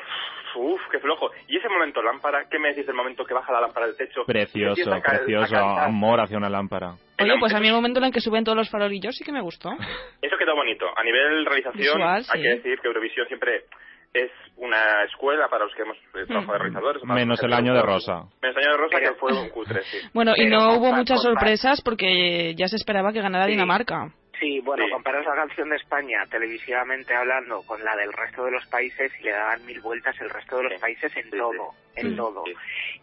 [0.55, 1.29] uff, qué flojo.
[1.47, 4.25] Y ese momento lámpara, ¿qué me decís del momento que baja la lámpara del techo?
[4.25, 5.55] Precioso, a a precioso.
[5.55, 6.95] Amor hacia una lámpara.
[7.19, 9.31] Oye, pues a mí el momento en el que suben todos los farolillos sí que
[9.31, 9.69] me gustó.
[10.21, 10.85] Eso quedó bonito.
[10.95, 12.29] A nivel realización, Visual, sí.
[12.33, 13.65] hay que decir que Eurovisión siempre
[14.13, 17.03] es una escuela para los que hemos eh, trabajado de realizadores.
[17.03, 18.23] Menos el año de Rosa.
[18.41, 19.97] Menos el año de Rosa, que fue un cutre, sí.
[20.13, 23.51] Bueno, y Pero no hubo muchas sorpresas porque ya se esperaba que ganara Sí.
[23.51, 24.09] Dinamarca.
[24.39, 24.91] Sí, bueno, Sí.
[24.91, 29.23] comparas la canción de España televisivamente hablando con la del resto de los países y
[29.23, 30.79] le daban mil vueltas el resto de los Sí.
[30.79, 32.05] países en Sí, todo, sí.
[32.07, 32.15] en Sí.
[32.17, 32.43] todo.
[32.45, 32.53] Sí.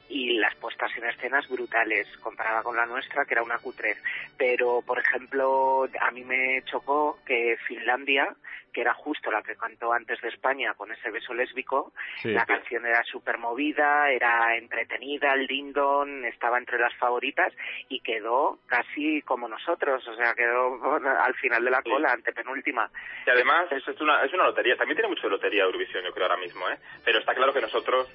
[0.09, 4.01] Y las puestas en escenas brutales comparada con la nuestra, que era una cutrez.
[4.37, 8.35] Pero, por ejemplo, a mí me chocó que Finlandia,
[8.73, 12.31] que era justo la que cantó antes de España con ese beso lésbico, Sí.
[12.33, 17.53] la canción era súper movida, era entretenida, el dindon estaba entre las favoritas
[17.89, 20.75] y quedó casi como nosotros, o sea, quedó
[21.21, 21.91] al final de la Sí.
[21.91, 22.91] cola, ante penúltima.
[23.27, 24.77] Y además, es, es una, es una lotería.
[24.77, 26.77] También tiene mucho de lotería Eurovisión, yo creo, ahora mismo, ¿eh?
[27.05, 28.09] Pero está claro que nosotros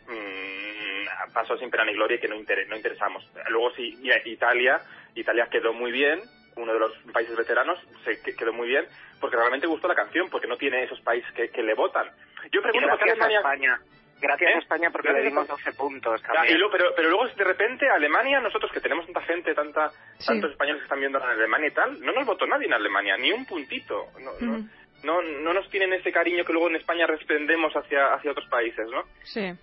[1.34, 3.28] pasó sin pena ni gloria y que no, inter- no interesamos.
[3.50, 4.80] Luego sí, mira, Italia,
[5.16, 6.22] Italia quedó muy bien,
[6.56, 8.86] uno de los países veteranos se que- quedó muy bien,
[9.22, 12.08] porque realmente gustó la canción, porque no tiene esos países que, que le votan.
[12.52, 13.38] Yo pregunto por qué Alemania...
[13.40, 13.80] España.
[14.22, 14.54] Gracias ¿Eh?
[14.56, 15.64] a España porque Gracias le dimos España.
[15.66, 16.60] 12 puntos y también.
[16.60, 20.28] luego, pero, pero luego de repente Alemania, nosotros que tenemos tanta gente, tanta, Sí.
[20.28, 23.16] tantos españoles que están viendo en Alemania y tal, no nos votó nadie en Alemania,
[23.16, 24.08] ni un puntito.
[24.20, 24.68] No, no,
[25.06, 28.86] no, no nos tienen ese cariño que luego en España respondemos hacia, hacia otros países,
[28.91, 29.04] ¿no?
[29.24, 29.54] Sí.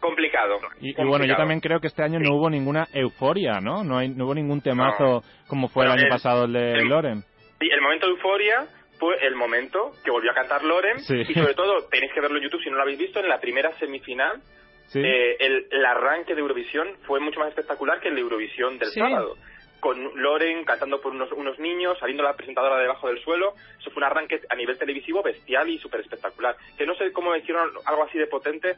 [0.00, 0.58] Complicado.
[0.80, 3.82] Y, bueno, yo también creo que este año no hubo ninguna euforia, ¿no?
[3.82, 6.72] No, hay, no hubo ningún temazo como fue Bueno, el año el- pasado el de
[6.72, 7.22] el- Loren.
[7.58, 8.66] Sí, el momento de euforia
[8.98, 11.14] fue el momento que volvió a cantar Loren Sí.
[11.28, 13.40] y sobre todo, tenéis que verlo en YouTube si no lo habéis visto, en la
[13.40, 14.40] primera semifinal
[14.88, 15.00] Sí.
[15.04, 18.88] Eh, el, el arranque de Eurovisión fue mucho más espectacular que el de Eurovisión del
[18.90, 19.00] Sí.
[19.00, 19.34] sábado.
[19.80, 23.54] Con Loren cantando por unos, unos niños, saliendo la presentadora debajo del suelo.
[23.78, 26.56] Eso fue un arranque a nivel televisivo bestial y súper espectacular.
[26.76, 28.76] Que no sé cómo hicieron algo así de potente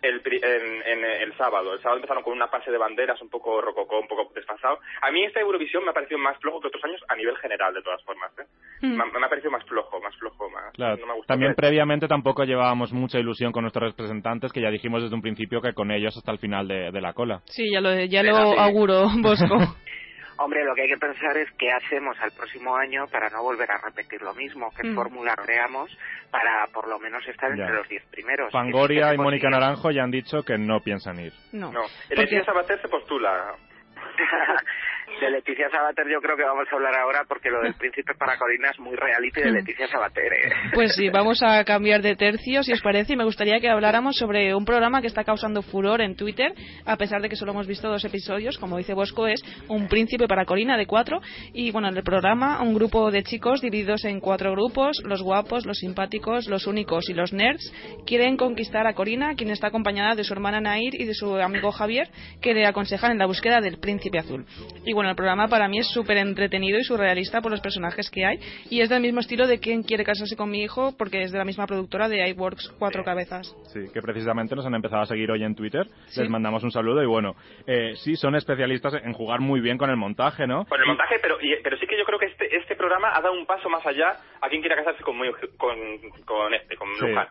[0.00, 1.72] el, pri- en, en el sábado.
[1.74, 4.78] El sábado empezaron con una pase de banderas un poco rococó, un poco desfasado.
[5.02, 7.74] A mí esta Eurovisión me ha parecido más flojo que otros años a nivel general,
[7.74, 8.30] de todas formas.
[8.38, 8.44] ¿eh?
[8.82, 8.96] Mm.
[8.96, 10.72] Me, ha- me ha parecido más flojo, más flojo, más...
[10.74, 11.34] Claro, no me ha gustado.
[11.36, 15.60] también previamente tampoco llevábamos mucha ilusión con nuestros representantes, que ya dijimos desde un principio
[15.60, 17.42] que con ellos hasta el final de, de la cola.
[17.46, 19.56] Sí, ya lo, ya lo auguro, Bosco.
[20.40, 23.70] Hombre, lo que hay que pensar es qué hacemos al próximo año para no volver
[23.72, 24.94] a repetir lo mismo, qué Mm.
[24.94, 25.90] fórmula creamos
[26.30, 27.64] para por lo menos estar Ya.
[27.64, 28.52] entre los 10 primeros.
[28.52, 29.50] Fangoria y Mónica.
[29.50, 31.32] Naranjo ya han dicho que no piensan ir.
[31.52, 31.72] No.
[31.72, 31.82] No,
[32.14, 33.54] Porque- Sabater se postula.
[35.20, 38.38] de Leticia Sabater yo creo que vamos a hablar ahora porque lo del príncipe para
[38.38, 40.32] Corina es muy reality de Leticia Sabater.
[40.32, 40.52] ¿eh?
[40.74, 44.16] Pues sí, vamos a cambiar de tercio, si os parece, y me gustaría que habláramos
[44.16, 46.52] sobre un programa que está causando furor en Twitter,
[46.84, 50.28] a pesar de que solo hemos visto dos episodios, como dice Bosco, es Un príncipe
[50.28, 51.20] para Corina de cuatro,
[51.52, 55.66] y bueno, en el programa un grupo de chicos divididos en cuatro grupos, los guapos,
[55.66, 57.72] los simpáticos, los únicos y los nerds,
[58.06, 61.72] quieren conquistar a Corina, quien está acompañada de su hermana Nair y de su amigo
[61.72, 62.08] Javier,
[62.40, 64.44] que le aconsejan en la búsqueda del príncipe azul.
[64.84, 68.26] Y bueno, el programa para mí es súper entretenido y surrealista por los personajes que
[68.26, 68.38] hay,
[68.68, 71.38] y es del mismo estilo de Quién quiere casarse con mi hijo, porque es de
[71.38, 73.54] la misma productora de iWorks Cuatro Cabezas.
[73.72, 75.86] Sí, que precisamente nos han empezado a seguir hoy en Twitter.
[76.08, 76.20] Sí.
[76.22, 79.88] Les mandamos un saludo y bueno, eh, sí, son especialistas en jugar muy bien con
[79.90, 80.64] el montaje, ¿no?
[80.64, 83.20] Con el montaje, pero, y- pero sí que yo creo que este, este programa ha
[83.20, 85.16] dado un paso más allá a quien quiera casarse con,
[85.56, 85.76] con,
[86.24, 87.06] con este, con Sí.
[87.06, 87.28] Luján.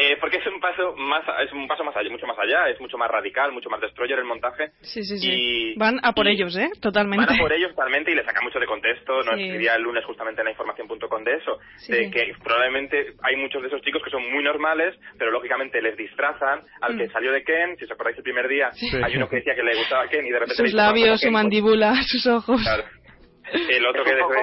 [0.00, 2.80] Eh, porque es un paso más es un paso más allá, mucho más allá, es
[2.80, 4.70] mucho más radical, mucho más destroyer el montaje.
[4.80, 5.28] Sí, sí, sí.
[5.32, 6.70] Y Van a por y ellos, ¿eh?
[6.80, 7.26] Totalmente.
[7.26, 9.22] Van a por ellos totalmente y le sacan mucho de contexto.
[9.22, 9.28] Sí.
[9.42, 13.60] escribía el lunes justamente en la información.com de eso, Sí, de que probablemente hay muchos
[13.62, 17.10] de esos chicos que son muy normales, pero lógicamente les disfrazan al que Mm.
[17.12, 17.76] salió de Ken.
[17.78, 18.86] Si os acordáis el primer día, Sí.
[19.02, 21.20] hay uno que decía que le gustaba Ken y de repente le Sus como labios,
[21.20, 22.60] su Ken, pues, mandíbula, sus ojos.
[22.62, 22.84] claro.
[23.52, 24.34] El otro que poco,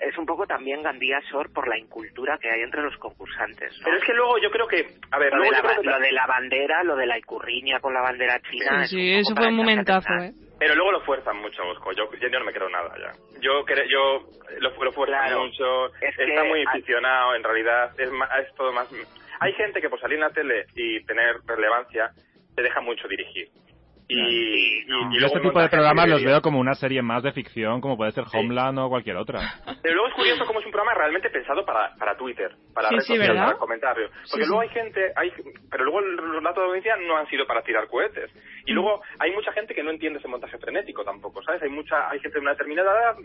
[0.00, 3.72] es un poco también Gandía Sor por la incultura que hay entre los concursantes.
[3.78, 3.84] ¿no?
[3.84, 6.26] Pero es que luego yo creo que, a ver, lo, de la, lo de la
[6.26, 8.86] bandera, lo de la icurriña con la bandera china.
[8.86, 10.12] Sí, sí, eso fue un momentazo.
[10.22, 10.32] ¿eh?
[10.58, 11.92] Pero luego lo fuerzan mucho, Bosco.
[11.92, 13.12] Yo, yo, no me creo nada ya.
[13.40, 14.24] Yo yo
[14.58, 15.44] lo, lo fuerzan Claro.
[15.46, 15.86] mucho.
[16.00, 17.92] Es que está muy hay- aficionado, en realidad.
[17.98, 18.88] Es, ma- es todo más...
[19.40, 22.10] Hay gente que por salir en la tele y tener relevancia
[22.56, 23.48] se deja mucho dirigir.
[24.10, 27.22] Y, y, y Yo luego este tipo de programas los veo como una serie más
[27.22, 29.40] de ficción, como puede ser Homeland o cualquier otra.
[29.82, 32.94] Pero luego es curioso cómo es un programa realmente pensado para, para Twitter, para Sí,
[32.94, 33.46] redes sí, sociales, ¿verdad?
[33.48, 34.10] para comentarios.
[34.30, 34.68] Porque Sí, luego sí.
[34.68, 35.32] hay gente, hay,
[35.70, 38.30] pero luego los datos de audiencia no han sido para tirar cohetes.
[38.64, 41.62] Y luego hay mucha gente que no entiende ese montaje frenético tampoco, ¿sabes?
[41.62, 43.16] Hay mucha, hay gente de una determinada edad,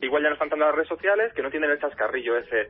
[0.00, 2.68] igual ya no están tanto en las redes sociales, que no entienden el chascarrillo ese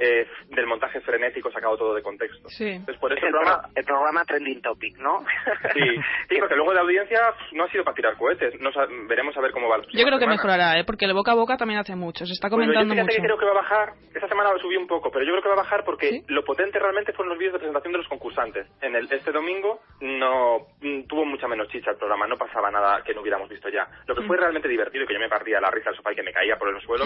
[0.00, 2.48] eh, del montaje frenético sacado todo de contexto.
[2.48, 2.68] Sí.
[2.68, 3.62] Entonces por Es eso el, el programa...
[3.62, 5.24] pro- el programa Trending Topic, ¿no?
[5.72, 5.80] Sí,
[6.28, 7.20] sí, porque luego de audiencia
[7.52, 8.60] no ha sido para tirar cohetes.
[8.60, 9.78] No sa- veremos a ver cómo va.
[9.78, 10.32] la Yo creo que semana.
[10.34, 10.84] mejorará, ¿eh?
[10.84, 12.26] Porque el boca a boca también hace mucho.
[12.26, 13.16] Se está Pues comentando yo fíjate mucho.
[13.22, 13.92] que creo que va a bajar.
[14.12, 16.44] Esta semana lo subí un poco, pero yo creo que va a bajar porque lo
[16.44, 18.66] potente realmente fueron los vídeos de presentación de los concursantes.
[18.82, 23.00] En el este domingo no mm, tuvo mucha menos chicha el programa, no pasaba nada
[23.04, 23.86] que no hubiéramos visto ya.
[24.08, 24.40] Lo que fue Mm.
[24.40, 26.56] realmente divertido y que yo me partía la risa al sofá y que me caía
[26.58, 27.04] por el suelo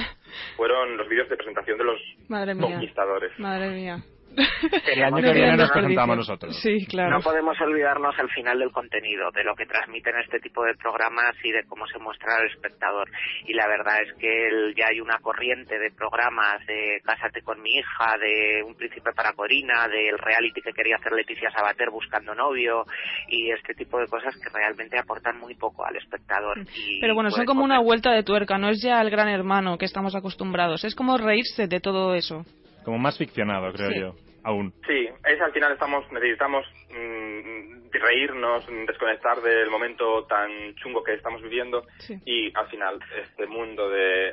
[0.56, 2.62] fueron los vídeos de presentación de los Madre mía.
[2.70, 3.38] conquistadores.
[3.38, 4.02] Madre mía.
[4.36, 6.56] El año No que viene nos presentamos nosotros.
[6.60, 7.10] Sí, claro.
[7.10, 11.34] No podemos olvidarnos al final del contenido, de lo que transmiten este tipo de programas
[11.42, 13.08] y de cómo se muestra al espectador.
[13.46, 17.60] Y la verdad es que el- ya hay una corriente de programas de Cásate con
[17.62, 22.34] mi hija, de Un príncipe para Corina, del reality que quería hacer Leticia Sabater buscando
[22.34, 22.84] novio
[23.28, 26.58] y este tipo de cosas que realmente aportan muy poco al espectador.
[26.76, 29.28] Y, Pero bueno, son pues, como una vuelta de tuerca, no es ya el gran
[29.28, 32.44] hermano que estamos acostumbrados, es como reírse de todo eso.
[32.88, 34.00] Como más ficcionado, creo Sí.
[34.00, 34.14] yo.
[34.48, 34.72] Aún.
[34.86, 41.14] Sí, es al final estamos necesitamos mm, reírnos, mm, desconectar del momento tan chungo que
[41.14, 41.84] estamos viviendo
[42.24, 44.28] y al final este mundo de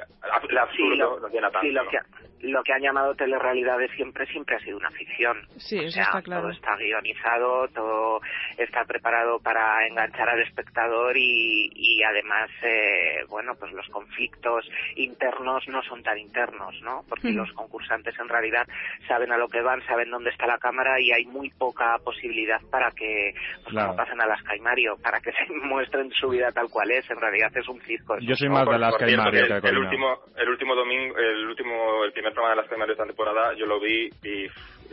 [0.49, 1.67] el absurdo Sí, lo- nos llena tanto.
[1.67, 1.89] sí, lo ¿no?
[1.89, 1.97] que,
[2.41, 5.37] lo que han llamado telerrealidades siempre, siempre ha sido una ficción.
[5.57, 6.41] Sí, O eso sea, está claro.
[6.43, 8.21] Todo está guionizado, todo
[8.57, 15.67] está preparado para enganchar al espectador y, y además, eh, bueno, pues los conflictos internos
[15.67, 17.03] no son tan internos, ¿no?
[17.09, 17.37] Porque Ujú.
[17.37, 18.67] los concursantes en realidad
[19.07, 22.59] saben a lo que van, saben dónde está la cámara y hay muy poca posibilidad
[22.71, 23.33] para que,
[23.63, 23.87] pues Claro.
[23.89, 27.09] como pasan a las Caimario, para que se muestren su vida tal cual es.
[27.09, 28.17] En realidad es un circo.
[28.19, 28.55] Yo soy ¿no?
[28.55, 31.47] más Por- de las por que hay cierto, Mario el, último el último domingo el
[31.47, 34.45] último el primer programa de las primeras de esta temporada yo lo vi y,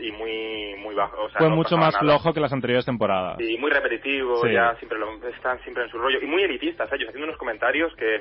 [0.07, 2.01] y muy muy bajo o sea, Fue no mucho más nada.
[2.01, 3.39] flojo que las anteriores temporadas.
[3.41, 4.53] y muy repetitivo Sí.
[4.53, 7.95] ya siempre lo, están siempre en su rollo y muy elitistas ellos haciendo unos comentarios
[7.97, 8.19] que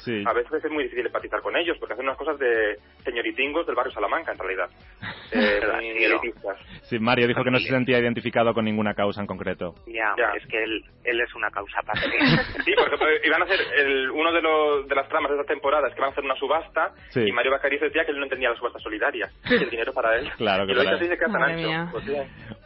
[0.00, 0.22] Sí.
[0.26, 3.76] a veces es muy difícil empatizar con ellos porque hacen unas cosas de señoritingos del
[3.76, 4.68] barrio Salamanca en realidad
[5.32, 5.60] eh,
[6.82, 9.74] Sí, Mario dijo que no se sentía identificado con ninguna causa en concreto.
[9.86, 12.00] Ya, es que él, él es una causa para
[12.64, 15.52] Sí, porque eh, iban a hacer el, uno de, los, de las tramas de esta
[15.52, 17.20] temporada es que van a hacer una subasta Sí.
[17.26, 20.16] y Mario Bacariz decía que él no entendía las subastas solidarias, que el dinero para
[20.18, 20.28] él.
[20.36, 21.18] Claro que y lo para dice él.
[21.18, 21.66] tan Madre ancho.
[21.68, 21.88] mía.
[21.92, 22.04] Pues.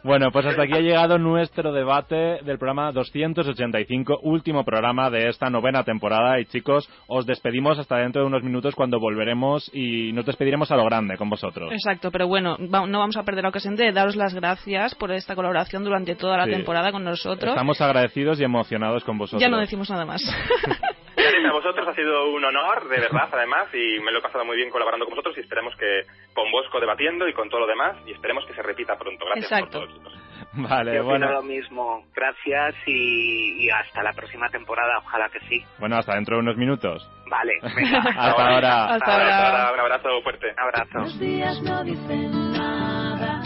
[0.03, 5.49] Bueno, pues hasta aquí ha llegado nuestro debate del programa 285, último programa de esta
[5.49, 6.39] novena temporada.
[6.39, 10.75] Y chicos, os despedimos hasta dentro de unos minutos cuando volveremos y nos despediremos a
[10.75, 11.71] lo grande con vosotros.
[11.71, 15.11] Exacto, pero bueno, va- no vamos a perder la ocasión de daros las gracias por
[15.11, 16.51] esta colaboración durante toda la Sí.
[16.51, 17.49] temporada con nosotros.
[17.51, 19.41] Estamos agradecidos y emocionados con vosotros.
[19.41, 20.21] Ya no decimos nada más.
[21.15, 24.43] Gracias a vosotros, ha sido un honor, de verdad, además, y me lo he pasado
[24.45, 26.03] muy bien colaborando con vosotros y esperemos que
[26.33, 29.25] con Bosco debatiendo y con todo lo demás, y esperemos que se repita pronto.
[29.25, 29.79] Gracias Exacto.
[29.79, 30.13] por todo, chicos.
[30.69, 31.31] Vale, Yo bueno.
[31.31, 32.03] lo mismo.
[32.15, 34.99] Gracias y, y hasta la próxima temporada.
[34.99, 35.63] Ojalá que sí.
[35.79, 37.07] Bueno, hasta dentro de unos minutos.
[37.29, 37.53] Vale.
[37.75, 38.85] venga, Hasta ahora.
[38.95, 39.73] Hasta ahora.
[39.73, 40.47] Un abrazo fuerte.
[40.57, 40.99] Abrazo.
[40.99, 43.41] Los días no dicen nada.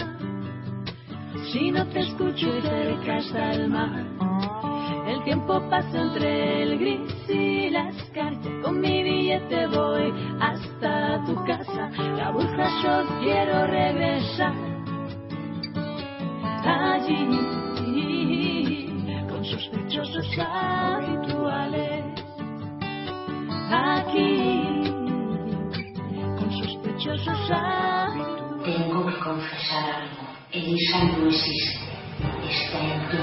[1.52, 3.90] Si no te escucho cerca está el mar.
[5.08, 8.64] El tiempo pasa entre el gris y las calles.
[8.64, 11.90] Con mi billete voy hasta tu casa.
[12.16, 14.79] La busca yo quiero regresar.
[16.66, 17.26] Allí,
[19.30, 22.06] con sospechosos habituales.
[23.72, 24.92] Aquí,
[26.38, 28.64] con sospechosos habituales.
[28.64, 30.24] Tengo que confesar algo.
[30.52, 31.80] Elisa no existe.
[32.50, 33.18] Está en tu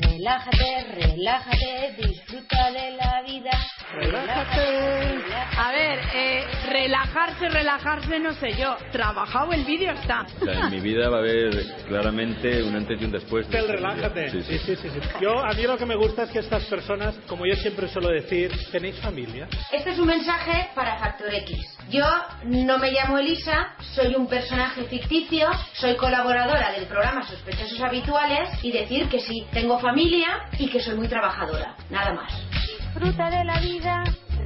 [0.00, 3.50] Relájate, relájate, disfruta de la vida.
[3.94, 5.24] Relájate.
[5.56, 8.76] A ver, eh, relajarse, relajarse, no sé yo.
[8.92, 10.26] Trabajado el vídeo está.
[10.40, 11.50] O sea, en mi vida va a haber
[11.86, 13.48] claramente un antes y un después.
[13.48, 14.30] de El este relájate.
[14.30, 15.00] Sí, sí, sí, sí.
[15.20, 18.08] Yo, a mí lo que me gusta es que estas personas, como yo siempre suelo
[18.08, 19.48] decir, tenéis familia.
[19.72, 21.58] Este es un mensaje para Factor X.
[21.90, 22.04] Yo
[22.44, 28.72] no me llamo Elisa, soy un personaje ficticio, soy colaboradora del programa Sospechosos Habituales y
[28.72, 31.74] decir que sí, tengo familia y que soy muy trabajadora.
[31.88, 32.67] Nada más.
[32.98, 34.02] Disfruta de la vida,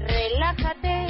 [0.07, 1.07] relájate.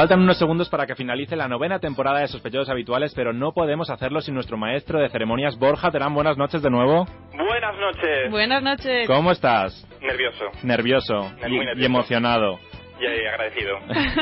[0.00, 3.90] Faltan unos segundos para que finalice la novena temporada de Sospechosos Habituales, pero no podemos
[3.90, 6.14] hacerlo sin nuestro maestro de ceremonias, Borja Terán.
[6.14, 7.04] Buenas noches de nuevo.
[7.36, 8.30] Buenas noches.
[8.30, 9.06] Buenas noches.
[9.06, 9.86] ¿Cómo estás?
[10.00, 10.46] Nervioso.
[10.62, 11.80] Nervioso y, Muy nervioso.
[11.82, 12.58] y emocionado.
[12.98, 13.78] Y eh, agradecido.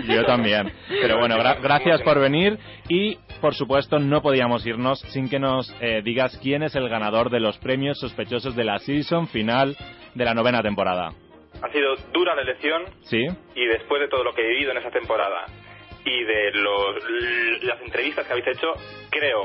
[0.13, 0.73] Yo también.
[1.01, 5.73] Pero bueno, gra- gracias por venir y, por supuesto, no podíamos irnos sin que nos
[5.81, 9.77] eh, digas quién es el ganador de los premios sospechosos de la season final
[10.17, 11.13] de la novena temporada.
[11.63, 13.25] Ha sido dura la elección ¿Sí?
[13.55, 15.45] y después de todo lo que he vivido en esa temporada
[16.05, 16.97] y de los,
[17.63, 18.73] las entrevistas que habéis hecho,
[19.11, 19.45] creo,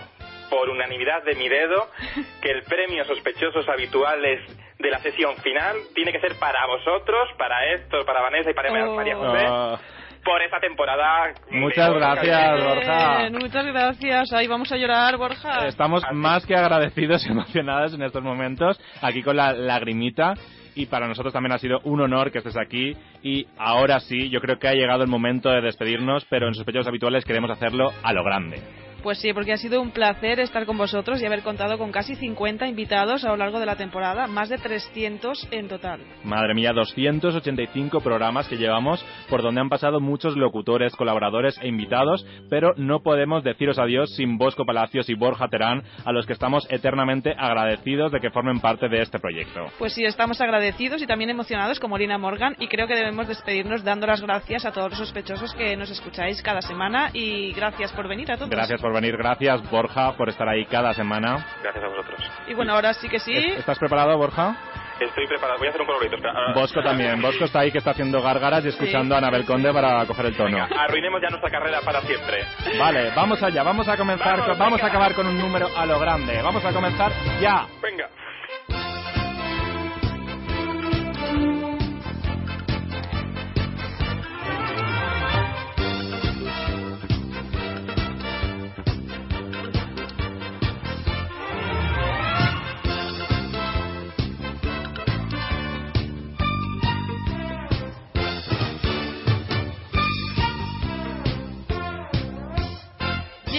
[0.50, 1.88] por unanimidad de mi dedo,
[2.42, 4.40] que el premio sospechosos habituales
[4.80, 8.72] de la sesión final tiene que ser para vosotros, para Héctor, para Vanessa y para
[8.72, 9.80] María José, Ah,
[10.24, 11.34] por esa temporada.
[11.52, 13.30] muchas gracias, Borja.
[13.32, 14.34] Muchas gracias.
[14.34, 15.68] Ahí vamos a llorar, Borja.
[15.68, 20.34] Estamos más que agradecidos y emocionados en estos momentos, aquí con la lagrimita.
[20.76, 22.96] Y para nosotros también ha sido un honor que estés aquí.
[23.22, 26.88] Y ahora sí, yo creo que ha llegado el momento de despedirnos, pero en Sospechosos
[26.88, 28.83] Habituales queremos hacerlo a lo grande.
[29.04, 32.16] Pues sí, porque ha sido un placer estar con vosotros y haber contado con casi
[32.16, 36.00] 50 invitados a lo largo de la temporada, más de 300 en total.
[36.24, 42.26] Madre mía, 285 programas que llevamos, por donde han pasado muchos locutores, colaboradores e invitados,
[42.50, 46.66] pero no podemos deciros adiós sin Bosco Palacios y Borja Terán, a los que estamos
[46.72, 49.66] eternamente agradecidos de que formen parte de este proyecto.
[49.80, 53.84] Pues sí, estamos agradecidos y también emocionados como Lina Morgan y creo que debemos despedirnos
[53.84, 58.08] dando las gracias a todos los sospechosos que nos escucháis cada semana y gracias por
[58.08, 58.50] venir a todos.
[58.50, 61.46] Gracias por venir, gracias Borja por estar ahí cada semana.
[61.62, 62.20] Gracias a vosotros.
[62.48, 63.36] Y bueno, ahora sí que sí.
[63.36, 64.56] ¿Estás preparado, Borja?
[65.00, 65.58] Estoy preparado.
[65.58, 66.18] Voy a hacer un colorito.
[66.24, 67.22] Ah, Bosco también.
[67.22, 70.38] Bosco está ahí que está haciendo gárgaras y escuchando a Anabel Conde para coger el
[70.38, 70.68] tono.
[70.78, 72.46] Arruinemos ya nuestra carrera para siempre.
[72.80, 75.86] Vale, vamos allá, vamos a comenzar, Vamos, con- vamos a acabar con un número a
[75.86, 76.40] lo grande.
[76.42, 77.12] Vamos a comenzar
[77.42, 77.66] ya.
[77.82, 78.08] Venga.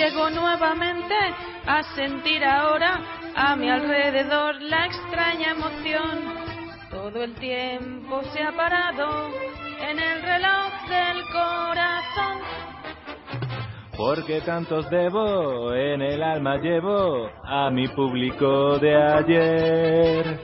[0.04, 1.14] Llego nuevamente
[1.66, 3.00] a sentir ahora
[3.34, 6.18] a mi alrededor la extraña emoción.
[6.90, 9.30] Todo el tiempo se ha parado
[9.80, 12.38] en el reloj del corazón.
[13.96, 20.38] Porque tantos debo, en el alma llevo a mi público de ayer.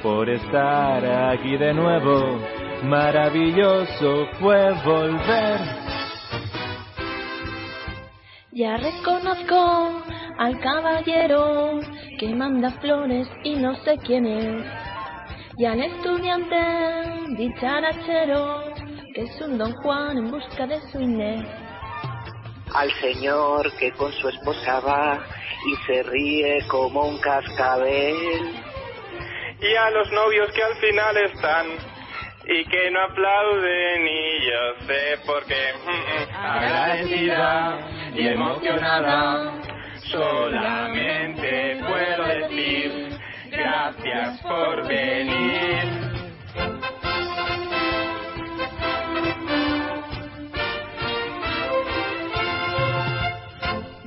[0.00, 2.38] Por estar aquí de nuevo,
[2.84, 5.89] maravilloso fue volver.
[8.60, 10.02] Ya reconozco
[10.36, 11.80] al caballero
[12.18, 14.66] que manda flores y no sé quién es.
[15.56, 16.56] Y al estudiante
[17.38, 18.64] dicharachero
[19.14, 21.42] que es un don Juan en busca de su Inés.
[22.74, 25.18] Al señor que con su esposa va
[25.66, 28.14] y se ríe como un cascabel.
[29.58, 31.66] Y a los novios que al final están
[32.44, 35.72] y que no aplauden y yo sé por qué.
[35.82, 36.44] Mm, mm.
[36.44, 39.52] Agradecida y emocionada,
[40.10, 43.18] solamente puedo decir
[43.50, 46.10] gracias por venir.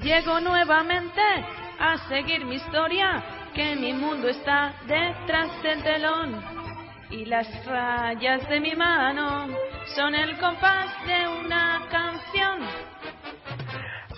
[0.02, 1.22] Llego nuevamente
[1.80, 3.24] a seguir mi historia,
[3.54, 6.44] que mi mundo está detrás del telón.
[7.10, 9.48] Y las rayas de mi mano
[9.96, 12.93] son el compás de una canción.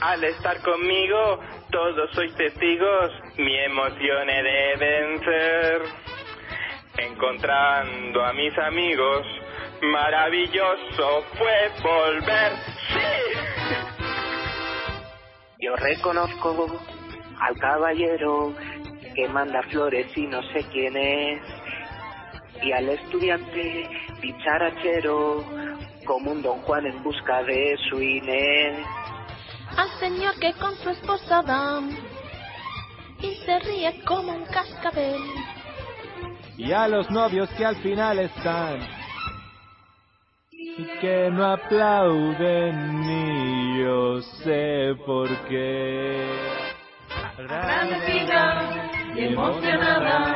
[0.06, 1.40] Al estar conmigo,
[1.72, 5.82] todos sois testigos, mi emoción he de vencer.
[6.95, 9.26] Encontrando a mis amigos,
[9.82, 12.52] maravilloso fue volver.
[12.88, 13.10] ¡Sí!
[15.57, 16.68] Yo reconozco
[17.41, 18.53] al caballero
[19.15, 21.41] que manda flores y no sé quién es.
[22.61, 23.90] Y al estudiante
[24.22, 25.44] dicharachero
[26.06, 28.86] como un don Juan en busca de su Inés.
[29.77, 31.81] Al señor que con su esposa va
[33.22, 35.22] y se ríe como un cascabel.
[36.57, 38.80] Y a los novios que al final están
[40.77, 46.26] y que no aplauden ni yo sé por qué.
[47.38, 50.35] Agradecida y emocionada,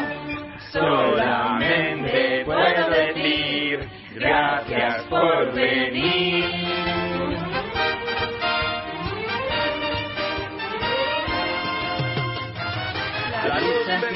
[0.72, 6.39] solamente puedo decir gracias por venir.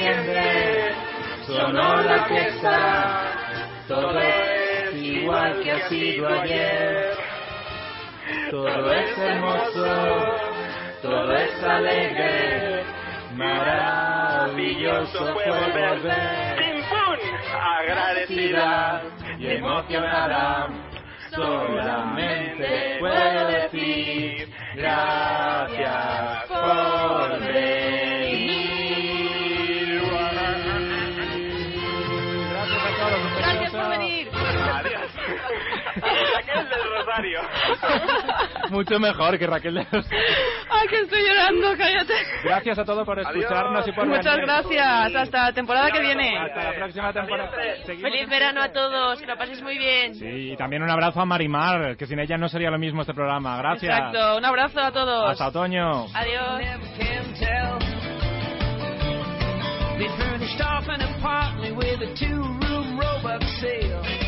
[0.04, 0.94] Enciende,
[1.46, 3.22] sonó la fiesta,
[3.88, 7.14] todo es igual que ha sido ayer.
[8.50, 10.24] Todo es hermoso,
[11.02, 12.84] todo es alegre,
[13.34, 16.64] maravilloso fue volver.
[17.78, 19.02] Agradecida.
[19.38, 20.68] Y emocionada,
[21.34, 28.03] solamente puedo decir gracias por venir.
[35.96, 37.40] Raquel del Rosario.
[38.70, 40.18] Mucho mejor que Raquel del Rosario.
[40.70, 42.14] Ay, que estoy llorando, cállate.
[42.44, 43.88] Gracias a todos por escucharnos Adiós.
[43.88, 44.46] y por Muchas venir.
[44.46, 45.14] gracias.
[45.16, 46.38] Hasta la temporada que viene.
[46.38, 47.50] Hasta la próxima temporada.
[47.86, 49.20] Feliz verano a todos.
[49.20, 50.14] Que lo pases muy bien.
[50.14, 53.14] Sí, y también un abrazo a Marimar, que sin ella no sería lo mismo este
[53.14, 53.56] programa.
[53.58, 53.96] Gracias.
[53.96, 54.36] Exacto.
[54.38, 55.30] Un abrazo a todos.
[55.30, 56.06] Hasta otoño.
[56.14, 56.60] Adiós.
[59.96, 64.23] They furnished off an apartment with a two-room robot sale.